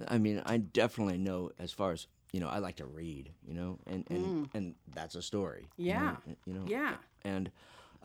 I 0.09 0.19
mean, 0.19 0.43
I 0.47 0.59
definitely 0.59 1.19
know 1.19 1.51
as 1.59 1.73
far 1.73 1.93
as 1.93 2.07
you 2.33 2.41
know, 2.41 2.49
I 2.49 2.59
like 2.59 2.77
to 2.77 2.87
read, 2.87 3.31
you 3.47 3.55
know, 3.55 3.79
and 3.87 4.05
and 4.11 4.49
and 4.55 4.75
that's 4.95 5.15
a 5.15 5.23
story. 5.23 5.69
you 5.77 5.95
know, 5.95 6.01
Mm. 6.01 6.17
Yeah. 6.27 6.35
You 6.47 6.55
know. 6.55 6.65
Yeah. 6.67 6.95
And 7.25 7.51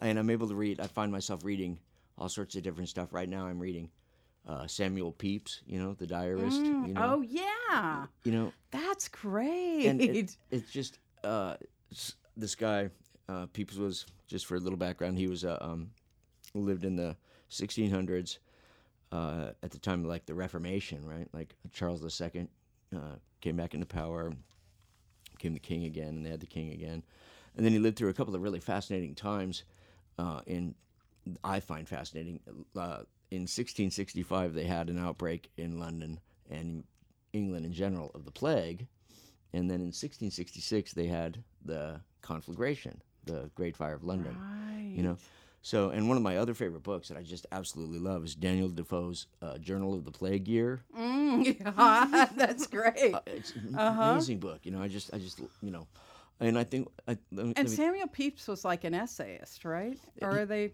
and 0.01 0.19
I'm 0.19 0.29
able 0.29 0.47
to 0.47 0.55
read. 0.55 0.79
I 0.79 0.87
find 0.87 1.11
myself 1.11 1.43
reading 1.45 1.79
all 2.17 2.27
sorts 2.29 2.55
of 2.55 2.63
different 2.63 2.89
stuff. 2.89 3.13
Right 3.13 3.29
now, 3.29 3.45
I'm 3.47 3.59
reading 3.59 3.89
uh, 4.47 4.67
Samuel 4.67 5.11
Pepys, 5.13 5.61
you 5.67 5.79
know, 5.79 5.93
the 5.93 6.07
diarist. 6.07 6.59
You 6.59 6.93
know. 6.93 7.01
Oh 7.17 7.21
yeah, 7.21 8.05
You 8.23 8.31
know, 8.31 8.53
that's 8.71 9.07
great. 9.07 9.85
and 9.87 10.01
it, 10.01 10.35
it's 10.51 10.71
just 10.71 10.99
uh, 11.23 11.55
this 12.35 12.55
guy 12.55 12.89
uh, 13.27 13.47
Pepys 13.47 13.77
was 13.77 14.05
just 14.27 14.45
for 14.45 14.55
a 14.55 14.59
little 14.59 14.77
background. 14.77 15.17
He 15.17 15.27
was 15.27 15.43
uh, 15.43 15.57
um, 15.61 15.91
lived 16.53 16.85
in 16.85 16.95
the 16.95 17.15
1600s 17.49 18.37
uh, 19.11 19.51
at 19.63 19.71
the 19.71 19.79
time 19.79 20.01
of 20.01 20.09
like 20.09 20.25
the 20.25 20.33
Reformation, 20.33 21.05
right? 21.05 21.27
Like 21.33 21.55
Charles 21.71 22.03
II 22.21 22.47
uh, 22.95 23.15
came 23.41 23.55
back 23.55 23.73
into 23.73 23.85
power, 23.85 24.33
became 25.31 25.53
the 25.53 25.59
king 25.59 25.85
again, 25.85 26.09
and 26.09 26.25
they 26.25 26.29
had 26.29 26.39
the 26.39 26.45
king 26.45 26.71
again, 26.71 27.03
and 27.55 27.65
then 27.65 27.71
he 27.71 27.79
lived 27.79 27.97
through 27.97 28.09
a 28.09 28.13
couple 28.13 28.35
of 28.35 28.41
really 28.41 28.59
fascinating 28.59 29.15
times. 29.15 29.63
Uh, 30.17 30.41
in 30.45 30.75
I 31.43 31.59
find 31.59 31.87
fascinating. 31.87 32.39
Uh, 32.75 33.03
in 33.31 33.41
1665, 33.41 34.53
they 34.53 34.65
had 34.65 34.89
an 34.89 34.99
outbreak 34.99 35.49
in 35.57 35.79
London 35.79 36.19
and 36.49 36.83
England 37.33 37.65
in 37.65 37.73
general 37.73 38.11
of 38.13 38.25
the 38.25 38.31
plague, 38.31 38.87
and 39.53 39.69
then 39.69 39.79
in 39.79 39.87
1666 39.87 40.93
they 40.93 41.07
had 41.07 41.43
the 41.63 42.01
conflagration, 42.21 43.01
the 43.25 43.49
Great 43.55 43.75
Fire 43.75 43.93
of 43.95 44.03
London. 44.03 44.37
You 44.95 45.03
know, 45.03 45.17
so 45.61 45.89
and 45.89 46.07
one 46.07 46.15
of 46.15 46.23
my 46.23 46.37
other 46.37 46.53
favorite 46.53 46.83
books 46.83 47.09
that 47.09 47.17
I 47.17 47.23
just 47.23 47.45
absolutely 47.51 47.99
love 47.99 48.23
is 48.23 48.33
Daniel 48.35 48.69
Defoe's 48.69 49.27
uh, 49.41 49.57
Journal 49.57 49.93
of 49.93 50.05
the 50.05 50.11
Plague 50.11 50.47
Year. 50.47 50.81
Mm, 50.97 51.59
yeah, 51.59 52.29
that's 52.35 52.67
great. 52.67 53.13
Uh, 53.13 53.19
it's 53.25 53.51
an 53.55 53.75
Uh-huh. 53.77 54.11
amazing 54.11 54.39
book. 54.39 54.59
You 54.63 54.71
know, 54.71 54.81
I 54.81 54.87
just, 54.87 55.13
I 55.13 55.17
just, 55.17 55.39
you 55.61 55.71
know, 55.71 55.87
and 56.39 56.57
I 56.57 56.63
think, 56.63 56.87
I, 57.07 57.17
me, 57.31 57.53
And 57.57 57.69
Samuel 57.69 58.07
Pepys 58.07 58.47
was 58.47 58.63
like 58.63 58.83
an 58.83 58.93
essayist, 58.93 59.65
right? 59.65 59.97
Or 60.21 60.39
are 60.41 60.45
they 60.45 60.71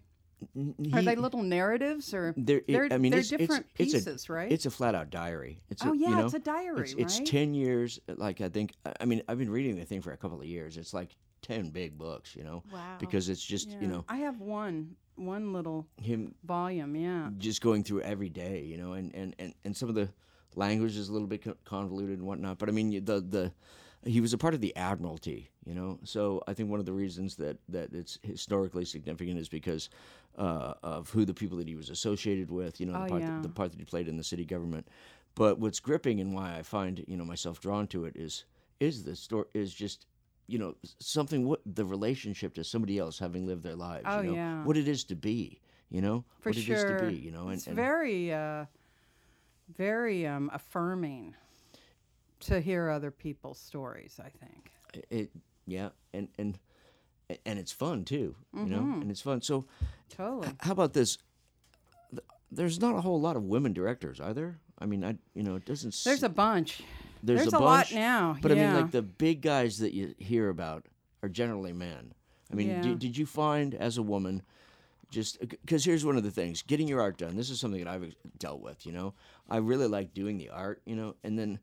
n- 0.55 0.75
are 0.93 1.01
they 1.03 1.15
little 1.15 1.41
narratives 1.43 2.13
or 2.13 2.33
They're, 2.35 2.61
they're, 2.67 2.87
I 2.91 2.97
mean, 2.97 3.11
they're 3.11 3.19
it's, 3.21 3.31
it's- 3.31 3.47
different 3.47 3.67
it's, 3.77 3.93
pieces, 3.93 4.27
a, 4.29 4.33
right? 4.33 4.51
It's 4.51 4.65
a 4.65 4.71
flat 4.71 4.93
out 4.95 5.09
diary. 5.09 5.61
It's 5.69 5.83
Oh, 5.85 5.93
a, 5.93 5.95
yeah, 5.97 6.09
you 6.09 6.15
know, 6.17 6.25
it's 6.25 6.33
a 6.33 6.39
diary, 6.39 6.81
It's, 6.81 6.93
it's 6.93 7.19
ten 7.29 7.53
years. 7.53 7.99
Like 8.07 8.41
I 8.41 8.49
think, 8.49 8.73
I 8.99 9.05
mean, 9.05 9.21
I've 9.27 9.37
been 9.39 9.49
reading 9.51 9.77
the 9.77 9.85
thing 9.85 10.01
for 10.01 10.11
a 10.11 10.17
couple 10.17 10.39
of 10.39 10.45
years. 10.47 10.77
It's 10.77 10.93
like 10.93 11.15
ten 11.51 11.69
big 11.69 11.97
books, 11.97 12.35
you 12.35 12.43
know, 12.43 12.63
Wow. 12.71 12.97
because 12.99 13.29
it's 13.29 13.43
just 13.43 13.69
Yeah. 13.69 13.77
you 13.81 13.87
know 13.87 14.05
I 14.09 14.17
have 14.17 14.39
one 14.41 14.95
one 15.15 15.53
little 15.53 15.87
him 16.01 16.33
volume, 16.43 16.95
yeah. 16.95 17.29
just 17.37 17.61
going 17.61 17.83
through 17.83 18.01
every 18.01 18.29
day, 18.29 18.63
you 18.63 18.77
know, 18.77 18.93
and 18.93 19.13
and 19.15 19.35
and, 19.39 19.53
and 19.65 19.75
some 19.75 19.89
of 19.89 19.95
the 19.95 20.09
language 20.55 20.97
is 20.97 21.09
a 21.09 21.13
little 21.13 21.27
bit 21.27 21.45
convoluted 21.65 22.17
and 22.19 22.27
whatnot. 22.27 22.57
But 22.57 22.69
I 22.69 22.71
mean, 22.71 22.89
the 23.05 23.21
the 23.21 23.51
he 24.03 24.19
was 24.19 24.33
a 24.33 24.37
part 24.37 24.55
of 24.55 24.61
the 24.61 24.75
Admiralty, 24.75 25.51
you 25.63 25.75
know. 25.75 25.99
So 26.03 26.41
I 26.47 26.53
think 26.55 26.69
one 26.71 26.79
of 26.79 26.85
the 26.87 26.93
reasons 26.93 27.35
that 27.35 27.57
that 27.69 27.93
it's 27.93 28.17
historically 28.23 28.85
significant 28.85 29.37
is 29.37 29.47
because 29.49 29.89
uh, 30.37 30.73
of 30.81 31.09
who 31.11 31.23
the 31.25 31.33
people 31.33 31.57
that 31.59 31.67
he 31.67 31.75
was 31.75 31.89
associated 31.89 32.49
with, 32.49 32.79
you 32.79 32.85
know, 32.87 32.93
the, 32.93 33.05
Oh, 33.05 33.07
part 33.07 33.21
yeah. 33.21 33.35
that, 33.35 33.43
the 33.43 33.49
part 33.49 33.71
that 33.71 33.79
he 33.79 33.85
played 33.85 34.07
in 34.07 34.17
the 34.17 34.23
city 34.23 34.45
government. 34.45 34.87
But 35.35 35.59
what's 35.59 35.79
gripping 35.79 36.19
and 36.19 36.33
why 36.33 36.57
I 36.57 36.63
find 36.63 37.03
you 37.07 37.15
know 37.17 37.25
myself 37.25 37.59
drawn 37.59 37.87
to 37.87 38.05
it 38.05 38.15
is 38.15 38.45
is 38.79 39.03
the 39.03 39.15
story 39.15 39.45
is 39.53 39.73
just 39.73 40.07
you 40.47 40.57
know 40.59 40.75
something 40.99 41.45
what 41.47 41.61
the 41.65 41.85
relationship 41.85 42.53
to 42.55 42.63
somebody 42.63 42.97
else 42.97 43.19
having 43.19 43.45
lived 43.47 43.63
their 43.63 43.75
lives 43.75 44.05
Oh, 44.07 44.21
you 44.21 44.27
know 44.29 44.35
yeah. 44.35 44.63
what 44.63 44.77
it 44.77 44.87
is 44.87 45.03
to 45.05 45.15
be 45.15 45.59
you 45.89 46.01
know 46.01 46.23
For 46.39 46.49
what 46.49 46.57
sure. 46.57 46.75
it 46.75 46.77
is 46.77 46.83
to 46.85 47.05
be 47.05 47.13
you 47.15 47.31
know 47.31 47.43
and, 47.47 47.53
it's 47.53 47.67
and 47.67 47.75
very 47.75 48.33
uh 48.33 48.65
very 49.77 50.25
um 50.27 50.49
affirming 50.53 51.35
to 52.41 52.59
hear 52.59 52.89
other 52.89 53.11
people's 53.11 53.59
stories, 53.59 54.19
I 54.19 54.29
think. 54.29 54.71
it 55.09 55.29
yeah 55.67 55.89
and 56.13 56.27
and 56.37 56.57
and 57.45 57.59
it's 57.59 57.71
fun 57.71 58.03
too 58.03 58.35
you 58.53 58.65
know 58.65 58.79
Mm-hmm. 58.81 59.01
and 59.03 59.11
it's 59.11 59.21
fun 59.21 59.41
so 59.41 59.65
Totally. 60.09 60.49
how 60.59 60.71
about 60.73 60.93
this 60.93 61.17
there's 62.51 62.81
not 62.81 62.95
a 62.95 63.01
whole 63.01 63.21
lot 63.21 63.37
of 63.37 63.43
women 63.43 63.71
directors 63.73 64.19
are 64.19 64.33
there 64.33 64.59
i 64.79 64.85
mean 64.85 65.03
i 65.05 65.15
you 65.33 65.43
know 65.43 65.55
it 65.55 65.65
doesn't 65.65 65.95
There's 66.03 66.23
a 66.23 66.29
bunch. 66.29 66.83
There's, 67.23 67.41
there's 67.41 67.53
a, 67.53 67.57
a 67.57 67.59
lot 67.59 67.93
now, 67.93 68.35
but 68.41 68.51
i 68.51 68.55
mean 68.55 68.73
like 68.73 68.91
the 68.91 69.01
big 69.01 69.41
guys 69.41 69.79
that 69.79 69.93
you 69.93 70.13
hear 70.17 70.49
about 70.49 70.85
are 71.23 71.29
generally 71.29 71.73
men. 71.73 72.13
I 72.51 72.55
mean 72.55 72.69
Yeah. 72.69 72.81
did, 72.81 72.99
did 72.99 73.17
you 73.17 73.25
find 73.25 73.73
as 73.75 73.97
a 73.97 74.01
woman 74.03 74.41
just 75.09 75.39
because 75.39 75.83
here's 75.85 76.05
one 76.05 76.17
of 76.17 76.23
the 76.23 76.31
things 76.31 76.61
getting 76.61 76.87
your 76.87 77.01
art 77.01 77.17
done 77.17 77.35
this 77.35 77.49
is 77.49 77.59
something 77.59 77.83
that 77.83 77.89
i've 77.89 78.13
dealt 78.39 78.61
with 78.61 78.85
you 78.85 78.91
know? 78.91 79.13
I 79.49 79.57
really 79.57 79.87
like 79.87 80.13
doing 80.13 80.37
the 80.37 80.49
art 80.49 80.81
you 80.85 80.95
know 80.95 81.15
and 81.23 81.37
then 81.37 81.59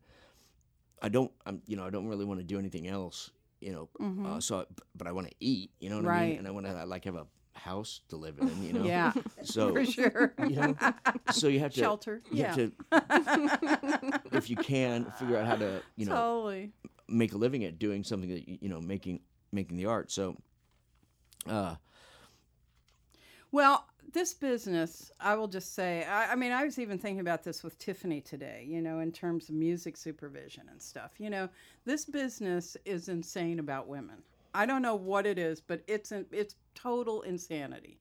i 1.03 1.09
don't 1.09 1.33
i'm 1.47 1.63
you 1.67 1.77
know 1.77 1.87
i 1.87 1.91
don't 1.91 2.07
really 2.09 2.25
want 2.25 2.41
to 2.41 2.45
do 2.45 2.59
anything 2.59 2.89
else 2.89 3.31
you 3.61 3.73
know 3.73 3.89
uh, 4.27 4.41
so 4.41 4.67
but 4.97 5.07
i 5.07 5.13
want 5.13 5.27
to 5.29 5.35
eat 5.41 5.71
you 5.81 5.89
know 5.91 5.97
what 5.97 6.07
i 6.07 6.21
mean? 6.21 6.31
Mm-hmm. 6.31 6.39
And 6.41 6.49
i 6.49 6.51
want 6.51 6.67
to 6.67 6.85
like 6.87 7.05
have 7.05 7.15
a 7.17 7.27
house 7.59 8.01
to 8.09 8.17
live 8.17 8.39
in 8.39 8.63
you 8.63 8.73
know 8.73 8.85
Yeah, 8.85 9.13
so 9.43 9.73
for 9.75 9.85
sure. 9.85 10.35
you 10.39 10.57
know 10.57 10.77
so 11.31 11.49
you 11.49 11.61
have 11.61 11.73
to 11.75 11.81
Shelter. 11.81 12.23
you 12.31 12.45
Yeah. 12.45 12.57
have 12.57 12.57
to 12.57 12.73
if 14.33 14.51
you 14.51 14.57
can 14.57 15.05
figure 15.19 15.37
out 15.37 15.47
how 15.47 15.57
to 15.57 15.83
you 15.97 16.07
know 16.07 16.15
totally. 16.15 16.73
make 17.09 17.33
a 17.33 17.39
living 17.39 17.65
at 17.65 17.79
doing 17.79 18.05
something 18.05 18.31
that 18.31 18.49
you 18.49 18.69
know 18.69 18.81
making 18.81 19.21
making 19.53 19.77
the 19.77 19.87
art 19.87 20.11
so 20.11 20.37
uh 21.49 21.75
Well, 23.51 23.87
this 24.13 24.35
business, 24.35 25.11
I 25.21 25.35
will 25.35 25.49
just 25.49 25.75
say, 25.75 26.05
I, 26.05 26.33
I 26.33 26.35
mean, 26.35 26.53
I 26.53 26.65
was 26.65 26.79
even 26.79 26.99
thinking 26.99 27.21
about 27.21 27.43
this 27.45 27.63
with 27.63 27.79
Tiffany 27.79 28.21
today, 28.21 28.67
you 28.69 28.81
know, 28.81 29.01
in 29.01 29.13
terms 29.13 29.49
of 29.49 29.55
music 29.55 29.97
supervision 29.97 30.65
and 30.71 30.81
stuff. 30.81 31.13
You 31.19 31.31
know, 31.31 31.49
this 31.85 32.05
business 32.05 32.77
is 32.85 33.09
insane 33.09 33.59
about 33.59 33.89
women. 33.89 34.23
I 34.55 34.67
don't 34.67 34.83
know 34.83 34.95
what 34.95 35.27
it 35.27 35.39
is, 35.39 35.61
but 35.61 35.83
it's 35.87 36.11
it's 36.33 36.55
total 36.83 37.23
insanity. 37.23 37.99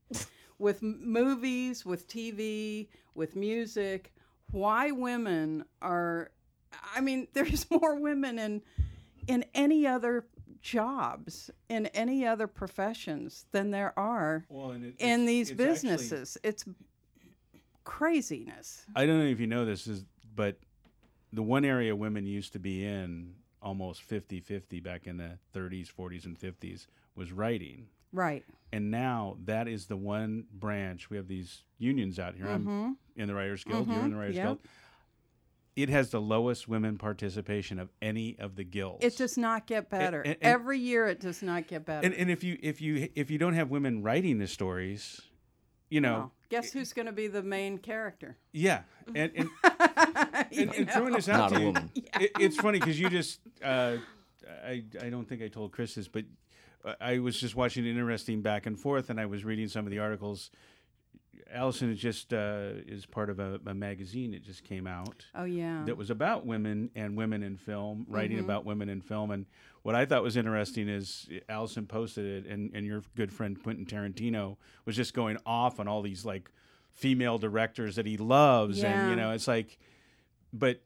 with 0.60 0.82
m- 0.84 1.00
movies, 1.04 1.86
with 1.86 2.08
TV, 2.08 2.88
with 3.16 3.36
music, 3.36 4.14
why 4.52 4.92
women 4.92 5.64
are 5.82 6.32
I 6.96 7.02
mean, 7.02 7.28
there's 7.34 7.70
more 7.72 7.96
women 8.00 8.38
in 8.40 8.62
in 9.28 9.46
any 9.54 9.86
other 9.88 10.26
jobs 10.62 11.52
in 11.70 11.86
any 11.88 12.26
other 12.26 12.48
professions 12.48 13.46
than 13.52 13.72
there 13.72 13.98
are 13.98 14.46
Well, 14.50 14.72
it, 14.72 14.96
in 15.00 15.26
these 15.26 15.52
it's 15.52 15.60
actually- 15.62 15.66
businesses. 15.74 16.38
it's 16.44 16.66
craziness. 17.84 18.86
I 18.96 19.06
don't 19.06 19.20
know 19.20 19.26
if 19.26 19.40
you 19.40 19.48
know 19.48 19.66
this 19.66 19.88
is, 19.88 20.06
but 20.36 20.58
the 21.32 21.44
one 21.44 21.64
area 21.66 21.96
women 21.96 22.26
used 22.26 22.54
to 22.54 22.60
be 22.60 22.84
in 22.86 23.34
almost 23.62 24.08
50-50 24.08 24.82
back 24.84 25.08
in 25.08 25.18
the 25.18 25.38
30s, 25.56 25.90
40s, 25.94 26.26
and 26.26 26.38
50s 26.40 26.88
was 27.16 27.32
writing. 27.32 27.88
Right. 28.14 28.44
And 28.72 28.92
now 28.92 29.38
that 29.46 29.68
is 29.68 29.88
the 29.88 29.98
one 29.98 30.46
branch. 30.54 31.10
We 31.10 31.18
have 31.18 31.28
these 31.28 31.64
unions 31.78 32.20
out 32.20 32.36
here. 32.36 32.48
I'm 32.48 32.98
in 33.16 33.28
the 33.28 33.34
Writers 33.34 33.64
Guild. 33.64 33.88
You're 33.88 34.00
in 34.04 34.12
the 34.12 34.18
Writers 34.18 34.36
Mm-hmm. 34.36 34.46
Guild. 34.46 34.60
It 35.76 35.90
has 35.90 36.10
the 36.10 36.20
lowest 36.20 36.68
women 36.68 36.98
participation 36.98 37.78
of 37.78 37.90
any 38.02 38.36
of 38.40 38.56
the 38.56 38.64
guilds. 38.64 39.06
It 39.06 39.16
does 39.16 39.38
not 39.38 39.68
get 39.68 39.90
better. 39.92 40.22
and- 40.22 40.34
and- 40.42 40.54
Every 40.54 40.80
year 40.80 41.08
it 41.08 41.20
does 41.20 41.44
not 41.44 41.68
get 41.68 41.86
better. 41.86 42.04
and, 42.06 42.16
and 42.16 42.32
if 42.32 42.44
you 42.44 42.58
if 42.62 42.82
you 42.82 43.10
if 43.16 43.30
you 43.30 43.38
don't 43.38 43.54
have 43.54 43.70
women 43.70 44.02
writing 44.02 44.40
the 44.40 44.48
stories, 44.48 45.22
you 45.90 46.02
know, 46.02 46.14
Well, 46.14 46.32
guess 46.50 46.72
who's 46.74 46.94
going 46.94 47.06
to 47.06 47.12
be 47.12 47.28
the 47.28 47.44
main 47.44 47.78
character? 47.78 48.38
yeah, 48.54 48.82
and 49.14 49.32
and, 49.36 49.50
and, 50.52 50.74
and 50.74 50.90
throwing 50.92 51.14
this 51.14 51.30
out 51.30 51.38
Not 51.38 51.50
to 51.52 51.56
a 51.58 51.60
you, 51.60 51.66
woman. 51.68 51.92
it, 51.96 52.32
it's 52.40 52.58
funny 52.58 52.80
because 52.80 53.00
you 53.00 53.10
just 53.12 53.40
uh, 53.64 53.98
I 54.66 54.84
I 55.00 55.10
don't 55.12 55.30
think 55.30 55.44
I 55.44 55.48
told 55.48 55.72
Chris 55.74 55.94
this, 55.94 56.08
but 56.08 56.26
I 57.02 57.20
was 57.20 57.40
just 57.40 57.56
watching 57.56 57.86
an 57.86 57.92
interesting 57.92 58.42
back 58.42 58.66
and 58.66 58.80
forth, 58.80 59.10
and 59.10 59.20
I 59.20 59.26
was 59.26 59.44
reading 59.44 59.68
some 59.68 59.86
of 59.86 59.92
the 59.92 60.00
articles. 60.00 60.52
Allison 61.54 61.92
is 61.92 62.00
just 62.00 62.34
uh, 62.34 62.72
is 62.88 63.06
part 63.06 63.30
of 63.30 63.40
a, 63.40 63.60
a 63.66 63.74
magazine 63.74 64.32
that 64.32 64.44
just 64.44 64.64
came 64.64 64.88
out 64.88 65.26
Oh 65.36 65.44
yeah. 65.46 65.84
that 65.86 65.96
was 65.96 66.10
about 66.10 66.46
women 66.46 66.90
and 66.96 67.16
women 67.16 67.44
in 67.44 67.58
film, 67.58 68.06
writing 68.10 68.38
Mm-hmm. 68.38 68.46
about 68.46 68.66
women 68.66 68.90
in 68.90 69.02
film. 69.02 69.32
And 69.32 69.46
what 69.84 69.96
I 69.96 70.06
thought 70.06 70.24
was 70.24 70.36
interesting 70.36 70.90
is 70.90 71.30
Allison 71.48 71.86
posted 71.86 72.26
it, 72.46 72.52
and, 72.52 72.72
and 72.74 72.86
your 72.86 73.02
good 73.16 73.32
friend 73.32 73.62
Quentin 73.62 73.86
Tarantino 73.86 74.58
was 74.86 74.96
just 74.96 75.14
going 75.14 75.38
off 75.46 75.80
on 75.80 75.88
all 75.88 76.02
these 76.02 76.26
like 76.26 76.50
female 76.92 77.38
directors 77.38 77.96
that 77.98 78.06
he 78.06 78.18
loves, 78.18 78.84
and 78.84 79.10
you 79.12 79.16
know, 79.16 79.32
it's 79.32 79.48
like, 79.48 79.78
but 80.52 80.82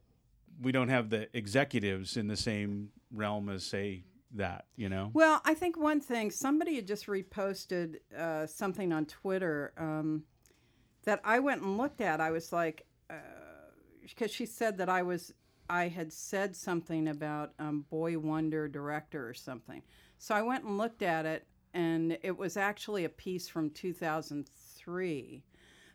we 0.62 0.72
don't 0.72 0.90
have 0.90 1.10
the 1.10 1.28
executives 1.36 2.18
in 2.18 2.28
the 2.28 2.36
same 2.38 2.90
realm 3.14 3.48
as 3.50 3.64
say 3.66 4.04
that, 4.36 4.66
you 4.76 4.90
know. 4.90 5.12
Well, 5.14 5.42
I 5.46 5.54
think 5.54 5.78
one 5.78 6.00
thing 6.00 6.32
somebody 6.32 6.76
had 6.76 6.88
just 6.88 7.08
reposted 7.08 7.98
uh, 8.18 8.48
something 8.48 8.92
on 8.92 9.06
Twitter 9.06 9.74
um, 9.78 10.24
that 11.04 11.22
I 11.24 11.40
went 11.40 11.62
and 11.62 11.78
looked 11.78 12.02
at. 12.02 12.22
I 12.22 12.32
was 12.32 12.52
like, 12.52 12.86
because 14.02 14.32
she 14.32 14.46
said 14.46 14.78
that 14.78 14.90
I 14.90 15.04
was, 15.04 15.34
I 15.70 15.88
had 15.88 16.12
said 16.12 16.56
something 16.56 17.08
about 17.08 17.54
um, 17.60 17.86
boy 17.90 18.18
wonder 18.18 18.68
director 18.68 19.28
or 19.28 19.34
something. 19.34 19.82
So 20.18 20.36
I 20.36 20.42
went 20.42 20.64
and 20.64 20.78
looked 20.78 21.02
at 21.02 21.26
it, 21.26 21.48
and 21.74 22.18
it 22.22 22.38
was 22.38 22.58
actually 22.58 23.06
a 23.06 23.10
piece 23.10 23.48
from 23.48 23.70
2003 23.72 25.44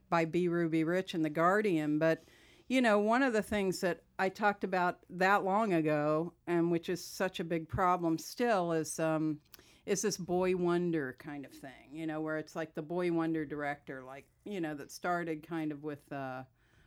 by 0.08 0.24
B. 0.24 0.48
Ruby 0.48 0.84
Rich 0.84 1.14
in 1.14 1.22
the 1.22 1.30
Guardian. 1.30 1.98
But 1.98 2.24
you 2.68 2.80
know, 2.80 2.98
one 2.98 3.22
of 3.22 3.32
the 3.32 3.42
things 3.42 3.80
that 3.80 4.02
I 4.18 4.28
talked 4.28 4.64
about 4.64 4.98
that 5.10 5.44
long 5.44 5.74
ago, 5.74 6.32
and 6.46 6.70
which 6.70 6.88
is 6.88 7.04
such 7.04 7.38
a 7.38 7.44
big 7.44 7.68
problem 7.68 8.18
still, 8.18 8.72
is 8.72 8.98
um, 8.98 9.38
is 9.84 10.02
this 10.02 10.16
boy 10.16 10.56
wonder 10.56 11.16
kind 11.18 11.44
of 11.44 11.52
thing. 11.52 11.92
You 11.92 12.06
know, 12.06 12.20
where 12.20 12.38
it's 12.38 12.56
like 12.56 12.74
the 12.74 12.82
boy 12.82 13.12
wonder 13.12 13.44
director, 13.44 14.02
like 14.02 14.26
you 14.44 14.60
know, 14.60 14.74
that 14.74 14.90
started 14.90 15.46
kind 15.46 15.70
of 15.70 15.84
with 15.84 16.12
uh, 16.12 16.42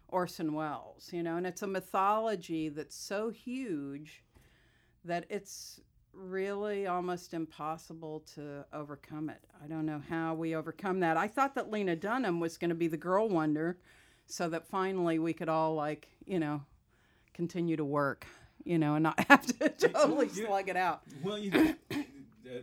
Orson 0.09 0.53
Welles. 0.53 1.09
You 1.13 1.23
know, 1.23 1.37
and 1.37 1.47
it's 1.47 1.61
a 1.61 1.67
mythology 1.67 2.67
that's 2.67 2.95
so 2.95 3.29
huge 3.29 4.23
that 5.05 5.25
it's 5.29 5.79
really 6.11 6.87
almost 6.87 7.33
impossible 7.33 8.21
to 8.35 8.65
overcome 8.73 9.29
it. 9.29 9.41
I 9.63 9.67
don't 9.67 9.85
know 9.85 10.01
how 10.09 10.33
we 10.33 10.55
overcome 10.55 10.99
that. 10.99 11.15
I 11.15 11.27
thought 11.27 11.55
that 11.55 11.71
Lena 11.71 11.95
Dunham 11.95 12.41
was 12.41 12.57
going 12.57 12.69
to 12.69 12.75
be 12.75 12.87
the 12.87 12.97
girl 12.97 13.29
wonder 13.29 13.77
so 14.29 14.47
that 14.49 14.65
finally 14.67 15.19
we 15.19 15.33
could 15.33 15.49
all 15.49 15.75
like, 15.75 16.07
you 16.25 16.39
know, 16.39 16.61
continue 17.33 17.75
to 17.75 17.83
work, 17.85 18.25
you 18.63 18.77
know, 18.77 18.95
and 18.95 19.03
not 19.03 19.19
have 19.27 19.45
to 19.59 19.69
totally 19.69 20.29
slug 20.29 20.69
it 20.69 20.77
out. 20.77 21.01
Well, 21.23 21.37
you 21.37 21.51
know, 21.51 21.73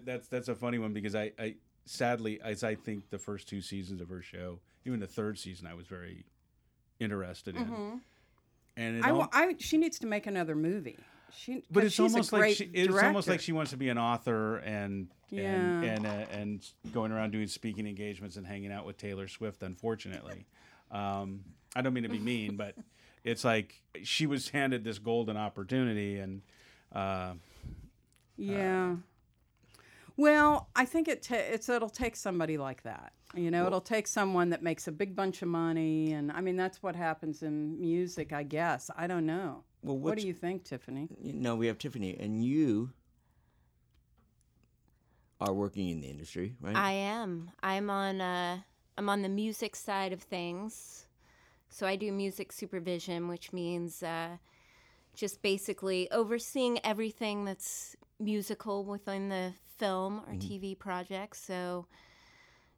that's 0.05 0.29
that's 0.29 0.49
a 0.49 0.55
funny 0.55 0.79
one 0.79 0.93
because 0.93 1.15
I, 1.15 1.33
I 1.39 1.55
sadly, 1.85 2.41
as 2.43 2.65
I 2.65 2.75
think 2.75 3.11
the 3.11 3.19
first 3.19 3.49
two 3.49 3.61
seasons 3.61 4.01
of 4.01 4.09
her 4.09 4.23
show, 4.23 4.61
even 4.85 5.01
the 5.01 5.07
third 5.07 5.39
season, 5.39 5.67
I 5.67 5.75
was 5.75 5.87
very 5.87 6.25
interested 7.01 7.57
in. 7.57 8.01
And 8.77 8.97
it 8.99 9.05
I, 9.05 9.09
al- 9.11 9.19
wa- 9.19 9.29
I, 9.33 9.57
she 9.59 9.79
needs 9.79 9.99
to 10.01 10.07
make 10.07 10.27
another 10.27 10.55
movie. 10.55 10.99
She, 11.37 11.63
but 11.71 11.83
it's 11.85 11.99
almost 11.99 12.33
like 12.33 12.55
she, 12.57 12.65
it's 12.73 12.89
director. 12.89 13.07
almost 13.09 13.29
like 13.29 13.41
she 13.41 13.53
wants 13.53 13.71
to 13.73 13.77
be 13.77 13.89
an 13.89 13.99
author 13.99 14.57
and 14.59 15.09
Yeah. 15.31 15.43
and 15.43 15.85
and, 15.85 16.07
uh, 16.07 16.11
and 16.31 16.67
going 16.93 17.11
around 17.13 17.33
doing 17.33 17.47
speaking 17.49 17.87
engagements 17.87 18.37
and 18.37 18.47
hanging 18.47 18.71
out 18.73 18.87
with 18.87 18.97
Taylor 18.97 19.27
Swift. 19.29 19.63
Unfortunately, 19.63 20.47
um, 20.91 21.41
I 21.77 21.83
don't 21.83 21.93
mean 21.93 22.05
to 22.05 22.09
be 22.09 22.19
mean, 22.19 22.57
but 22.57 22.75
it's 23.23 23.45
like 23.45 23.83
she 24.03 24.27
was 24.27 24.49
handed 24.49 24.83
this 24.83 24.99
golden 24.99 25.37
opportunity, 25.37 26.19
and 26.19 26.41
uh, 26.93 27.35
Yeah. 28.39 28.97
well, 30.17 30.69
I 30.75 30.87
think 30.87 31.07
it 31.07 31.23
ta- 31.23 31.35
it's 31.37 31.69
it'll 31.69 31.91
take 31.91 32.17
somebody 32.17 32.57
like 32.57 32.83
that. 32.85 33.13
You 33.35 33.51
know, 33.51 33.67
it'll 33.67 33.83
take 33.83 34.07
someone 34.07 34.49
that 34.51 34.63
makes 34.63 34.89
a 34.89 34.93
big 34.93 35.15
bunch 35.15 35.43
of 35.43 35.49
money, 35.49 36.13
and 36.13 36.33
I 36.33 36.41
mean 36.41 36.57
that's 36.57 36.83
what 36.83 36.97
happens 36.97 37.43
in 37.43 37.79
music, 37.79 38.33
I 38.33 38.43
guess. 38.43 38.91
I 38.97 39.07
don't 39.07 39.27
know. 39.27 39.65
Well, 39.83 39.99
what 39.99 40.19
do 40.19 40.27
you 40.27 40.33
think, 40.33 40.65
Tiffany? 40.65 41.09
No, 41.23 41.55
we 41.57 41.67
have 41.67 41.77
Tiffany, 41.79 42.17
and 42.19 42.43
you 42.43 42.93
are 45.41 45.53
working 45.53 45.91
in 45.91 46.01
the 46.01 46.09
industry, 46.09 46.57
right? 46.61 46.75
I 46.75 46.93
am. 46.93 47.51
I'm 47.63 47.91
on. 47.91 48.21
Uh, 48.23 48.61
I'm 48.97 49.11
on 49.11 49.21
the 49.21 49.29
music 49.29 49.77
side 49.77 50.15
of 50.15 50.23
things. 50.23 51.06
So 51.69 51.87
I 51.87 51.97
do 51.97 52.13
music 52.13 52.53
supervision, 52.53 53.29
which 53.29 53.53
means 53.53 54.03
uh, 54.03 54.37
just 55.15 55.43
basically 55.43 56.11
overseeing 56.11 56.79
everything 56.85 57.45
that's 57.45 57.97
musical 58.19 58.85
within 58.85 59.29
the 59.29 59.53
film 59.79 60.21
or 60.27 60.33
mm-hmm. 60.33 60.49
TV 60.49 60.79
project. 60.79 61.37
So 61.37 61.87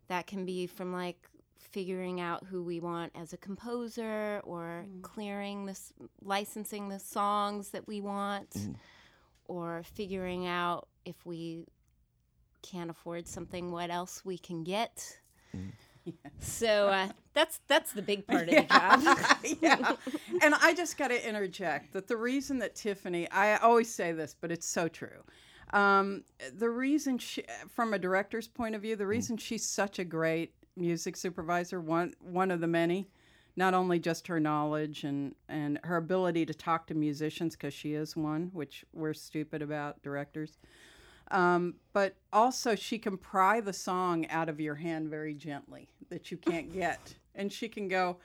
that 0.08 0.26
can 0.26 0.44
be 0.44 0.66
from 0.66 0.92
like 0.92 1.28
figuring 1.58 2.20
out 2.20 2.44
who 2.46 2.62
we 2.62 2.80
want 2.80 3.12
as 3.14 3.32
a 3.32 3.36
composer 3.36 4.40
or 4.44 4.84
mm-hmm. 4.86 5.02
clearing 5.02 5.66
this 5.66 5.92
licensing 6.22 6.88
the 6.88 6.98
songs 6.98 7.70
that 7.70 7.86
we 7.86 8.00
want 8.00 8.50
mm-hmm. 8.50 8.72
or 9.46 9.82
figuring 9.82 10.46
out 10.46 10.88
if 11.04 11.26
we 11.26 11.66
can't 12.62 12.90
afford 12.90 13.26
something 13.26 13.70
what 13.70 13.90
else 13.90 14.24
we 14.24 14.38
can 14.38 14.64
get 14.64 15.18
so 16.40 16.88
uh, 16.88 17.08
that's 17.34 17.60
that's 17.68 17.92
the 17.92 18.02
big 18.02 18.26
part 18.26 18.48
of 18.48 18.54
the 18.54 18.62
job 18.62 19.58
yeah. 19.60 19.94
And 20.42 20.54
I 20.54 20.74
just 20.74 20.96
got 20.98 21.08
to 21.08 21.28
interject 21.28 21.92
that 21.92 22.08
the 22.08 22.16
reason 22.16 22.58
that 22.58 22.74
Tiffany, 22.74 23.30
I 23.30 23.56
always 23.56 23.92
say 23.92 24.12
this, 24.12 24.34
but 24.40 24.50
it's 24.50 24.66
so 24.66 24.88
true. 24.88 25.22
Um, 25.72 26.24
the 26.56 26.70
reason, 26.70 27.18
she, 27.18 27.44
from 27.68 27.92
a 27.92 27.98
director's 27.98 28.48
point 28.48 28.74
of 28.74 28.82
view, 28.82 28.96
the 28.96 29.06
reason 29.06 29.36
she's 29.36 29.64
such 29.64 29.98
a 29.98 30.04
great 30.04 30.54
music 30.76 31.16
supervisor, 31.16 31.80
one 31.80 32.14
one 32.20 32.50
of 32.50 32.60
the 32.60 32.66
many, 32.66 33.08
not 33.56 33.74
only 33.74 33.98
just 33.98 34.26
her 34.28 34.40
knowledge 34.40 35.04
and 35.04 35.34
and 35.48 35.78
her 35.84 35.96
ability 35.96 36.46
to 36.46 36.54
talk 36.54 36.86
to 36.86 36.94
musicians 36.94 37.54
because 37.54 37.74
she 37.74 37.94
is 37.94 38.16
one, 38.16 38.50
which 38.52 38.84
we're 38.92 39.14
stupid 39.14 39.62
about 39.62 40.02
directors. 40.02 40.58
Um, 41.30 41.74
but 41.92 42.16
also 42.32 42.74
she 42.74 42.98
can 42.98 43.18
pry 43.18 43.60
the 43.60 43.72
song 43.72 44.26
out 44.30 44.48
of 44.48 44.60
your 44.60 44.76
hand 44.76 45.08
very 45.08 45.34
gently 45.34 45.88
that 46.08 46.30
you 46.30 46.36
can't 46.36 46.72
get, 46.72 47.14
and 47.34 47.52
she 47.52 47.68
can 47.68 47.88
go, 47.88 48.18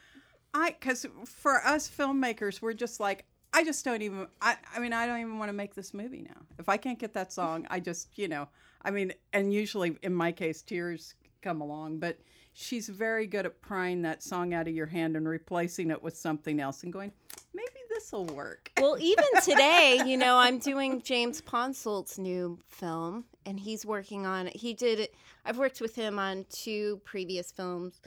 I 0.54 0.72
because 0.72 1.06
for 1.26 1.66
us 1.66 1.90
filmmakers, 1.90 2.62
we're 2.62 2.74
just 2.74 3.00
like 3.00 3.26
I 3.54 3.64
just 3.64 3.86
don't 3.86 4.02
even. 4.02 4.28
I 4.42 4.58
I 4.76 4.80
mean 4.80 4.94
I 4.94 5.06
don't 5.06 5.20
even 5.20 5.38
want 5.38 5.50
to 5.50 5.54
make 5.54 5.76
this 5.76 5.94
movie 5.94 6.22
now. 6.22 6.42
If 6.60 6.70
I 6.70 6.78
can't 6.78 7.00
get 7.00 7.14
that 7.14 7.34
song, 7.40 7.68
I 7.70 7.80
just 7.80 8.18
you 8.18 8.28
know 8.28 8.48
I 8.84 8.92
mean, 8.92 9.14
and 9.32 9.54
usually 9.54 9.98
in 10.02 10.14
my 10.14 10.32
case 10.32 10.62
tears 10.62 11.16
come 11.42 11.62
along, 11.62 12.00
but 12.00 12.20
she's 12.54 12.90
very 12.90 13.28
good 13.28 13.46
at 13.46 13.62
prying 13.62 14.02
that 14.02 14.22
song 14.22 14.54
out 14.54 14.68
of 14.68 14.74
your 14.74 14.86
hand 14.86 15.16
and 15.16 15.28
replacing 15.28 15.90
it 15.90 16.02
with 16.04 16.16
something 16.16 16.60
else 16.60 16.84
and 16.84 16.94
going 16.94 17.12
maybe 17.54 17.68
this 17.90 18.12
will 18.12 18.26
work. 18.26 18.72
well 18.80 18.98
even 19.00 19.26
today 19.44 20.02
you 20.06 20.18
know 20.18 20.38
i'm 20.38 20.58
doing 20.60 21.02
james 21.02 21.42
Ponsoldt's 21.42 22.18
new 22.18 22.60
film 22.68 23.26
and 23.46 23.60
he's 23.60 23.86
working 23.86 24.26
on 24.26 24.48
it 24.48 24.56
he 24.56 24.74
did 24.74 25.08
i've 25.46 25.58
worked 25.58 25.82
with 25.82 25.96
him 25.96 26.18
on 26.20 26.46
two 26.50 27.00
previous 27.06 27.52
films 27.52 28.02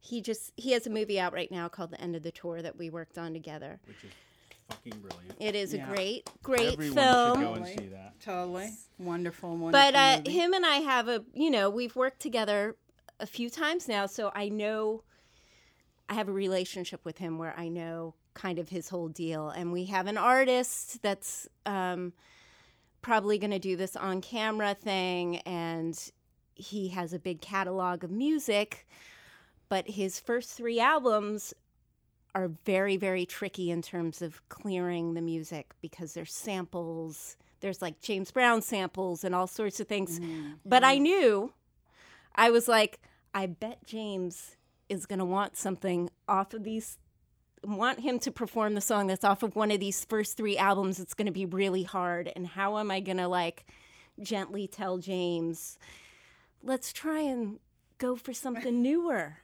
he 0.00 0.20
just 0.22 0.52
he 0.56 0.72
has 0.72 0.86
a 0.86 0.90
movie 0.90 1.20
out 1.20 1.32
right 1.32 1.50
now 1.50 1.68
called 1.68 1.90
the 1.90 2.00
end 2.00 2.16
of 2.16 2.22
the 2.22 2.30
tour 2.32 2.62
that 2.62 2.76
we 2.78 2.88
worked 2.90 3.18
on 3.18 3.32
together 3.32 3.78
which 3.86 3.96
is 4.04 4.10
fucking 4.68 4.98
brilliant. 5.00 5.34
it 5.38 5.54
is 5.54 5.74
Yeah. 5.74 5.90
a 5.90 5.94
great 5.94 6.30
great 6.42 6.72
Everyone 6.74 6.94
film 6.96 7.38
should 7.38 7.44
go 7.46 7.54
and 7.54 7.66
see 7.66 7.86
that. 7.88 8.20
Totally 8.20 8.70
wonderful, 8.98 9.56
wonderful. 9.56 9.70
but 9.72 9.94
uh, 9.94 10.16
movie. 10.18 10.30
him 10.38 10.52
and 10.54 10.64
I 10.64 10.76
have 10.76 11.08
a 11.08 11.24
you 11.34 11.50
know 11.50 11.68
we've 11.70 11.96
worked 11.96 12.20
together 12.20 12.76
a 13.18 13.26
few 13.26 13.50
times 13.50 13.88
now, 13.88 14.06
so 14.06 14.30
I 14.34 14.48
know 14.48 15.02
I 16.10 16.14
have 16.14 16.28
a 16.28 16.32
relationship 16.32 17.04
with 17.04 17.18
him 17.18 17.38
where 17.38 17.54
I 17.56 17.68
know 17.68 18.14
kind 18.34 18.58
of 18.58 18.68
his 18.68 18.88
whole 18.88 19.08
deal. 19.08 19.48
And 19.48 19.72
we 19.72 19.84
have 19.86 20.08
an 20.08 20.18
artist 20.18 21.00
that's 21.02 21.48
um, 21.64 22.12
probably 23.00 23.38
going 23.38 23.52
to 23.52 23.60
do 23.60 23.76
this 23.76 23.94
on 23.94 24.20
camera 24.20 24.74
thing. 24.74 25.36
And 25.38 25.96
he 26.56 26.88
has 26.88 27.12
a 27.12 27.18
big 27.20 27.40
catalog 27.40 28.02
of 28.02 28.10
music. 28.10 28.88
But 29.68 29.88
his 29.88 30.18
first 30.18 30.50
three 30.50 30.80
albums 30.80 31.54
are 32.34 32.48
very, 32.64 32.96
very 32.96 33.24
tricky 33.24 33.70
in 33.70 33.80
terms 33.80 34.20
of 34.20 34.46
clearing 34.48 35.14
the 35.14 35.20
music 35.20 35.74
because 35.80 36.12
there's 36.14 36.32
samples. 36.32 37.36
There's 37.60 37.80
like 37.80 38.00
James 38.00 38.32
Brown 38.32 38.62
samples 38.62 39.22
and 39.22 39.32
all 39.32 39.46
sorts 39.46 39.78
of 39.78 39.86
things. 39.86 40.18
But 40.66 40.82
I 40.82 40.98
knew, 40.98 41.52
I 42.34 42.50
was 42.50 42.66
like, 42.66 43.00
I 43.32 43.46
bet 43.46 43.84
James 43.84 44.56
is 44.90 45.06
going 45.06 45.18
to 45.20 45.24
want 45.24 45.56
something 45.56 46.10
off 46.28 46.52
of 46.52 46.64
these 46.64 46.98
want 47.62 48.00
him 48.00 48.18
to 48.18 48.30
perform 48.30 48.74
the 48.74 48.80
song 48.80 49.06
that's 49.06 49.24
off 49.24 49.42
of 49.42 49.54
one 49.54 49.70
of 49.70 49.80
these 49.80 50.04
first 50.06 50.36
three 50.36 50.56
albums 50.56 50.98
it's 50.98 51.12
going 51.12 51.26
to 51.26 51.32
be 51.32 51.44
really 51.44 51.82
hard. 51.82 52.32
And 52.34 52.46
how 52.46 52.78
am 52.78 52.90
i 52.90 53.00
going 53.00 53.18
to 53.18 53.28
like 53.28 53.66
gently 54.20 54.66
tell 54.66 54.98
james 54.98 55.78
let's 56.62 56.92
try 56.92 57.20
and 57.20 57.58
go 57.98 58.16
for 58.16 58.32
something 58.32 58.82
newer 58.82 59.38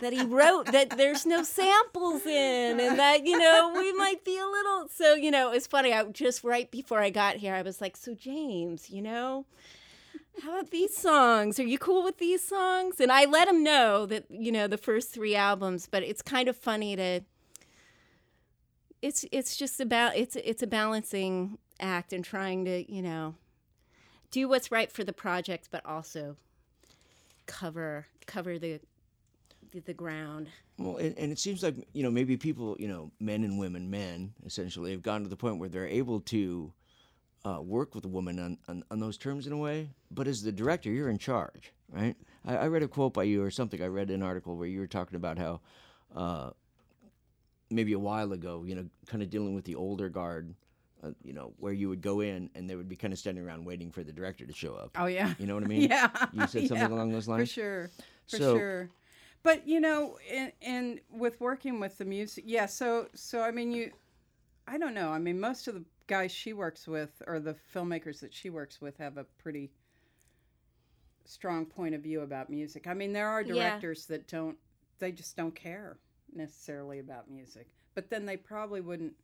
that 0.00 0.12
he 0.12 0.22
wrote 0.22 0.66
that 0.66 0.96
there's 0.96 1.26
no 1.26 1.42
samples 1.42 2.24
in 2.24 2.80
and 2.80 2.98
that 2.98 3.26
you 3.26 3.38
know 3.38 3.72
we 3.76 3.92
might 3.94 4.24
be 4.24 4.38
a 4.38 4.46
little 4.46 4.88
so 4.88 5.14
you 5.14 5.30
know 5.30 5.52
it's 5.52 5.66
funny 5.66 5.92
i 5.92 6.02
just 6.04 6.44
right 6.44 6.70
before 6.70 7.00
i 7.00 7.10
got 7.10 7.36
here 7.36 7.54
i 7.54 7.62
was 7.62 7.80
like 7.80 7.96
so 7.96 8.14
james 8.14 8.90
you 8.90 9.02
know 9.02 9.44
how 10.42 10.58
about 10.58 10.70
these 10.70 10.96
songs? 10.96 11.58
Are 11.58 11.64
you 11.64 11.78
cool 11.78 12.04
with 12.04 12.18
these 12.18 12.42
songs? 12.42 13.00
And 13.00 13.10
I 13.10 13.24
let 13.24 13.48
him 13.48 13.62
know 13.62 14.06
that, 14.06 14.24
you 14.30 14.52
know, 14.52 14.66
the 14.66 14.78
first 14.78 15.10
three 15.10 15.34
albums, 15.34 15.88
but 15.90 16.02
it's 16.02 16.22
kind 16.22 16.48
of 16.48 16.56
funny 16.56 16.96
to 16.96 17.20
it's 19.00 19.24
it's 19.30 19.56
just 19.56 19.80
about 19.80 20.16
it's 20.16 20.34
it's 20.36 20.62
a 20.62 20.66
balancing 20.66 21.58
act 21.78 22.12
and 22.12 22.24
trying 22.24 22.64
to, 22.64 22.92
you 22.92 23.02
know, 23.02 23.34
do 24.30 24.48
what's 24.48 24.72
right 24.72 24.90
for 24.90 25.04
the 25.04 25.12
project 25.12 25.68
but 25.70 25.84
also 25.86 26.36
cover 27.46 28.06
cover 28.26 28.58
the 28.58 28.80
the, 29.72 29.80
the 29.80 29.94
ground. 29.94 30.48
Well, 30.78 30.96
and, 30.96 31.16
and 31.18 31.32
it 31.32 31.38
seems 31.38 31.62
like 31.62 31.74
you 31.92 32.02
know 32.02 32.10
maybe 32.10 32.36
people, 32.36 32.76
you 32.78 32.88
know, 32.88 33.10
men 33.20 33.44
and 33.44 33.58
women, 33.58 33.90
men 33.90 34.34
essentially, 34.44 34.92
have 34.92 35.02
gotten 35.02 35.24
to 35.24 35.28
the 35.28 35.36
point 35.36 35.58
where 35.58 35.68
they're 35.68 35.86
able 35.86 36.20
to 36.20 36.72
uh, 37.48 37.60
work 37.60 37.94
with 37.94 38.04
a 38.04 38.08
woman 38.08 38.38
on, 38.38 38.58
on, 38.68 38.84
on 38.90 38.98
those 39.00 39.16
terms 39.16 39.46
in 39.46 39.52
a 39.52 39.56
way. 39.56 39.88
But 40.10 40.26
as 40.28 40.42
the 40.42 40.52
director, 40.52 40.90
you're 40.90 41.08
in 41.08 41.18
charge, 41.18 41.72
right? 41.90 42.16
I, 42.44 42.56
I 42.56 42.66
read 42.68 42.82
a 42.82 42.88
quote 42.88 43.14
by 43.14 43.22
you 43.24 43.42
or 43.42 43.50
something. 43.50 43.82
I 43.82 43.86
read 43.86 44.10
an 44.10 44.22
article 44.22 44.56
where 44.56 44.66
you 44.68 44.80
were 44.80 44.86
talking 44.86 45.16
about 45.16 45.38
how 45.38 45.60
uh, 46.14 46.50
maybe 47.70 47.92
a 47.92 47.98
while 47.98 48.32
ago, 48.32 48.64
you 48.66 48.74
know, 48.74 48.86
kind 49.06 49.22
of 49.22 49.30
dealing 49.30 49.54
with 49.54 49.64
the 49.64 49.74
older 49.74 50.08
guard. 50.08 50.54
Uh, 51.00 51.12
you 51.22 51.32
know, 51.32 51.52
where 51.58 51.72
you 51.72 51.88
would 51.88 52.00
go 52.00 52.22
in 52.22 52.50
and 52.56 52.68
they 52.68 52.74
would 52.74 52.88
be 52.88 52.96
kind 52.96 53.12
of 53.12 53.20
standing 53.20 53.44
around 53.46 53.64
waiting 53.64 53.88
for 53.92 54.02
the 54.02 54.10
director 54.10 54.44
to 54.44 54.52
show 54.52 54.74
up. 54.74 54.90
Oh 54.98 55.06
yeah. 55.06 55.32
You 55.38 55.46
know 55.46 55.54
what 55.54 55.62
I 55.62 55.66
mean? 55.74 55.82
Yeah. 55.82 56.08
You 56.32 56.40
said 56.48 56.66
something 56.66 56.76
yeah, 56.76 56.88
along 56.88 57.12
those 57.12 57.28
lines. 57.28 57.48
For 57.50 57.54
sure. 57.54 57.90
For 58.28 58.36
So- 58.36 58.58
sure. 58.58 58.90
But 59.44 59.64
you 59.68 59.78
know, 59.78 60.18
and, 60.28 60.50
in 60.60 61.00
with 61.08 61.40
working 61.40 61.78
with 61.78 61.96
the 61.98 62.04
music, 62.04 62.42
yeah. 62.48 62.66
So 62.66 63.06
so 63.14 63.42
I 63.42 63.52
mean, 63.52 63.70
you, 63.70 63.92
I 64.66 64.76
don't 64.76 64.92
know. 64.92 65.10
I 65.10 65.20
mean, 65.20 65.38
most 65.38 65.68
of 65.68 65.74
the 65.74 65.84
guys 66.08 66.32
she 66.32 66.52
works 66.52 66.88
with 66.88 67.22
or 67.28 67.38
the 67.38 67.54
filmmakers 67.74 68.18
that 68.20 68.34
she 68.34 68.50
works 68.50 68.80
with 68.80 68.96
have 68.98 69.16
a 69.16 69.24
pretty 69.24 69.70
strong 71.24 71.64
point 71.66 71.94
of 71.94 72.02
view 72.02 72.22
about 72.22 72.50
music. 72.50 72.86
I 72.86 72.94
mean, 72.94 73.12
there 73.12 73.28
are 73.28 73.42
Yeah. 73.42 73.52
directors 73.54 74.06
that 74.06 74.26
don't. 74.26 74.58
They 74.98 75.12
just 75.12 75.36
don't 75.36 75.54
care 75.54 75.98
necessarily 76.32 76.98
about 76.98 77.30
music. 77.30 77.68
But 77.94 78.10
then 78.10 78.26
they 78.26 78.36
probably 78.36 78.80
wouldn't 78.80 79.14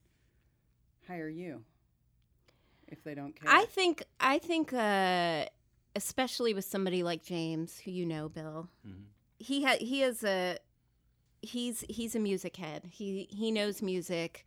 hire 1.09 1.29
you 1.29 1.65
if 2.89 3.03
they 3.03 3.15
don't 3.15 3.35
care. 3.35 3.51
I 3.51 3.65
think 3.67 4.05
I 4.21 4.39
think 4.39 4.73
uh 4.73 5.47
especially 5.97 6.53
with 6.55 6.65
somebody 6.65 7.03
like 7.03 7.25
James 7.25 7.79
who 7.81 7.91
you 7.91 8.05
know, 8.07 8.29
Bill. 8.29 8.69
He 9.39 9.65
ha- 9.65 9.79
he 9.81 10.03
is 10.03 10.23
a 10.25 10.59
he's 11.43 11.85
he's 11.89 12.15
a 12.15 12.21
music 12.21 12.57
head. 12.57 12.89
He 12.91 13.27
he 13.31 13.51
knows 13.51 13.81
music. 13.83 14.45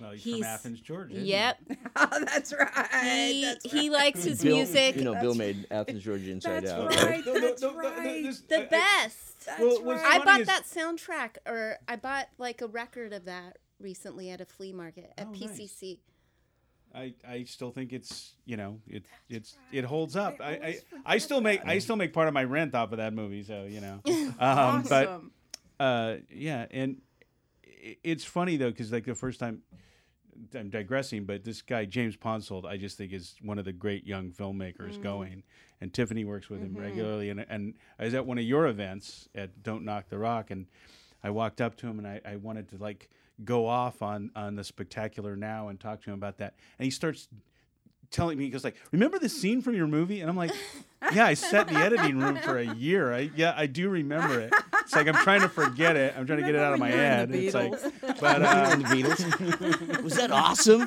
Well, 0.00 0.12
he's, 0.12 0.22
He's- 0.22 0.38
from 0.38 0.44
Athens, 0.46 0.80
Georgia. 0.80 1.14
Yep. 1.20 1.58
oh, 1.96 2.24
that's 2.24 2.52
right. 2.52 3.30
He 3.32 3.44
that's 3.44 3.70
he 3.72 3.90
likes 3.90 4.22
his 4.22 4.42
Bill, 4.42 4.56
music. 4.56 4.94
You 4.96 5.02
know, 5.04 5.14
Bill 5.20 5.34
made 5.34 5.66
Athens, 5.70 6.04
Georgia 6.04 6.30
inside 6.30 6.64
That's 6.64 6.70
out. 6.72 6.88
right. 7.04 7.26
No, 7.26 7.32
no, 7.34 7.40
That's 7.40 7.62
no, 7.62 7.70
no, 7.72 7.80
no, 7.82 7.88
right. 7.88 8.22
this- 8.22 8.40
the 8.42 8.58
I- 8.58 8.62
I- 8.62 8.66
best. 8.66 9.44
That's 9.46 9.60
Well, 9.60 9.82
right. 9.82 10.20
I 10.20 10.24
bought 10.24 10.40
is- 10.40 10.46
that 10.46 10.64
soundtrack, 10.64 11.36
or 11.46 11.78
I 11.88 11.96
bought 11.96 12.28
like 12.38 12.60
a 12.62 12.66
record 12.68 13.12
of 13.12 13.24
that 13.24 13.58
recently 13.80 14.30
at 14.30 14.40
a 14.40 14.44
flea 14.44 14.72
market 14.72 15.12
at 15.18 15.26
Oh, 15.26 15.30
nice. 15.30 15.42
PCC. 15.58 15.98
I, 16.94 17.14
I 17.28 17.44
still 17.44 17.70
think 17.70 17.92
it's 17.92 18.32
you 18.46 18.56
know 18.56 18.80
it 18.88 19.04
it's 19.28 19.56
it 19.72 19.84
holds 19.84 20.16
up. 20.16 20.36
I, 20.40 20.50
I, 20.52 20.78
I 21.04 21.18
still 21.18 21.40
make 21.42 21.60
I 21.66 21.78
still 21.80 21.96
make 21.96 22.12
part 22.14 22.28
of 22.28 22.34
my 22.34 22.44
rent 22.44 22.74
off 22.74 22.92
of 22.92 22.98
that 22.98 23.12
movie. 23.12 23.42
So 23.42 23.64
you 23.68 23.80
know, 23.80 24.00
um, 24.40 24.82
but 24.88 25.20
uh, 25.78 26.16
yeah, 26.30 26.64
and 26.70 26.96
it's 28.02 28.24
funny 28.24 28.56
though 28.56 28.70
because 28.70 28.90
like 28.90 29.04
the 29.04 29.14
first 29.14 29.38
time 29.38 29.60
I'm 30.54 30.70
digressing, 30.70 31.24
but 31.24 31.44
this 31.44 31.62
guy 31.62 31.84
James 31.84 32.16
Ponsoldt, 32.16 32.64
I 32.64 32.76
just 32.76 32.96
think 32.96 33.12
is 33.12 33.34
one 33.42 33.58
of 33.58 33.64
the 33.64 33.72
great 33.72 34.06
young 34.06 34.30
filmmakers 34.30 34.98
mm. 34.98 35.02
going, 35.02 35.42
and 35.80 35.92
Tiffany 35.92 36.24
works 36.24 36.48
with 36.48 36.60
him 36.60 36.70
mm-hmm. 36.70 36.82
regularly. 36.82 37.30
And 37.30 37.44
and 37.48 37.74
I 37.98 38.04
was 38.04 38.14
at 38.14 38.26
one 38.26 38.38
of 38.38 38.44
your 38.44 38.66
events 38.66 39.28
at 39.34 39.62
Don't 39.62 39.84
Knock 39.84 40.08
the 40.08 40.18
Rock, 40.18 40.50
and 40.50 40.66
I 41.22 41.30
walked 41.30 41.60
up 41.60 41.76
to 41.78 41.86
him 41.86 41.98
and 41.98 42.06
I, 42.06 42.20
I 42.24 42.36
wanted 42.36 42.68
to 42.70 42.78
like 42.78 43.10
go 43.44 43.66
off 43.66 44.02
on 44.02 44.30
on 44.34 44.56
the 44.56 44.64
spectacular 44.64 45.36
now 45.36 45.68
and 45.68 45.78
talk 45.78 46.02
to 46.02 46.10
him 46.10 46.14
about 46.14 46.38
that, 46.38 46.54
and 46.78 46.84
he 46.84 46.90
starts 46.90 47.28
telling 48.10 48.38
me 48.38 48.44
he 48.44 48.50
goes 48.50 48.64
like 48.64 48.76
remember 48.92 49.18
the 49.18 49.28
scene 49.28 49.60
from 49.62 49.74
your 49.74 49.86
movie 49.86 50.20
and 50.20 50.30
i'm 50.30 50.36
like 50.36 50.52
yeah 51.12 51.26
i 51.26 51.34
sat 51.34 51.68
in 51.68 51.74
the 51.74 51.80
editing 51.80 52.18
room 52.18 52.36
for 52.38 52.56
a 52.58 52.64
year 52.74 53.12
i 53.12 53.30
yeah 53.36 53.52
i 53.56 53.66
do 53.66 53.88
remember 53.88 54.40
it 54.40 54.52
it's 54.80 54.94
like 54.96 55.06
i'm 55.06 55.14
trying 55.14 55.40
to 55.42 55.48
forget 55.48 55.94
it 55.96 56.14
i'm 56.16 56.26
trying 56.26 56.38
to 56.40 56.44
get 56.46 56.54
it 56.54 56.60
out 56.62 56.72
of 56.72 56.78
my 56.80 56.88
head 56.90 57.30
it's 57.34 57.54
like 57.54 57.72
but 58.20 58.40
You 58.40 58.46
uh, 58.46 58.74
know, 58.74 58.76
the 58.76 58.84
Beatles. 58.84 60.02
Was 60.02 60.14
that 60.16 60.30
awesome? 60.30 60.86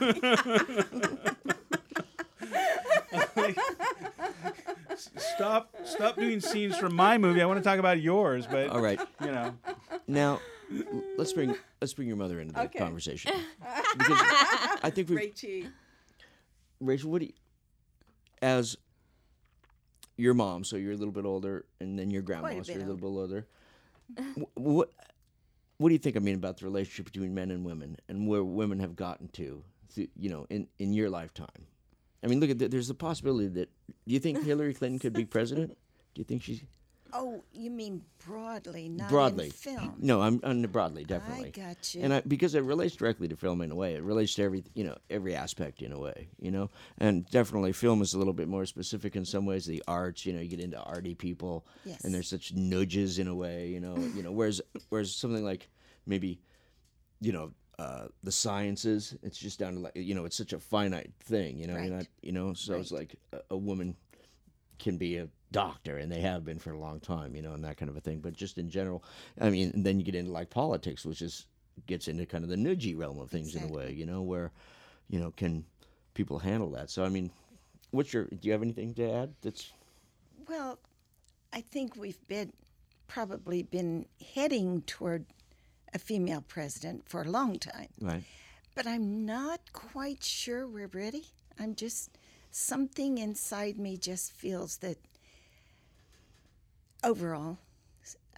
stop 4.96 5.74
stop 5.84 6.16
doing 6.16 6.40
scenes 6.40 6.78
from 6.78 6.96
my 6.96 7.18
movie 7.18 7.42
i 7.42 7.46
want 7.46 7.58
to 7.58 7.64
talk 7.64 7.80
about 7.80 8.02
yours 8.02 8.48
but 8.48 8.70
All 8.70 8.82
right. 8.82 9.00
you 9.22 9.28
know 9.32 9.54
Now, 10.08 10.40
let's 11.18 11.34
bring 11.34 11.56
let's 11.80 11.94
bring 11.94 12.08
your 12.08 12.18
mother 12.18 12.40
into 12.40 12.54
the 12.54 12.62
Okay. 12.64 12.80
conversation 12.80 13.32
because 13.98 14.18
I 14.84 14.90
think 14.94 15.10
we, 15.10 15.16
Rachie. 15.18 15.68
Rachel, 16.82 17.12
what 17.12 17.20
do 17.20 17.28
you, 17.28 17.34
as 18.42 18.76
your 20.18 20.34
mom, 20.34 20.64
so 20.64 20.76
you're 20.76 20.94
a 20.94 20.98
little 20.98 21.14
bit 21.14 21.26
older, 21.26 21.66
and 21.80 21.98
then 21.98 22.12
your 22.12 22.22
grandma, 22.22 22.48
a 22.60 22.64
so 22.64 22.74
you're 22.74 22.82
a 22.82 22.86
little 22.86 23.02
bit 23.12 23.20
older. 23.20 23.48
Wh- 24.36 24.58
what 24.58 24.90
what 25.78 25.90
do 25.90 25.94
you 25.94 26.00
think? 26.00 26.16
I 26.16 26.20
mean 26.20 26.36
about 26.36 26.58
the 26.58 26.66
relationship 26.66 27.06
between 27.12 27.34
men 27.34 27.50
and 27.52 27.64
women, 27.66 27.98
and 28.10 28.28
where 28.28 28.44
women 28.44 28.80
have 28.80 28.96
gotten 28.96 29.30
to, 29.30 29.64
th- 29.96 30.10
you 30.16 30.30
know, 30.30 30.46
in 30.50 30.68
in 30.80 30.94
your 30.94 31.10
lifetime. 31.10 31.48
I 32.24 32.28
mean, 32.28 32.40
look 32.40 32.50
at 32.52 32.60
th- 32.60 32.70
there's 32.72 32.90
a 32.90 32.96
possibility 32.96 33.48
that. 33.48 33.70
Do 34.08 34.14
you 34.14 34.20
think 34.20 34.44
Hillary 34.44 34.74
Clinton 34.74 35.00
could 35.00 35.14
be 35.14 35.26
president? 35.26 35.78
Do 36.14 36.20
you 36.20 36.26
think 36.26 36.44
she's 36.44 36.62
Oh, 37.14 37.44
you 37.54 37.70
mean 37.72 38.04
broadly, 38.26 38.90
not 38.90 39.10
broadly? 39.10 39.46
in 39.46 39.52
film. 39.52 39.96
No, 40.00 40.22
I'm, 40.22 40.40
I'm 40.44 40.62
broadly, 40.64 41.04
definitely. 41.04 41.48
I 41.48 41.68
got 41.68 41.94
you. 41.96 42.02
And 42.04 42.14
I, 42.14 42.22
because 42.22 42.56
it 42.56 42.64
relates 42.64 42.96
directly 42.96 43.28
to 43.28 43.36
film 43.36 43.62
in 43.62 43.72
a 43.72 43.76
way, 43.76 43.96
it 43.96 44.04
relates 44.04 44.36
to 44.36 44.44
every 44.44 44.64
you 44.76 44.84
know 44.84 44.98
every 45.10 45.36
aspect 45.36 45.82
in 45.82 45.92
a 45.92 46.00
way, 46.00 46.30
you 46.40 46.52
know. 46.52 46.70
And 46.98 47.30
definitely, 47.30 47.74
film 47.74 48.02
is 48.02 48.14
a 48.14 48.18
little 48.18 48.34
bit 48.34 48.48
more 48.48 48.66
specific 48.66 49.16
in 49.16 49.26
some 49.26 49.46
ways. 49.46 49.66
The 49.66 49.84
arts, 49.88 50.26
you 50.26 50.34
know, 50.34 50.40
you 50.40 50.48
get 50.48 50.60
into 50.60 50.80
arty 50.82 51.16
people, 51.16 51.66
Yes. 51.86 52.04
and 52.04 52.14
there's 52.14 52.30
such 52.30 52.54
nudges 52.54 53.20
in 53.20 53.28
a 53.28 53.36
way, 53.36 53.68
you 53.68 53.80
know. 53.80 53.96
you 54.16 54.24
know, 54.24 54.32
whereas 54.32 54.62
whereas 54.90 55.14
something 55.14 55.44
like 55.44 55.70
maybe, 56.06 56.40
you 57.20 57.32
know. 57.32 57.52
Uh, 57.80 58.06
the 58.22 58.32
sciences, 58.32 59.16
it's 59.24 59.40
just 59.40 59.58
down 59.58 59.74
to 59.74 59.80
like 59.80 59.96
you 59.96 60.14
know, 60.14 60.26
it's 60.26 60.38
such 60.38 60.54
a 60.54 60.60
finite 60.60 61.12
thing, 61.20 61.58
you 61.58 61.66
know. 61.66 61.74
Right. 61.76 61.90
not, 61.90 62.06
you 62.22 62.32
know, 62.32 62.54
so 62.54 62.76
it's 62.76 62.92
like 62.92 63.16
a, 63.34 63.40
a 63.52 63.58
woman 63.58 63.96
can 64.78 64.98
be 64.98 65.18
a 65.18 65.28
doctor 65.52 65.98
and 65.98 66.12
they 66.12 66.22
have 66.22 66.46
been 66.46 66.60
for 66.60 66.72
a 66.72 66.80
long 66.80 67.00
time 67.00 67.36
you 67.36 67.42
know 67.42 67.54
and 67.54 67.64
that 67.64 67.78
kind 67.78 67.90
of 67.90 67.98
a 67.98 68.02
thing. 68.02 68.20
But 68.20 68.34
just 68.34 68.58
in 68.58 68.70
general 68.70 69.04
i 69.40 69.50
mean 69.50 69.72
and 69.74 69.86
then 69.86 70.00
you 70.00 70.06
get 70.06 70.16
into 70.16 70.32
like 70.32 70.50
politics 70.50 71.06
which 71.06 71.22
is 71.22 71.46
gets 71.88 72.08
into 72.08 72.26
kind 72.26 72.44
of 72.44 72.50
the 72.50 72.56
nudgy 72.56 72.98
realm 72.98 73.20
of 73.20 73.30
things 73.30 73.56
in 73.56 73.64
a 73.64 73.68
way 73.68 73.92
you 73.92 74.06
know 74.06 74.22
where 74.22 74.52
you 75.10 75.20
know 75.20 75.32
can 75.32 75.66
people 76.14 76.40
handle 76.40 76.72
that? 76.72 76.90
So 76.90 77.04
i 77.04 77.10
mean 77.10 77.32
what's 77.92 78.14
your 78.14 78.26
do 78.26 78.40
you 78.42 78.52
have 78.52 78.62
anything 78.62 78.94
to 78.96 79.12
add 79.12 79.34
that's 79.42 79.72
Well, 80.48 80.80
I 81.54 81.62
think 81.62 81.96
we've 81.96 82.26
been 82.28 82.54
probably 83.08 83.62
been 83.64 84.06
heading 84.36 84.82
toward 84.84 85.26
a 85.94 86.00
female 86.00 86.42
president 86.48 87.08
for 87.10 87.22
a 87.22 87.30
long 87.30 87.60
time, 87.60 87.90
right. 88.00 88.24
But 88.74 88.88
I'm 88.88 89.26
not 89.26 89.74
quite 89.74 90.24
sure 90.24 90.66
we're 90.66 90.88
ready. 90.88 91.26
I'm 91.60 91.76
just 91.76 92.18
something 92.52 93.18
inside 93.18 93.78
me 93.78 93.98
just 93.98 94.32
feels 94.32 94.78
that 94.78 94.98
overall, 97.04 97.58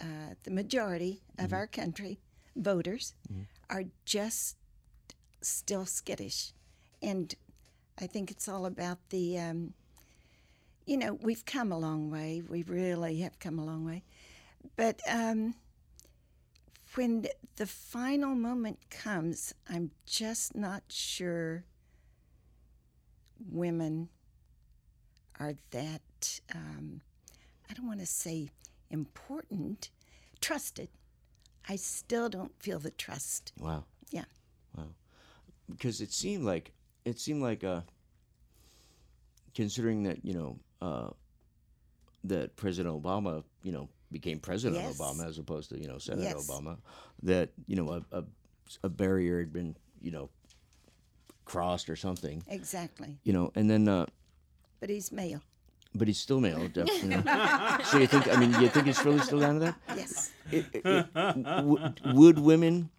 uh, 0.00 0.34
the 0.44 0.50
majority 0.50 1.22
of 1.38 1.52
our 1.52 1.66
country 1.66 2.18
voters 2.56 3.14
are 3.70 3.84
just 4.04 4.56
still 5.40 5.86
skittish, 5.86 6.52
and 7.02 7.34
I 8.00 8.06
think 8.06 8.30
it's 8.30 8.48
all 8.48 8.66
about 8.66 8.98
the. 9.10 9.38
Um, 9.38 9.74
you 10.86 10.98
know, 10.98 11.14
we've 11.14 11.46
come 11.46 11.72
a 11.72 11.78
long 11.78 12.10
way. 12.10 12.42
We 12.46 12.62
really 12.62 13.20
have 13.20 13.38
come 13.38 13.58
a 13.58 13.64
long 13.64 13.86
way, 13.86 14.02
but 14.76 15.00
um, 15.08 15.54
when 16.94 17.26
the 17.56 17.66
final 17.66 18.34
moment 18.34 18.78
comes, 18.90 19.54
I'm 19.68 19.90
just 20.06 20.54
not 20.54 20.82
sure 20.88 21.64
women 23.50 24.08
are 25.40 25.54
that, 25.70 26.40
um, 26.54 27.00
I 27.70 27.74
don't 27.74 27.86
want 27.86 28.00
to 28.00 28.06
say 28.06 28.50
important, 28.90 29.90
trusted. 30.40 30.88
I 31.68 31.76
still 31.76 32.28
don't 32.28 32.52
feel 32.62 32.78
the 32.78 32.90
trust. 32.90 33.52
Wow. 33.58 33.84
Yeah. 34.10 34.24
Wow. 34.76 34.88
Because 35.70 36.00
it 36.00 36.12
seemed 36.12 36.44
like 36.44 36.72
it 37.04 37.18
seemed 37.18 37.42
like 37.42 37.64
uh 37.64 37.80
considering 39.54 40.02
that, 40.04 40.24
you 40.24 40.34
know, 40.34 40.58
uh 40.82 41.10
that 42.24 42.56
President 42.56 43.02
Obama, 43.02 43.44
you 43.62 43.72
know, 43.72 43.88
became 44.12 44.38
President 44.40 44.82
Yes. 44.82 44.98
Obama 44.98 45.26
as 45.26 45.38
opposed 45.38 45.70
to, 45.70 45.80
you 45.80 45.88
know, 45.88 45.98
Senator 45.98 46.24
Yes. 46.36 46.48
Obama, 46.50 46.76
that, 47.22 47.50
you 47.66 47.76
know, 47.76 47.90
a, 48.12 48.18
a 48.18 48.24
a 48.82 48.88
barrier 48.88 49.38
had 49.38 49.52
been, 49.52 49.76
you 50.00 50.10
know, 50.10 50.28
crossed 51.44 51.88
or 51.88 51.96
something. 51.96 52.42
Exactly. 52.48 53.18
You 53.24 53.32
know, 53.32 53.52
and 53.54 53.68
then 53.70 53.88
uh 53.88 54.06
But 54.80 54.90
he's 54.90 55.10
male. 55.10 55.40
But 55.94 56.08
he's 56.08 56.18
still 56.18 56.40
male, 56.40 56.68
def- 56.68 56.88
you 57.02 57.08
know. 57.10 57.22
so 57.84 57.98
you 57.98 58.06
think 58.06 58.28
I 58.28 58.36
mean, 58.40 58.52
you 58.60 58.68
think 58.68 58.86
it's 58.86 59.04
really 59.04 59.20
still 59.20 59.40
down 59.40 59.54
to 59.54 59.60
that? 59.60 59.74
Yes. 59.96 60.32
it, 60.50 60.66
it, 60.72 60.82
it- 60.84 61.14
w- 61.14 61.92
would 62.14 62.38
women 62.38 62.90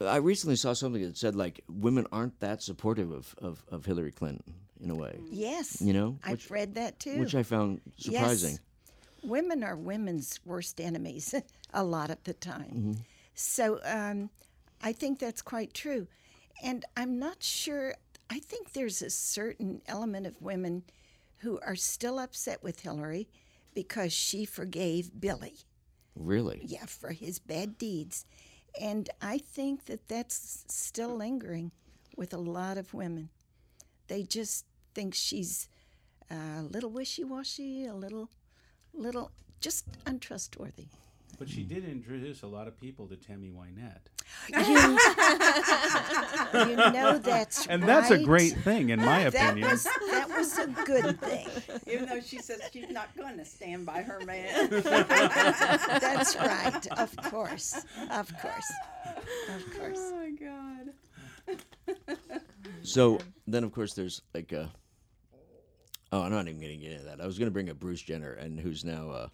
i 0.00 0.16
recently 0.16 0.54
saw 0.54 0.72
something 0.74 1.02
that 1.02 1.16
said 1.16 1.34
like 1.34 1.60
women 1.68 2.06
aren't 2.12 2.38
that 2.40 2.62
supportive 2.62 3.10
of, 3.10 3.34
of, 3.38 3.64
of 3.70 3.84
hillary 3.84 4.12
clinton 4.12 4.54
in 4.80 4.90
a 4.90 4.94
way 4.94 5.18
Yes. 5.30 5.80
you 5.82 5.92
know 5.92 6.18
I've 6.22 6.48
read 6.50 6.74
that 6.76 7.00
too. 7.00 7.18
which 7.18 7.34
i 7.34 7.42
found 7.42 7.80
surprising 7.96 8.52
Yes. 8.52 8.60
women 9.24 9.64
are 9.64 9.74
women's 9.76 10.38
worst 10.44 10.80
enemies 10.80 11.34
a 11.74 11.82
lot 11.82 12.10
of 12.10 12.22
the 12.24 12.32
time. 12.34 12.70
Mm-hmm. 12.74 12.92
So 13.34 13.80
um, 13.84 14.30
I 14.82 14.92
think 14.92 15.18
that's 15.18 15.42
quite 15.42 15.74
true. 15.74 16.06
And 16.64 16.84
I'm 16.96 17.18
not 17.18 17.42
sure, 17.42 17.94
I 18.30 18.38
think 18.38 18.72
there's 18.72 19.02
a 19.02 19.10
certain 19.10 19.82
element 19.86 20.26
of 20.26 20.40
women 20.40 20.82
who 21.38 21.58
are 21.66 21.76
still 21.76 22.18
upset 22.18 22.62
with 22.62 22.80
Hillary 22.80 23.28
because 23.74 24.12
she 24.12 24.44
forgave 24.44 25.20
Billy, 25.20 25.54
really 26.16 26.60
yeah, 26.64 26.86
for 26.86 27.12
his 27.12 27.38
bad 27.38 27.78
deeds. 27.78 28.26
And 28.80 29.08
I 29.22 29.38
think 29.38 29.86
that 29.86 30.08
that's 30.08 30.64
still 30.68 31.16
lingering 31.16 31.72
with 32.16 32.34
a 32.34 32.38
lot 32.38 32.76
of 32.76 32.94
women. 32.94 33.30
They 34.08 34.22
just 34.22 34.64
think 34.94 35.14
she's 35.14 35.68
a 36.30 36.62
little 36.62 36.90
wishy-washy, 36.90 37.86
a 37.86 37.94
little, 37.94 38.30
little, 38.92 39.30
just 39.60 39.86
untrustworthy. 40.06 40.88
But 41.38 41.48
she 41.48 41.62
did 41.62 41.84
introduce 41.88 42.42
a 42.42 42.48
lot 42.48 42.66
of 42.66 42.78
people 42.80 43.06
to 43.06 43.16
Tammy 43.16 43.50
Wynette. 43.50 44.08
You 44.48 44.56
know 46.76 47.18
that's 47.18 47.66
And 47.68 47.82
that's 47.84 48.10
a 48.10 48.18
great 48.22 48.54
thing, 48.58 48.90
in 48.90 48.98
my 49.00 49.30
That 49.30 49.50
opinion. 49.52 49.70
was 49.70 49.84
that 49.84 50.28
was 50.36 50.58
a 50.58 50.66
good 50.84 51.20
thing. 51.20 51.48
Even 51.86 52.06
though 52.06 52.20
she 52.20 52.38
says 52.38 52.60
she's 52.72 52.90
not 52.90 53.16
going 53.16 53.38
to 53.38 53.44
stand 53.44 53.86
by 53.86 54.02
her 54.02 54.20
man. 54.24 54.68
That's 54.70 56.36
right. 56.36 56.86
Of 56.98 57.14
course, 57.16 57.76
of 58.10 58.36
course, 58.38 58.72
of 59.54 59.76
course. 59.78 59.98
oh 59.98 60.16
my 60.16 60.30
God. 61.56 61.58
so 62.82 63.18
then 63.46 63.64
of 63.64 63.72
course 63.72 63.94
there's 63.94 64.20
like 64.34 64.52
uh 64.52 64.66
oh 66.12 66.20
i'm 66.22 66.30
not 66.30 66.46
even 66.46 66.60
gonna 66.60 66.76
get 66.76 66.92
into 66.92 67.04
that 67.04 67.20
i 67.22 67.26
was 67.26 67.38
gonna 67.38 67.50
bring 67.50 67.70
up 67.70 67.78
bruce 67.78 68.02
jenner 68.02 68.32
and 68.32 68.60
who's 68.60 68.84
now 68.84 69.08
uh 69.10 69.28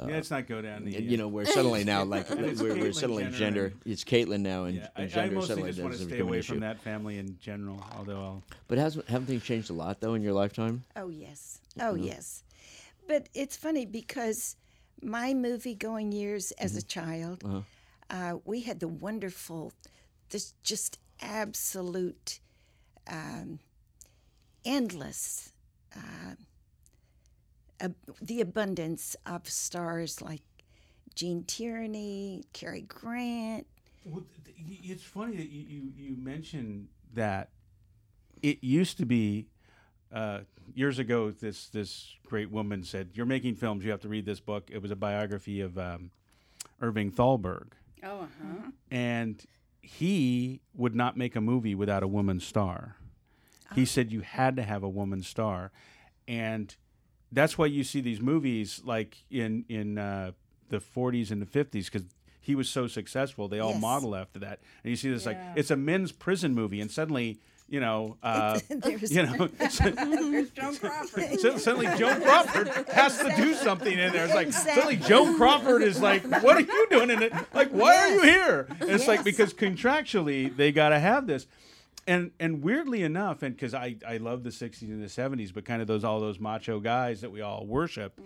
yeah, 0.00 0.06
let's 0.14 0.30
not 0.30 0.46
go 0.46 0.62
down 0.62 0.84
the. 0.84 0.92
you 1.02 1.16
know 1.16 1.28
we're 1.28 1.44
suddenly 1.46 1.84
now 1.84 2.04
like 2.04 2.28
we're, 2.30 2.54
we're 2.54 2.92
suddenly 2.92 3.24
Jenner 3.24 3.36
gender. 3.38 3.64
And- 3.66 3.80
it's 3.92 4.04
caitlyn 4.04 4.40
now 4.40 4.64
and, 4.64 4.76
Yeah, 4.76 4.88
I, 4.96 5.02
and 5.02 5.12
I 5.12 5.14
gender 5.14 5.34
mostly 5.36 5.48
suddenly 5.48 5.70
just 5.70 5.82
want 5.82 5.92
to 5.92 5.98
doesn't 5.98 6.06
stay 6.08 6.16
become 6.16 6.26
an 6.26 6.28
away 6.30 6.38
issue. 6.38 6.52
from 6.52 6.60
that 6.60 6.80
family 6.80 7.18
in 7.18 7.38
general. 7.40 7.84
Although 7.96 8.20
I'll, 8.22 8.42
but 8.68 8.78
has 8.78 9.00
haven't 9.08 9.26
things 9.26 9.42
changed 9.42 9.70
a 9.70 9.72
lot 9.74 10.00
though 10.00 10.14
in 10.14 10.22
your 10.22 10.32
lifetime? 10.32 10.84
Oh 10.96 11.08
yes, 11.08 11.60
oh 11.80 11.94
yes. 11.94 12.44
But 13.06 13.28
it's 13.34 13.56
funny 13.56 13.86
because 13.86 14.56
my 15.02 15.32
movie 15.34 15.74
going 15.74 16.12
years 16.12 16.52
as 16.52 16.76
a 16.76 16.82
child, 16.82 17.42
uh, 18.10 18.34
we 18.44 18.60
had 18.60 18.80
the 18.80 18.88
wonderful, 18.88 19.72
this 20.30 20.52
just 20.62 20.98
absolute, 21.22 22.40
um, 23.10 23.60
endless, 24.64 25.52
uh, 25.96 26.34
ab- 27.80 27.94
the 28.20 28.40
abundance 28.40 29.16
of 29.26 29.48
stars 29.48 30.20
like 30.22 30.42
Gene 31.14 31.44
Tierney, 31.44 32.44
Cary 32.52 32.82
Grant. 32.82 33.66
Well, 34.04 34.24
th- 34.44 34.56
th- 34.68 34.80
it's 34.84 35.02
funny 35.02 35.36
that 35.36 35.50
you, 35.50 35.62
you, 35.62 35.92
you 35.96 36.16
mentioned 36.16 36.88
that 37.14 37.50
it 38.42 38.62
used 38.62 38.98
to 38.98 39.06
be 39.06 39.46
uh, 40.12 40.40
years 40.74 40.98
ago. 40.98 41.30
This 41.30 41.68
this 41.68 42.14
great 42.26 42.50
woman 42.50 42.82
said, 42.84 43.10
"You're 43.14 43.26
making 43.26 43.56
films. 43.56 43.84
You 43.84 43.90
have 43.90 44.00
to 44.02 44.08
read 44.08 44.24
this 44.26 44.40
book." 44.40 44.70
It 44.72 44.80
was 44.80 44.90
a 44.90 44.96
biography 44.96 45.60
of 45.60 45.76
um, 45.76 46.10
Irving 46.80 47.10
Thalberg, 47.10 47.72
Oh, 48.04 48.20
uh-huh. 48.20 48.70
and 48.90 49.44
he 49.82 50.60
would 50.74 50.94
not 50.94 51.16
make 51.16 51.34
a 51.34 51.40
movie 51.40 51.74
without 51.74 52.02
a 52.02 52.08
woman 52.08 52.40
star. 52.40 52.96
He 53.74 53.84
said 53.84 54.10
you 54.12 54.20
had 54.22 54.56
to 54.56 54.62
have 54.62 54.82
a 54.82 54.88
woman 54.88 55.22
star, 55.22 55.72
and 56.26 56.74
that's 57.32 57.58
why 57.58 57.66
you 57.66 57.84
see 57.84 58.00
these 58.00 58.20
movies 58.20 58.80
like 58.84 59.18
in 59.30 59.64
in 59.68 59.98
uh, 59.98 60.32
the 60.68 60.78
40s 60.78 61.30
and 61.30 61.40
the 61.42 61.46
50s 61.46 61.84
because 61.86 62.04
he 62.40 62.54
was 62.54 62.68
so 62.70 62.86
successful. 62.86 63.48
They 63.48 63.58
all 63.60 63.72
Yes. 63.72 63.80
model 63.80 64.16
after 64.16 64.38
that, 64.40 64.60
and 64.82 64.90
you 64.90 64.96
see 64.96 65.10
this 65.10 65.26
like 65.26 65.38
it's 65.56 65.70
a 65.70 65.76
men's 65.76 66.12
prison 66.12 66.54
movie, 66.54 66.80
and 66.80 66.90
suddenly 66.90 67.38
you 67.70 67.80
know. 67.80 68.16
Uh, 68.22 68.58
you 69.10 69.22
know, 69.24 69.48
Joan 70.54 70.76
Crawford. 70.76 71.40
suddenly 71.60 71.86
Joan 71.98 72.22
Crawford 72.22 72.68
has 72.90 73.18
to 73.18 73.30
do 73.36 73.52
something 73.54 73.92
in 73.98 74.12
there. 74.12 74.24
It's 74.24 74.34
like 74.34 74.52
suddenly 74.54 74.96
Joan 74.96 75.36
Crawford 75.36 75.82
is 75.82 76.00
like, 76.00 76.24
"What 76.42 76.56
are 76.56 76.60
you 76.62 76.86
doing 76.88 77.10
in 77.10 77.22
it? 77.22 77.32
Like, 77.52 77.68
why 77.70 77.94
are 77.96 78.08
you 78.08 78.22
here?" 78.22 78.66
And 78.80 78.88
it's 78.90 79.06
like 79.06 79.22
because 79.24 79.52
contractually 79.52 80.54
they 80.56 80.72
got 80.72 80.90
to 80.90 80.98
have 80.98 81.26
this, 81.26 81.46
and 82.08 82.32
and 82.40 82.62
weirdly 82.62 83.02
enough, 83.02 83.42
and 83.44 83.54
because 83.54 83.74
I 83.74 83.96
I 84.06 84.16
love 84.16 84.42
the 84.42 84.50
'60s 84.50 84.82
and 84.82 85.00
the 85.02 85.06
'70s, 85.06 85.52
but 85.54 85.64
kind 85.64 85.80
of 85.80 85.86
those 85.86 86.02
all 86.02 86.18
those 86.20 86.40
macho 86.40 86.80
guys 86.80 87.20
that 87.20 87.30
we 87.30 87.40
all 87.40 87.64
worship, 87.66 88.20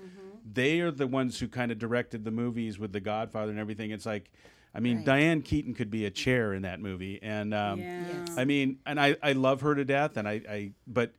they 0.51 0.81
are 0.81 0.91
the 0.91 1.07
ones 1.07 1.39
who 1.41 1.49
kind 1.49 1.71
of 1.71 1.79
directed 1.79 2.25
the 2.25 2.31
movies 2.31 2.79
with 2.79 2.93
The 2.93 3.01
Godfather 3.01 3.51
and 3.51 3.61
everything. 3.61 3.91
It's 3.91 4.07
like. 4.07 4.31
I 4.75 4.81
mean, 4.81 4.97
Right. 4.97 5.05
Diane 5.05 5.43
Keaton 5.43 5.75
could 5.75 5.91
be 5.91 6.07
a 6.07 6.11
chair 6.11 6.55
in 6.55 6.63
that 6.63 6.81
movie, 6.81 7.19
and 7.23 7.53
um, 7.53 7.79
Yeah. 7.79 8.05
Yes. 8.27 8.39
I 8.39 8.47
mean, 8.47 8.79
and 8.87 8.99
I, 8.99 9.19
I 9.23 9.33
love 9.33 9.61
her 9.61 9.75
to 9.75 9.85
death, 9.85 10.17
and 10.17 10.27
I, 10.27 10.41
I 10.49 10.73
but 10.87 11.13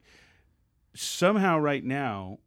somehow 0.95 1.59
right 1.59 1.83
now, 1.83 2.39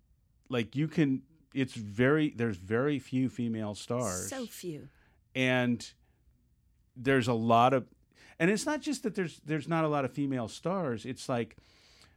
like 0.48 0.74
you 0.74 0.88
can, 0.88 1.22
it's 1.54 1.74
very 1.74 2.30
there's 2.36 2.56
very 2.56 2.98
few 2.98 3.28
female 3.28 3.76
stars, 3.76 4.28
so 4.28 4.46
few. 4.46 4.88
and 5.36 5.92
there's 6.96 7.28
a 7.28 7.34
lot 7.34 7.72
of, 7.72 7.86
and 8.38 8.50
it's 8.50 8.66
not 8.66 8.80
just 8.80 9.02
that 9.02 9.14
there's 9.14 9.40
there's 9.44 9.68
not 9.68 9.84
a 9.84 9.88
lot 9.88 10.04
of 10.04 10.12
female 10.12 10.48
stars. 10.48 11.04
It's 11.04 11.28
like 11.28 11.56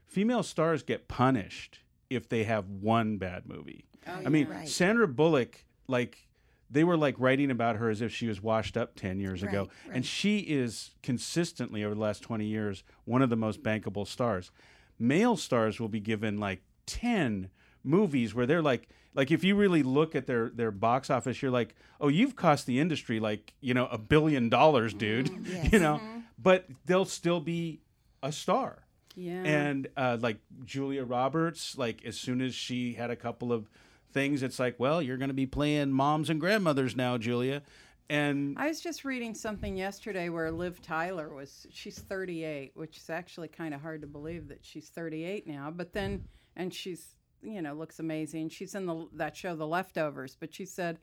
female 0.06 0.44
stars 0.44 0.84
get 0.84 1.08
punished 1.08 1.80
if 2.10 2.28
they 2.28 2.44
have 2.44 2.68
one 2.70 3.18
bad 3.18 3.48
movie. 3.48 3.86
Oh, 4.08 4.22
I 4.26 4.30
mean, 4.30 4.48
Right. 4.48 4.68
Sandra 4.68 5.08
Bullock, 5.08 5.64
like 5.88 6.28
they 6.70 6.84
were 6.84 6.98
like 6.98 7.16
writing 7.20 7.50
about 7.52 7.78
her 7.78 7.90
as 7.90 8.02
if 8.02 8.12
she 8.14 8.28
was 8.28 8.42
washed 8.42 8.78
up 8.78 8.96
10 8.96 9.20
years 9.20 9.42
ago. 9.44 9.60
Right, 9.62 9.70
right. 9.88 9.96
And 9.96 10.06
she 10.06 10.40
is 10.40 10.92
consistently 11.02 11.84
over 11.84 11.96
the 11.96 12.02
last 12.02 12.22
20 12.22 12.46
years 12.46 12.84
one 13.06 13.22
of 13.22 13.30
the 13.30 13.36
most 13.36 13.64
bankable 13.64 14.08
stars. 14.08 14.52
Male 15.00 15.38
stars 15.38 15.80
will 15.80 15.88
be 15.90 16.00
given 16.00 16.38
like 16.40 16.62
10 16.86 17.50
movies 17.84 18.34
where 18.36 18.46
they're 18.46 18.62
like 18.62 18.90
like 19.14 19.32
if 19.32 19.44
you 19.44 19.56
really 19.56 19.84
look 19.84 20.16
at 20.16 20.28
their 20.28 20.50
their 20.50 20.72
box 20.72 21.10
office 21.10 21.42
you're 21.42 21.52
like, 21.52 21.76
"Oh, 22.00 22.08
you've 22.10 22.36
cost 22.36 22.66
the 22.68 22.80
industry 22.80 23.20
like, 23.20 23.54
you 23.62 23.74
know, 23.74 23.88
a 23.88 23.98
billion 23.98 24.50
dollars, 24.50 24.94
dude." 24.94 25.30
Yes. 25.46 25.72
you 25.74 25.80
know, 25.80 26.00
but 26.38 26.66
they'll 26.86 27.06
still 27.06 27.40
be 27.40 27.82
a 28.22 28.32
star 28.32 28.84
Yeah. 29.16 29.44
and 29.44 29.88
uh, 29.98 30.18
like 30.20 30.38
Julia 30.66 31.04
Roberts, 31.04 31.78
like 31.78 32.06
as 32.06 32.18
soon 32.18 32.42
as 32.42 32.54
she 32.54 32.94
had 32.94 33.10
a 33.10 33.16
couple 33.16 33.52
of 33.52 33.70
things, 34.12 34.44
it's 34.44 34.60
like, 34.60 34.80
well, 34.80 35.02
you're 35.02 35.18
going 35.18 35.30
to 35.30 35.34
be 35.34 35.46
playing 35.46 35.92
moms 35.92 36.30
and 36.30 36.40
grandmothers 36.40 36.96
now, 36.96 37.18
Julia, 37.18 37.62
and 38.10 38.58
I 38.60 38.68
was 38.68 38.82
just 38.82 39.06
reading 39.06 39.34
something 39.36 39.78
yesterday 39.78 40.30
where 40.30 40.52
Liv 40.52 40.82
Tyler 40.82 41.30
was 41.34 41.66
she's 41.72 41.98
38, 42.00 42.72
which 42.76 42.98
is 42.98 43.10
actually 43.10 43.48
kind 43.48 43.74
of 43.74 43.82
hard 43.82 44.02
to 44.02 44.08
believe 44.08 44.48
that 44.50 44.60
she's 44.64 44.90
38 44.90 45.48
now, 45.48 45.72
but 45.72 45.94
then 45.94 46.26
and 46.56 46.74
she's 46.74 47.16
you 47.42 47.62
know, 47.62 47.74
looks 47.74 48.00
amazing. 48.00 48.50
She's 48.50 48.76
in 48.76 48.86
the 48.86 49.08
that 49.14 49.36
show, 49.36 49.56
The 49.56 49.68
Leftovers, 49.68 50.36
but 50.40 50.54
she 50.54 50.66
said, 50.66 51.00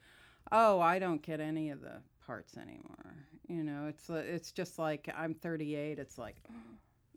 "Oh, 0.52 0.80
I 0.80 0.98
don't 0.98 1.22
get 1.22 1.40
any 1.40 1.70
of 1.70 1.80
the 1.80 2.00
parts 2.26 2.56
anymore." 2.56 3.16
You 3.48 3.62
know, 3.62 3.86
it's 3.88 4.08
it's 4.10 4.52
just 4.52 4.78
like 4.78 5.08
I'm 5.16 5.34
38. 5.34 5.98
It's 5.98 6.18
like, 6.18 6.36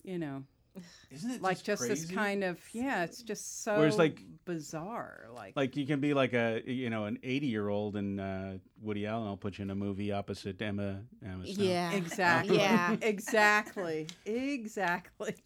you 0.04 0.20
know, 0.20 0.44
Isn't 1.12 1.32
it 1.32 1.42
like 1.42 1.62
just, 1.64 1.88
this 1.88 2.06
kind 2.06 2.44
of 2.44 2.60
yeah. 2.74 3.04
It's 3.04 3.24
just 3.24 3.64
so 3.64 3.78
Whereas, 3.78 3.98
like- 3.98 4.22
bizarre. 4.46 5.26
Like, 5.34 5.56
Like 5.56 5.76
you 5.76 5.86
can 5.86 6.00
be 6.00 6.14
like 6.14 6.34
a 6.34 6.62
you 6.66 6.90
know 6.90 7.06
an 7.06 7.20
80 7.24 7.48
year 7.48 7.70
old 7.70 7.96
and 7.96 8.20
uh, 8.20 8.52
Woody 8.82 9.06
Allen 9.06 9.28
I'll 9.28 9.38
put 9.38 9.58
you 9.58 9.64
in 9.64 9.72
a 9.72 9.76
movie 9.76 10.12
opposite 10.12 10.62
Emma. 10.62 11.02
Emma 11.26 11.46
Stone. 11.46 11.66
Yeah. 11.66 11.92
Exactly. 11.94 12.58
Yeah. 12.58 12.96
exactly. 13.02 14.08
Exactly. 14.26 15.36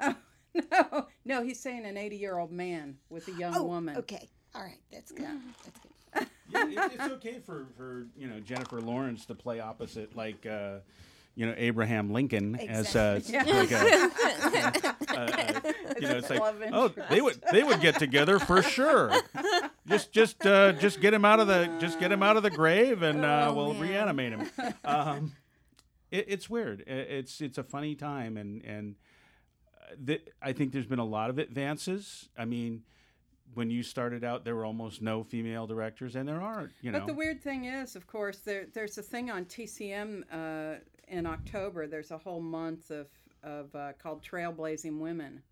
no, 0.54 1.06
no, 1.24 1.42
he's 1.42 1.60
saying 1.60 1.84
an 1.86 1.96
80 1.96 2.16
year 2.16 2.38
old 2.38 2.52
man 2.52 2.96
with 3.08 3.28
a 3.28 3.32
young 3.32 3.54
Oh, 3.56 3.64
woman. 3.64 3.96
okay. 3.98 4.28
All 4.54 4.62
right. 4.62 4.78
That's 4.92 5.12
good. 5.12 5.26
That's 5.64 5.78
good. 5.80 6.26
Yeah, 6.50 6.66
it- 6.86 6.92
it's 6.94 7.12
okay 7.14 7.38
for, 7.38 7.66
for 7.76 8.06
you 8.16 8.28
know 8.28 8.38
Jennifer 8.40 8.80
Lawrence 8.82 9.24
to 9.26 9.34
play 9.34 9.60
opposite 9.60 10.14
like 10.14 10.44
uh, 10.44 10.80
you 11.34 11.46
know 11.46 11.54
Abraham 11.56 12.10
Lincoln 12.12 12.56
as 12.56 12.94
uh, 12.94 13.14
Exactly. 13.16 13.52
like 13.54 13.70
a, 13.72 13.76
uh, 15.08 15.14
uh, 15.16 15.60
you 15.98 16.08
know 16.08 16.16
it's 16.18 16.28
like 16.28 16.40
love 16.40 16.62
oh 16.72 16.88
they 17.08 17.22
would 17.22 17.40
they 17.50 17.62
would 17.64 17.80
get 17.80 17.98
together 17.98 18.38
for 18.38 18.60
sure. 18.60 19.10
Just 19.86 20.12
just 20.12 20.44
uh, 20.44 20.72
just 20.72 21.00
get 21.00 21.14
him 21.14 21.24
out 21.24 21.40
of 21.40 21.46
the 21.46 21.74
just 21.80 21.98
get 21.98 22.12
him 22.12 22.22
out 22.22 22.36
of 22.36 22.42
the 22.42 22.50
grave 22.50 23.00
and 23.00 23.24
uh, 23.24 23.46
Oh, 23.48 23.54
we'll 23.54 23.72
man. 23.72 23.80
reanimate 23.82 24.32
him. 24.34 24.50
Um, 24.84 25.32
it, 26.10 26.26
it's 26.28 26.50
weird. 26.50 26.84
I- 26.86 26.90
It's 26.90 27.40
it's 27.40 27.56
a 27.56 27.64
funny 27.64 27.94
time 27.94 28.36
and 28.36 28.62
and 28.66 28.96
th- 30.06 30.26
I 30.40 30.52
think 30.52 30.72
there's 30.72 30.86
been 30.86 30.98
a 30.98 31.04
lot 31.04 31.30
of 31.30 31.38
advances. 31.38 32.28
I 32.36 32.44
mean. 32.44 32.82
When 33.54 33.70
you 33.70 33.82
started 33.82 34.24
out, 34.24 34.46
there 34.46 34.56
were 34.56 34.64
almost 34.64 35.02
no 35.02 35.22
female 35.22 35.66
directors, 35.66 36.16
and 36.16 36.26
there 36.26 36.40
are, 36.40 36.70
you 36.80 36.90
know. 36.90 37.00
But 37.00 37.06
the 37.06 37.12
weird 37.12 37.42
thing 37.42 37.66
is, 37.66 37.96
of 37.96 38.06
course, 38.06 38.38
there 38.38 38.64
there's 38.72 38.96
a 38.96 39.02
thing 39.02 39.30
on 39.30 39.44
TCM 39.44 40.22
uh, 40.32 40.78
in 41.08 41.26
October. 41.26 41.86
There's 41.86 42.12
a 42.12 42.16
whole 42.16 42.40
month 42.40 42.90
of 42.90 43.08
of 43.42 43.74
uh, 43.74 43.92
called 43.98 44.22
Trailblazing 44.22 44.98
Women, 44.98 45.42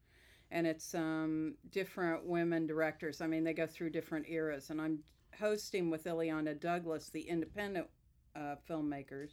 and 0.51 0.66
it's 0.66 0.95
um, 0.95 1.57
different 1.72 2.24
women 2.24 2.66
directors. 2.66 3.20
I 3.20 3.26
mean, 3.26 3.45
they 3.45 3.53
go 3.53 3.66
through 3.66 3.91
different 3.91 4.26
eras, 4.31 4.70
and 4.70 4.81
I'm 4.81 5.01
hosting 5.39 5.91
with 5.91 6.05
Illeana 6.05 6.59
Douglas, 6.59 7.11
the 7.11 7.20
independent 7.20 7.87
uh, 8.35 8.57
filmmakers, 8.68 9.33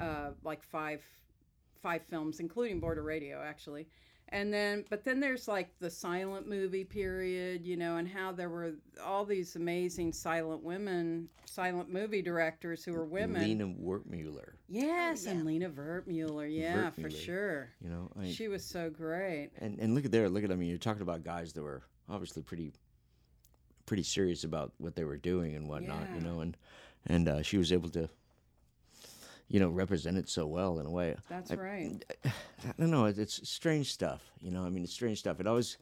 uh, 0.00 0.30
like 0.42 0.62
five 0.62 1.02
five 1.86 2.02
films, 2.10 2.40
including 2.40 2.80
Border 2.80 3.04
Radio, 3.04 3.40
actually. 3.40 3.86
And 4.30 4.52
then, 4.52 4.84
but 4.90 5.04
then 5.04 5.20
there's 5.20 5.46
like 5.46 5.68
the 5.78 5.88
silent 5.88 6.48
movie 6.48 6.82
period, 6.82 7.64
you 7.64 7.76
know, 7.76 7.98
and 7.98 8.08
how 8.08 8.32
there 8.32 8.48
were 8.48 8.72
all 9.04 9.24
these 9.24 9.54
amazing 9.54 10.12
silent 10.12 10.64
women, 10.64 11.28
silent 11.44 11.88
movie 11.92 12.22
directors 12.22 12.84
who 12.84 12.92
were 12.92 13.04
women. 13.04 13.40
Lina 13.40 13.66
Wertmuller. 13.68 14.54
yes, 14.68 15.26
Oh, 15.28 15.30
and 15.30 15.44
Lina 15.46 15.70
Wertmuller, 15.70 16.52
yeah, 16.52 16.90
for 16.90 17.08
sure. 17.08 17.68
You 17.80 17.88
know, 17.88 18.10
I 18.16 18.22
mean, 18.22 18.32
She 18.32 18.48
was 18.48 18.64
so 18.64 18.90
great. 18.90 19.50
and 19.58 19.78
and 19.78 19.94
look 19.94 20.04
at 20.04 20.10
there, 20.10 20.28
look 20.28 20.42
at 20.42 20.50
I 20.50 20.56
mean, 20.56 20.70
you're 20.70 20.78
talking 20.78 21.02
about 21.02 21.22
guys 21.22 21.52
that 21.52 21.62
were 21.62 21.84
obviously 22.08 22.42
pretty, 22.42 22.72
pretty 23.86 24.02
serious 24.02 24.42
about 24.42 24.72
what 24.78 24.96
they 24.96 25.04
were 25.04 25.18
doing 25.18 25.54
and 25.54 25.68
whatnot. 25.68 26.08
You 26.16 26.20
know, 26.20 26.40
and 26.40 26.56
and 27.06 27.28
uh, 27.28 27.42
she 27.42 27.58
was 27.58 27.72
able 27.72 27.90
to, 27.90 28.08
you 29.48 29.60
know, 29.60 29.68
represent 29.68 30.16
it 30.16 30.28
so 30.28 30.46
well 30.46 30.78
in 30.80 30.86
a 30.86 30.90
way. 30.90 31.14
That's 31.28 31.50
I- 31.50 31.54
right. 31.54 32.04
I 32.24 32.30
don't 32.78 32.90
know. 32.90 33.04
It's 33.06 33.48
strange 33.48 33.92
stuff. 33.92 34.22
You 34.40 34.50
know, 34.50 34.64
I 34.64 34.70
mean, 34.70 34.82
it's 34.84 34.92
strange 34.92 35.18
stuff. 35.18 35.40
It 35.40 35.46
always 35.46 35.78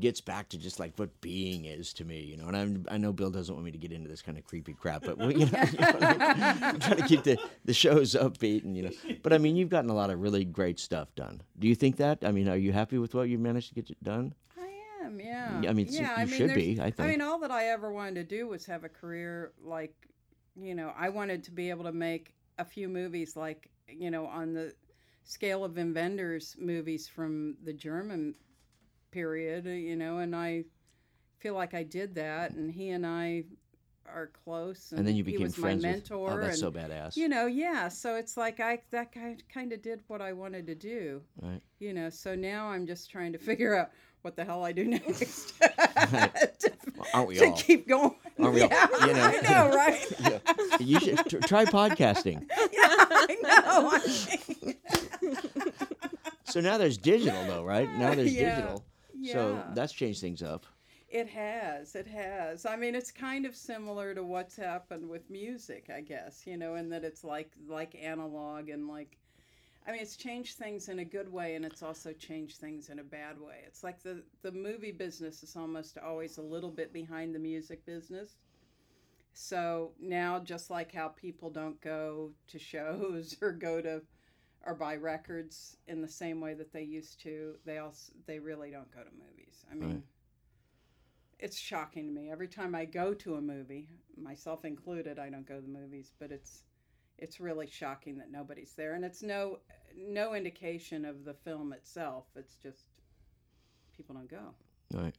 gets 0.00 0.20
back 0.20 0.50
to 0.50 0.58
just 0.58 0.78
like 0.78 0.92
what 0.96 1.18
being 1.20 1.64
is 1.64 1.92
to 1.94 2.04
me. 2.04 2.20
You 2.20 2.36
know, 2.36 2.46
and 2.48 2.56
I'm, 2.56 2.86
I 2.90 2.98
know 2.98 3.12
Bill 3.12 3.30
doesn't 3.30 3.54
want 3.54 3.64
me 3.64 3.72
to 3.72 3.78
get 3.78 3.92
into 3.92 4.08
this 4.08 4.22
kind 4.22 4.36
of 4.38 4.44
creepy 4.44 4.74
crap, 4.74 5.02
but 5.02 5.18
well, 5.18 5.32
you 5.32 5.46
know, 5.46 5.62
you 5.72 5.78
know 5.78 5.98
I 6.00 6.12
mean? 6.12 6.62
I'm 6.62 6.78
trying 6.80 6.96
to 6.98 7.06
keep 7.06 7.22
the 7.24 7.38
the 7.64 7.74
shows 7.74 8.14
upbeat 8.14 8.64
and 8.64 8.76
you 8.76 8.84
know. 8.84 8.90
But 9.22 9.32
I 9.32 9.38
mean, 9.38 9.56
you've 9.56 9.70
gotten 9.70 9.90
a 9.90 9.94
lot 9.94 10.10
of 10.10 10.20
really 10.20 10.44
great 10.44 10.78
stuff 10.78 11.14
done. 11.14 11.42
Do 11.58 11.68
you 11.68 11.74
think 11.74 11.96
that? 11.96 12.18
I 12.22 12.32
mean, 12.32 12.48
are 12.48 12.56
you 12.56 12.72
happy 12.72 12.98
with 12.98 13.14
what 13.14 13.28
you 13.28 13.38
managed 13.38 13.68
to 13.68 13.74
get 13.74 14.02
done? 14.02 14.34
I 14.58 15.04
am, 15.04 15.20
yeah. 15.20 15.62
I 15.68 15.72
mean, 15.72 15.86
yeah, 15.90 16.16
you 16.16 16.22
I 16.22 16.24
mean, 16.26 16.34
should 16.34 16.54
be, 16.54 16.78
I 16.80 16.90
think. 16.90 17.00
I 17.00 17.10
mean, 17.10 17.22
all 17.22 17.38
that 17.40 17.50
I 17.50 17.66
ever 17.66 17.92
wanted 17.92 18.14
to 18.16 18.24
do 18.24 18.46
was 18.48 18.66
have 18.66 18.84
a 18.84 18.88
career 18.88 19.52
like, 19.62 19.94
you 20.60 20.74
know, 20.74 20.92
I 20.98 21.08
wanted 21.08 21.44
to 21.44 21.50
be 21.50 21.70
able 21.70 21.84
to 21.84 21.92
make 21.92 22.34
a 22.58 22.64
few 22.64 22.88
movies 22.88 23.36
like, 23.36 23.70
you 23.88 24.10
know, 24.10 24.26
on 24.26 24.52
the 24.54 24.74
scale 25.24 25.64
of 25.64 25.72
Wim 25.72 25.94
Wenders 25.94 26.56
movies 26.58 27.08
from 27.08 27.56
the 27.64 27.72
German 27.72 28.34
period, 29.10 29.66
uh, 29.66 29.70
you 29.70 29.96
know, 29.96 30.18
and 30.18 30.34
I 30.36 30.64
feel 31.38 31.54
like 31.54 31.74
I 31.74 31.82
did 31.84 32.14
that, 32.16 32.52
and 32.52 32.70
he 32.70 32.90
and 32.90 33.06
I 33.06 33.44
are 34.06 34.28
close, 34.44 34.92
and, 34.92 35.00
And 35.00 35.08
then 35.08 35.16
you 35.16 35.24
he 35.24 35.32
became 35.32 35.46
was 35.46 35.54
friends 35.54 35.84
my 35.84 35.90
with. 35.90 35.98
mentor, 35.98 36.30
Oh, 36.32 36.36
that's 36.38 36.54
and 36.54 36.58
so 36.58 36.72
badass. 36.72 37.16
you 37.16 37.28
know, 37.28 37.46
yeah. 37.46 37.88
So 37.88 38.16
it's 38.16 38.36
like 38.36 38.60
I 38.60 38.80
that 38.90 39.12
kind 39.12 39.42
kind 39.52 39.72
of 39.72 39.82
did 39.82 40.00
what 40.08 40.20
I 40.22 40.32
wanted 40.32 40.66
to 40.66 40.74
do 40.74 41.22
right? 41.42 41.60
you 41.80 41.92
know 41.94 42.10
so 42.10 42.34
now 42.34 42.66
i'm 42.66 42.86
just 42.86 43.08
trying 43.10 43.32
to 43.32 43.38
figure 43.38 43.76
out 43.76 43.90
what 44.22 44.34
the 44.36 44.44
hell 44.44 44.64
i 44.64 44.72
do 44.72 44.84
next 44.88 45.52
Well, 46.96 47.06
aren't 47.14 47.28
we 47.28 47.36
to 47.36 47.46
all? 47.46 47.52
keep 47.52 47.86
going 47.88 48.14
Aren't 48.38 48.54
we 48.54 48.62
all? 48.62 48.68
yeah, 48.70 49.06
You 49.06 49.12
know, 49.14 49.22
i 49.22 49.40
know 49.50 49.76
right 49.76 50.06
Yeah. 50.20 50.38
You 50.80 51.00
should 51.00 51.18
t- 51.26 51.38
try 51.40 51.64
podcasting. 51.64 52.44
yeah 52.72 53.06
i 53.10 53.36
know 53.42 53.90
So 56.44 56.60
now 56.60 56.78
there's 56.78 56.96
digital, 56.96 57.44
though, 57.46 57.62
right? 57.62 57.92
Now 57.98 58.14
there's 58.14 58.34
Yeah. 58.34 58.54
digital. 58.56 58.84
So 59.32 59.62
that's 59.74 59.92
changed 59.92 60.20
things 60.20 60.42
up. 60.42 60.64
it 61.10 61.26
has 61.28 61.94
it 61.94 62.06
has 62.06 62.66
i 62.66 62.76
mean 62.76 62.94
it's 62.94 63.10
kind 63.10 63.46
of 63.46 63.56
similar 63.56 64.14
to 64.14 64.22
what's 64.22 64.56
happened 64.56 65.08
with 65.08 65.28
music 65.30 65.88
i 65.94 66.02
guess 66.02 66.42
you 66.46 66.56
know 66.58 66.74
in 66.74 66.90
that 66.90 67.02
it's 67.02 67.24
like 67.24 67.50
like 67.66 67.94
analog 68.00 68.68
and 68.68 68.86
like 68.88 69.16
I 69.88 69.92
mean, 69.92 70.02
it's 70.02 70.16
changed 70.16 70.58
things 70.58 70.90
in 70.90 70.98
a 70.98 71.04
good 71.04 71.32
way, 71.32 71.54
and 71.54 71.64
it's 71.64 71.82
also 71.82 72.12
changed 72.12 72.58
things 72.58 72.90
in 72.90 72.98
a 72.98 73.04
bad 73.04 73.40
way. 73.40 73.62
It's 73.66 73.82
like 73.82 74.02
the 74.02 74.22
the 74.42 74.52
movie 74.52 74.92
business 74.92 75.42
is 75.42 75.56
almost 75.56 75.96
always 75.96 76.36
a 76.36 76.42
little 76.42 76.70
bit 76.70 76.92
behind 76.92 77.34
the 77.34 77.38
music 77.38 77.86
business. 77.86 78.36
So 79.32 79.92
now, 79.98 80.40
just 80.40 80.68
like 80.68 80.92
how 80.92 81.08
people 81.08 81.48
don't 81.48 81.80
go 81.80 82.32
to 82.48 82.58
shows 82.58 83.36
or 83.42 83.52
go 83.52 83.80
to 83.80 84.02
or 84.66 84.74
buy 84.74 84.96
records 84.96 85.78
in 85.86 86.02
the 86.02 86.08
same 86.08 86.38
way 86.40 86.52
that 86.52 86.72
they 86.72 86.82
used 86.82 87.22
to, 87.22 87.54
they 87.64 87.78
also 87.78 88.12
they 88.26 88.38
really 88.38 88.70
don't 88.70 88.92
go 88.94 89.00
to 89.02 89.10
movies. 89.10 89.64
I 89.72 89.74
mean, 89.74 89.88
Right. 89.88 90.02
it's 91.38 91.58
shocking 91.58 92.06
to 92.08 92.12
me 92.12 92.30
every 92.30 92.48
time 92.48 92.74
I 92.74 92.84
go 92.84 93.14
to 93.14 93.36
a 93.36 93.40
movie, 93.40 93.88
myself 94.18 94.66
included. 94.66 95.18
I 95.18 95.30
don't 95.30 95.48
go 95.48 95.56
to 95.56 95.62
the 95.62 95.68
movies, 95.68 96.12
but 96.18 96.30
it's 96.30 96.64
it's 97.16 97.40
really 97.40 97.66
shocking 97.66 98.18
that 98.18 98.30
nobody's 98.30 98.74
there, 98.74 98.92
and 98.94 99.04
it's 99.04 99.22
no 99.22 99.60
no 99.96 100.34
indication 100.34 101.04
of 101.04 101.24
the 101.24 101.34
film 101.34 101.72
itself. 101.72 102.24
It's 102.36 102.54
just 102.56 102.78
people 103.96 104.14
don't 104.14 104.30
go. 104.30 104.54
Right. 104.92 105.14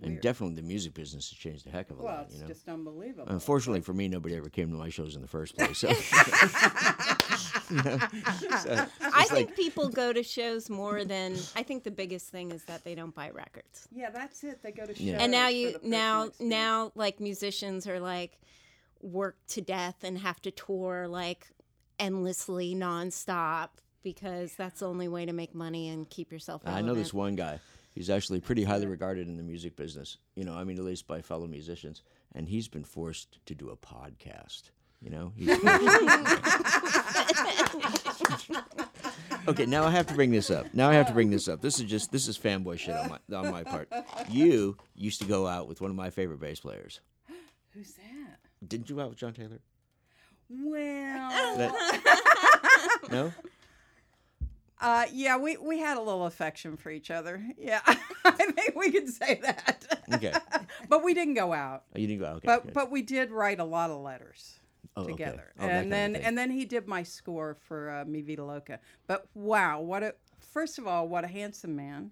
And 0.00 0.20
definitely 0.20 0.54
the 0.54 0.62
music 0.62 0.94
business 0.94 1.28
has 1.30 1.36
changed 1.36 1.66
a 1.66 1.70
heck 1.70 1.90
of 1.90 1.98
a 1.98 2.02
well, 2.04 2.14
lot. 2.14 2.26
it's 2.26 2.36
You 2.36 2.42
know. 2.42 2.46
just 2.46 2.68
unbelievable. 2.68 3.24
Unfortunately 3.32 3.80
for 3.80 3.92
me, 3.92 4.06
nobody 4.06 4.36
ever 4.36 4.48
came 4.48 4.70
to 4.70 4.76
my 4.76 4.90
shows 4.90 5.16
in 5.16 5.22
the 5.22 5.26
first 5.26 5.56
place. 5.56 5.78
So, 5.78 5.88
You 5.88 5.94
know, 7.82 7.98
so 8.62 8.86
I 9.00 9.22
it's 9.22 9.30
think 9.32 9.48
like, 9.48 9.56
people 9.56 9.88
go 9.88 10.12
to 10.12 10.22
shows 10.22 10.70
more 10.70 11.04
than 11.04 11.34
I 11.56 11.64
think 11.64 11.82
the 11.82 11.90
biggest 11.90 12.28
thing 12.28 12.52
is 12.52 12.62
that 12.64 12.84
they 12.84 12.94
don't 12.94 13.12
buy 13.14 13.30
records. 13.30 13.88
yeah, 13.90 14.10
that's 14.10 14.44
it. 14.44 14.62
They 14.62 14.70
go 14.70 14.86
to 14.86 14.94
shows. 14.94 15.00
Yeah. 15.04 15.18
and 15.20 15.32
now 15.32 15.48
you 15.48 15.78
now 15.82 16.26
experience. 16.26 16.40
now 16.54 16.92
like 16.94 17.18
musicians 17.18 17.86
are 17.88 17.98
like 17.98 18.38
work 19.02 19.36
to 19.48 19.60
death 19.60 20.04
and 20.04 20.18
have 20.18 20.40
to 20.42 20.50
tour 20.52 21.08
like 21.08 21.48
endlessly 21.98 22.74
nonstop 22.74 23.70
because 24.02 24.54
that's 24.54 24.80
the 24.80 24.88
only 24.88 25.08
way 25.08 25.26
to 25.26 25.32
make 25.32 25.54
money 25.54 25.88
and 25.88 26.08
keep 26.08 26.32
yourself 26.32 26.66
out. 26.66 26.74
I 26.74 26.80
know 26.80 26.94
this 26.94 27.12
one 27.14 27.36
guy. 27.36 27.60
He's 27.94 28.10
actually 28.10 28.40
pretty 28.40 28.62
highly 28.64 28.86
regarded 28.86 29.26
in 29.28 29.36
the 29.36 29.42
music 29.42 29.74
business. 29.76 30.18
You 30.36 30.44
know, 30.44 30.54
I 30.54 30.64
mean, 30.64 30.78
at 30.78 30.84
least 30.84 31.06
by 31.08 31.20
fellow 31.20 31.46
musicians. 31.46 32.02
And 32.34 32.48
he's 32.48 32.68
been 32.68 32.84
forced 32.84 33.44
to 33.46 33.54
do 33.54 33.70
a 33.70 33.76
podcast. 33.76 34.70
You 35.00 35.10
know. 35.10 35.32
He's 35.36 35.48
okay, 39.48 39.66
now 39.66 39.84
I 39.84 39.90
have 39.90 40.06
to 40.08 40.14
bring 40.14 40.30
this 40.30 40.50
up. 40.50 40.66
Now 40.74 40.90
I 40.90 40.94
have 40.94 41.06
to 41.08 41.12
bring 41.12 41.30
this 41.30 41.48
up. 41.48 41.60
This 41.60 41.78
is 41.78 41.86
just 41.86 42.12
this 42.12 42.28
is 42.28 42.38
fanboy 42.38 42.78
shit 42.78 42.94
on 42.94 43.08
my 43.08 43.18
on 43.36 43.50
my 43.50 43.62
part. 43.64 43.88
You 44.28 44.76
used 44.94 45.20
to 45.22 45.26
go 45.26 45.46
out 45.46 45.68
with 45.68 45.80
one 45.80 45.90
of 45.90 45.96
my 45.96 46.10
favorite 46.10 46.40
bass 46.40 46.60
players. 46.60 47.00
Who's 47.74 47.92
that? 47.94 48.38
Didn't 48.66 48.90
you 48.90 49.00
out 49.00 49.10
with 49.10 49.18
John 49.18 49.32
Taylor? 49.32 49.60
Well, 50.50 51.56
That- 51.58 52.98
no. 53.10 53.32
Uh, 54.80 55.06
yeah, 55.12 55.36
we 55.36 55.56
we 55.56 55.78
had 55.78 55.96
a 55.96 56.00
little 56.00 56.26
affection 56.26 56.76
for 56.76 56.90
each 56.90 57.10
other. 57.10 57.42
Yeah, 57.58 57.80
I 58.24 58.30
think 58.32 58.74
we 58.76 58.90
could 58.92 59.08
say 59.08 59.40
that. 59.42 60.00
Okay. 60.14 60.32
but 60.88 61.02
we 61.04 61.14
didn't 61.14 61.34
go 61.34 61.52
out. 61.52 61.84
Oh, 61.94 61.98
you 61.98 62.06
didn't 62.06 62.20
go. 62.20 62.26
out. 62.26 62.36
Okay. 62.36 62.46
but 62.46 62.64
good. 62.64 62.74
but 62.74 62.90
we 62.90 63.02
did 63.02 63.30
write 63.30 63.58
a 63.60 63.64
lot 63.64 63.90
of 63.90 64.00
letters 64.00 64.54
Oh, 64.96 65.02
okay. 65.02 65.12
together, 65.12 65.52
Oh, 65.58 65.62
that 65.62 65.68
kind 65.68 65.76
of 65.76 65.82
and 65.82 65.92
then 65.92 66.16
and 66.16 66.38
then 66.38 66.50
he 66.50 66.64
did 66.64 66.86
my 66.88 67.02
score 67.02 67.56
for 67.68 67.90
uh, 67.90 68.04
Mi 68.04 68.22
Vida 68.22 68.44
Loca. 68.44 68.80
But 69.06 69.26
wow, 69.34 69.80
what 69.80 70.02
a 70.02 70.14
first 70.52 70.78
of 70.78 70.86
all, 70.86 71.08
what 71.08 71.24
a 71.24 71.28
handsome 71.28 71.74
man! 71.76 72.10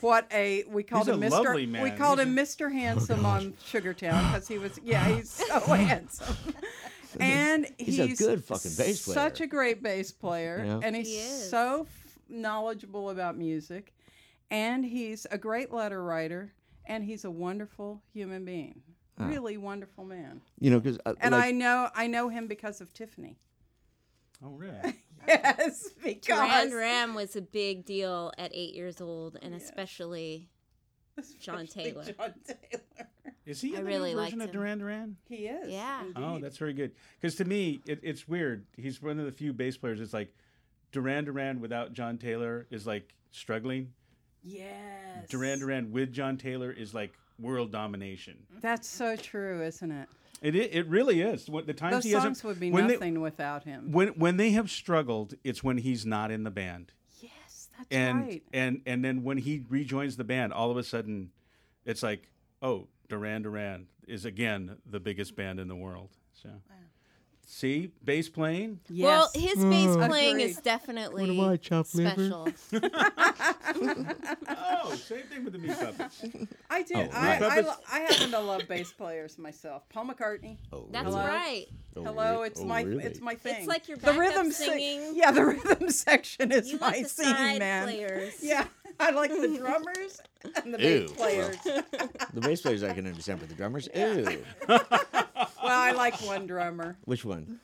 what 0.00 0.26
a 0.32 0.64
we 0.68 0.82
called 0.82 1.06
He's 1.06 1.14
him 1.14 1.22
a 1.22 1.26
Mr. 1.26 1.30
lovely 1.30 1.66
We 1.66 1.90
called 1.92 2.18
He's 2.18 2.26
him 2.28 2.36
a- 2.38 2.42
Mr. 2.42 2.72
Handsome 2.72 3.24
on 3.24 3.52
Sugartown 3.64 4.32
because 4.32 4.46
he 4.48 4.58
was 4.58 4.78
yeah 4.84 5.04
he's 5.08 5.30
so 5.30 5.60
handsome. 5.60 6.36
And 7.20 7.66
He's 7.78 7.96
he's, 7.96 8.20
a 8.20 8.24
good 8.24 8.44
fucking 8.44 8.72
bass 8.76 9.04
player. 9.04 9.14
Such 9.14 9.40
a 9.40 9.46
great 9.46 9.82
bass 9.82 10.12
player, 10.12 10.62
Yeah. 10.66 10.80
and 10.82 10.94
he's 10.96 11.08
He 11.08 11.20
so 11.20 11.82
f- 11.88 12.18
knowledgeable 12.28 13.10
about 13.10 13.36
music, 13.36 13.94
and 14.50 14.84
he's 14.84 15.26
a 15.30 15.38
great 15.38 15.72
letter 15.72 16.02
writer, 16.02 16.52
and 16.84 17.04
he's 17.04 17.24
a 17.24 17.30
wonderful 17.30 18.02
human 18.12 18.44
being. 18.44 18.82
Ah. 19.18 19.26
Really 19.28 19.56
wonderful 19.56 20.04
man. 20.04 20.40
You 20.60 20.70
know, 20.70 20.80
because 20.80 20.98
uh, 21.06 21.14
And 21.20 21.32
like, 21.32 21.44
I 21.44 21.50
know 21.50 21.88
I 21.94 22.06
know 22.06 22.28
him 22.28 22.46
because 22.46 22.80
of 22.80 22.92
Tiffany. 22.92 23.38
Oh, 24.44 24.50
really? 24.52 24.94
Yes, 25.26 25.88
because 26.00 26.24
Duran 26.38 26.72
Ram 26.72 27.14
was 27.16 27.34
a 27.34 27.42
big 27.42 27.84
deal 27.84 28.32
at 28.38 28.52
eight 28.54 28.72
years 28.72 29.00
old, 29.00 29.36
and 29.42 29.52
especially 29.52 30.48
John 31.40 31.66
Taylor. 31.66 32.04
John 32.04 32.34
Taylor. 32.46 33.08
Is 33.46 33.60
he 33.62 33.70
in 33.74 33.76
the 33.76 33.84
really 33.84 34.10
new 34.14 34.20
version 34.20 34.40
of 34.42 34.48
him. 34.48 34.52
Duran 34.52 34.78
Duran? 34.78 35.16
He 35.28 35.46
is. 35.46 35.70
Yeah. 35.70 36.02
Oh, 36.16 36.38
that's 36.38 36.58
very 36.58 36.74
good. 36.74 36.92
Because 37.20 37.34
to 37.36 37.44
me, 37.46 37.80
it, 37.86 38.00
it's 38.02 38.28
weird. 38.28 38.66
He's 38.76 39.00
one 39.00 39.18
of 39.18 39.24
the 39.24 39.32
few 39.32 39.52
bass 39.54 39.76
players. 39.78 40.00
It's 40.00 40.12
like 40.12 40.34
Duran 40.92 41.24
Duran 41.24 41.60
without 41.60 41.92
John 41.94 42.18
Taylor 42.18 42.66
is 42.70 42.86
like 42.86 43.14
struggling. 43.30 43.92
yes. 44.42 45.28
Duran 45.30 45.58
Duran 45.60 45.92
with 45.92 46.12
John 46.12 46.36
Taylor 46.36 46.70
is 46.70 46.92
like 46.94 47.12
world 47.38 47.72
domination. 47.72 48.34
Mm-hmm. 48.50 48.60
That's 48.60 48.88
so 48.88 49.16
true, 49.16 49.62
isn't 49.62 49.92
it? 49.92 50.08
It 50.40 50.54
i- 50.54 50.58
it 50.78 50.86
really 50.88 51.20
is. 51.20 51.48
What 51.48 51.66
the 51.66 51.74
times 51.74 51.96
Those 51.96 52.04
he 52.04 52.10
songs 52.12 52.44
would 52.44 52.60
be 52.60 52.70
when 52.70 52.86
they- 52.86 52.94
nothing 52.94 53.20
without 53.20 53.64
him. 53.64 53.90
when 53.92 54.08
when 54.10 54.36
they 54.36 54.50
have 54.50 54.70
struggled, 54.70 55.34
it's 55.42 55.64
when 55.64 55.78
he's 55.78 56.04
not 56.06 56.30
in 56.30 56.44
the 56.44 56.50
band. 56.50 56.92
That's 57.78 57.88
and 57.90 58.20
right. 58.20 58.42
and 58.52 58.82
and 58.86 59.04
then 59.04 59.22
when 59.22 59.38
he 59.38 59.64
rejoins 59.68 60.16
the 60.16 60.24
band, 60.24 60.52
all 60.52 60.70
of 60.70 60.76
a 60.76 60.82
sudden, 60.82 61.30
it's 61.84 62.02
like, 62.02 62.28
oh, 62.60 62.88
Duran 63.08 63.42
Duran 63.42 63.86
is 64.06 64.24
again 64.24 64.76
the 64.84 65.00
biggest 65.00 65.36
band 65.36 65.60
in 65.60 65.68
the 65.68 65.76
world. 65.76 66.10
So, 66.32 66.50
see, 67.50 67.90
bass 68.04 68.28
playing. 68.28 68.78
Yes. 68.90 69.04
Well, 69.06 69.30
his 69.34 69.56
bass 69.64 69.88
Mm. 69.96 70.06
playing 70.08 70.40
is 70.40 70.52
Agreed. 70.58 70.64
definitely 70.64 71.26
special. 71.84 72.48
oh, 74.48 74.94
same 74.94 75.22
thing 75.22 75.44
with 75.44 75.54
the 75.54 75.58
meat 75.58 75.76
puppets. 75.78 76.22
I 76.70 76.82
do. 76.82 76.94
Oh, 76.96 77.00
I, 77.00 77.04
right. 77.04 77.42
I, 77.42 77.48
Puppets. 77.48 77.66
lo- 77.68 77.74
I 77.92 77.98
happen 78.00 78.30
to 78.32 78.38
love 78.40 78.68
bass 78.68 78.92
players 78.92 79.38
myself. 79.38 79.88
Paul 79.88 80.06
McCartney. 80.06 80.58
oh, 80.72 80.86
That's 80.90 81.06
really? 81.06 81.18
right. 81.18 81.66
Oh, 81.96 82.04
Hello, 82.04 82.42
it's 82.42 82.60
oh, 82.60 82.64
my 82.64 82.82
really? 82.82 83.02
it's 83.04 83.20
my 83.20 83.34
thing. 83.34 83.56
It's 83.58 83.66
like 83.66 83.88
your 83.88 83.96
the 83.98 84.12
rhythm 84.12 84.52
sing- 84.52 84.70
singing. 84.72 85.12
Yeah, 85.16 85.30
the 85.32 85.44
rhythm 85.46 85.90
section 85.90 86.52
is 86.52 86.70
You 86.70 86.78
my 86.78 86.88
like 86.88 87.02
the 87.04 87.08
scene, 87.08 87.24
side 87.26 87.58
man. 87.58 87.84
players. 87.84 88.34
Yeah, 88.42 88.66
I 89.00 89.10
like 89.10 89.30
the 89.30 89.48
drummers 89.58 90.20
and 90.62 90.74
the 90.74 90.78
Ew. 90.82 91.00
bass 91.08 91.12
players. 91.12 91.56
the 92.34 92.40
bass 92.40 92.60
players 92.60 92.82
I 92.82 92.92
can 92.92 93.06
understand, 93.06 93.40
but 93.40 93.48
the 93.48 93.54
drummers, 93.54 93.88
ew. 93.94 94.44
Well, 95.62 95.78
I 95.78 95.92
like 95.92 96.20
one 96.22 96.46
drummer. 96.46 96.96
Which 97.04 97.24
one? 97.24 97.60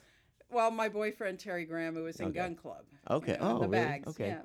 Well, 0.51 0.70
my 0.70 0.88
boyfriend 0.88 1.38
Terry 1.40 1.64
Graham, 1.64 1.95
who 1.95 2.05
was 2.05 2.16
in 2.20 2.26
Okay. 2.26 2.34
Gun 2.38 2.55
Club. 2.55 2.84
Okay. 3.11 3.32
you 3.32 3.38
know, 3.38 3.57
Oh, 3.57 3.59
the 3.61 3.68
really? 3.68 3.84
bags. 3.84 4.09
Okay. 4.09 4.28
Yeah, 4.28 4.42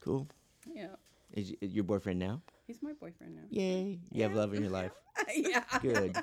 Cool. 0.00 0.26
yeah. 0.72 0.88
Is 1.32 1.52
your 1.60 1.84
boyfriend 1.84 2.18
now? 2.18 2.40
He's 2.66 2.82
my 2.82 2.92
boyfriend 2.92 3.34
now. 3.36 3.42
Yay! 3.50 3.98
You 4.12 4.22
have 4.22 4.34
love 4.34 4.54
in 4.54 4.62
your 4.62 4.70
life. 4.70 4.92
yeah. 5.36 5.64
Good. 5.82 6.16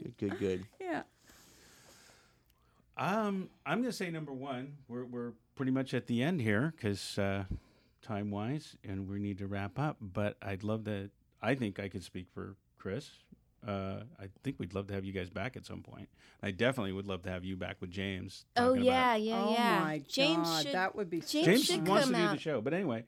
Good. 0.00 0.16
Good. 0.18 0.38
Good. 0.38 0.66
Yeah. 0.80 1.02
Um, 2.96 3.48
I'm 3.66 3.80
gonna 3.80 3.92
say 3.92 4.10
number 4.10 4.32
one. 4.32 4.74
We're 4.88 5.04
we're 5.04 5.32
pretty 5.56 5.72
much 5.72 5.94
at 5.94 6.06
the 6.06 6.22
end 6.22 6.40
here 6.40 6.72
because 6.76 7.18
uh, 7.18 7.44
time 8.02 8.30
wise, 8.30 8.76
and 8.84 9.08
we 9.08 9.18
need 9.18 9.38
to 9.38 9.46
wrap 9.46 9.78
up. 9.78 9.96
But 10.00 10.36
I'd 10.42 10.62
love 10.62 10.84
to. 10.84 11.10
I 11.42 11.54
think 11.56 11.80
I 11.80 11.88
could 11.88 12.04
speak 12.04 12.26
for 12.32 12.54
Chris. 12.78 13.10
Uh, 13.66 14.02
I 14.20 14.26
think 14.42 14.56
we'd 14.58 14.74
love 14.74 14.88
to 14.88 14.94
have 14.94 15.04
you 15.04 15.12
guys 15.12 15.30
back 15.30 15.56
at 15.56 15.64
some 15.64 15.80
point. 15.82 16.08
I 16.42 16.50
definitely 16.50 16.92
would 16.92 17.06
love 17.06 17.22
to 17.22 17.30
have 17.30 17.44
you 17.44 17.56
back 17.56 17.80
with 17.80 17.90
James. 17.90 18.44
Oh 18.56 18.74
yeah, 18.74 19.12
about- 19.14 19.22
yeah, 19.22 19.42
oh 19.42 19.52
yeah. 19.52 19.80
my 19.80 20.02
James 20.06 20.48
God, 20.48 20.62
should. 20.64 20.74
that 20.74 20.94
would 20.96 21.08
be 21.10 21.20
so 21.20 21.26
James 21.42 21.46
James 21.46 21.64
should 21.64 21.88
wants 21.88 22.06
to 22.08 22.12
come 22.12 22.22
do 22.22 22.28
the 22.34 22.38
show, 22.40 22.60
but 22.60 22.74
anyway, 22.74 23.04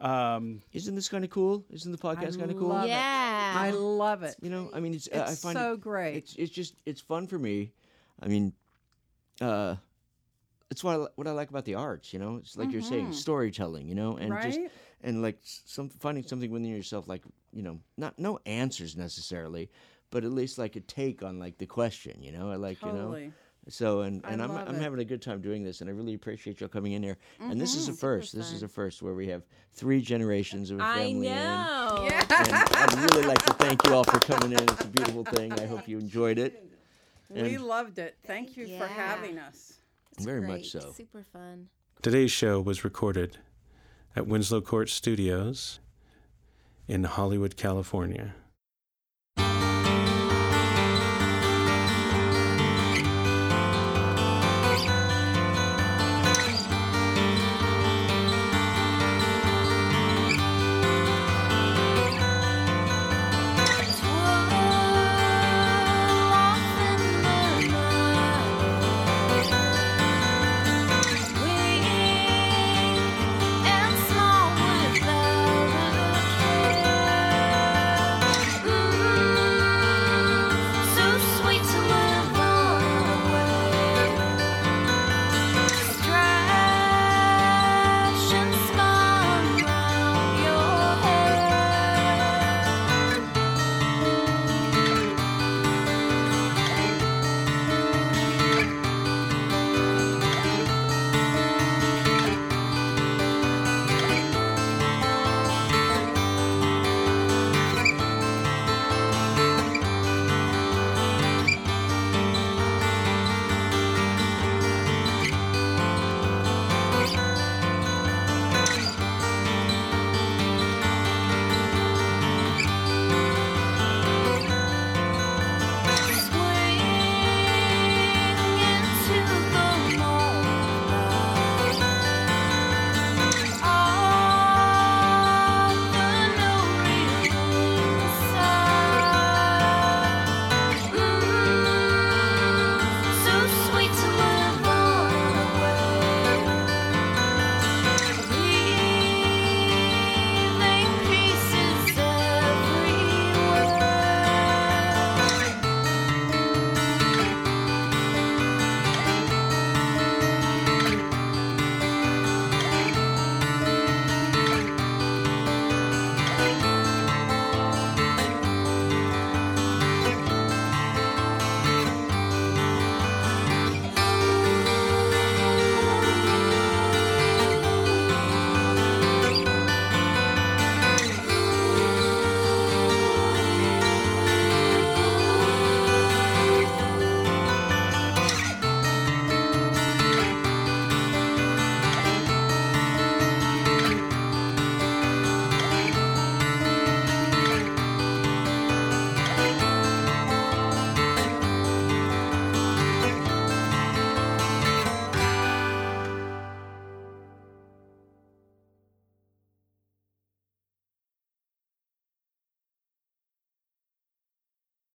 um, 0.00 0.62
Isn't 0.72 0.94
this 0.94 1.08
kind 1.08 1.24
of 1.24 1.30
cool? 1.30 1.64
Isn't 1.70 1.92
the 1.92 1.98
podcast 1.98 2.38
kind 2.38 2.50
of 2.50 2.58
cool? 2.58 2.76
it. 2.80 2.88
yeah. 2.88 3.52
I 3.56 3.70
love 3.70 4.22
it. 4.22 4.34
You 4.40 4.48
know, 4.50 4.70
I 4.74 4.80
mean, 4.80 4.94
it's, 4.94 5.08
uh, 5.12 5.24
I 5.28 5.32
It's 5.32 5.42
find 5.42 5.56
so 5.56 5.74
it, 5.74 5.80
great. 5.80 6.16
It's 6.16 6.34
it's 6.36 6.50
just 6.50 6.74
it's 6.86 7.00
fun 7.00 7.26
for 7.26 7.38
me. 7.38 7.72
I 8.22 8.28
mean, 8.28 8.52
uh, 9.40 9.76
it's 10.70 10.82
what 10.82 11.00
I, 11.00 11.06
what 11.16 11.26
I 11.26 11.32
like 11.32 11.50
about 11.50 11.64
the 11.66 11.74
arts. 11.74 12.12
You 12.12 12.18
know, 12.18 12.36
it's 12.36 12.56
like 12.56 12.72
you're 12.72 12.82
saying 12.82 13.12
storytelling. 13.12 13.88
You 13.88 13.94
know, 13.94 14.16
and 14.16 14.32
just 14.42 14.58
Mm-hmm. 14.58 14.66
And 15.02 15.22
like 15.22 15.38
some 15.42 15.88
finding 15.88 16.24
something 16.24 16.50
within 16.50 16.68
yourself, 16.68 17.08
like 17.08 17.22
you 17.54 17.62
know, 17.62 17.78
not 17.96 18.18
no 18.18 18.38
answers 18.44 18.96
necessarily, 18.98 19.70
but 20.10 20.24
at 20.24 20.32
least 20.32 20.58
like 20.58 20.76
a 20.76 20.80
take 20.80 21.22
on 21.22 21.38
like 21.38 21.58
the 21.58 21.66
question. 21.66 22.22
You 22.22 22.32
know, 22.32 22.50
I 22.50 22.56
like 22.56 22.82
you 22.82 22.92
know. 22.92 23.30
So 23.68 24.00
and, 24.00 24.24
I 24.24 24.30
and 24.30 24.42
I'm 24.42 24.48
love 24.48 24.60
I'm 24.60 24.66
it. 24.66 24.70
Mm-hmm. 24.72 24.82
having 24.82 24.98
a 25.00 25.04
good 25.04 25.22
time 25.22 25.40
doing 25.40 25.62
this, 25.62 25.80
and 25.80 25.90
I 25.90 25.92
really 25.92 26.14
appreciate 26.14 26.60
y'all 26.60 26.68
coming 26.68 26.92
in 26.92 27.02
here. 27.02 27.18
And 27.40 27.60
this 27.60 27.74
is 27.74 27.88
a 27.88 27.92
first. 27.92 28.34
This 28.34 28.50
is 28.52 28.60
fun. 28.60 28.66
a 28.66 28.68
first 28.68 29.02
where 29.02 29.14
we 29.14 29.28
have 29.28 29.42
three 29.74 30.00
generations 30.00 30.70
of 30.70 30.80
a 30.80 30.82
I 30.82 30.98
family 30.98 31.28
in. 31.28 31.34
know. 31.34 32.00
Yeah. 32.04 32.24
And 32.30 32.52
I'd 32.52 33.10
really 33.12 33.26
like 33.26 33.44
to 33.44 33.52
thank 33.54 33.84
you 33.84 33.94
all 33.94 34.04
for 34.04 34.18
coming 34.18 34.52
in. 34.52 34.62
It's 34.62 34.80
a 34.84 34.88
beautiful 34.88 35.24
thing. 35.24 35.52
I 35.52 35.66
hope 35.66 35.86
you 35.86 35.98
enjoyed 35.98 36.38
it. 36.38 36.66
We 37.28 37.58
loved 37.58 37.98
it. 37.98 38.16
Thank 38.26 38.56
you 38.56 38.66
for 38.78 38.86
having 38.86 39.38
us. 39.38 39.74
It's 40.12 40.24
Very 40.24 40.40
great. 40.40 40.50
much 40.50 40.70
so. 40.70 40.92
Super 40.96 41.22
fun. 41.32 41.68
Today's 42.02 42.32
show 42.32 42.60
was 42.60 42.82
recorded 42.82 43.36
at 44.16 44.26
Winslow 44.26 44.62
Court 44.62 44.88
Studios 44.88 45.78
in 46.88 47.04
Hollywood, 47.04 47.56
California. 47.56 48.34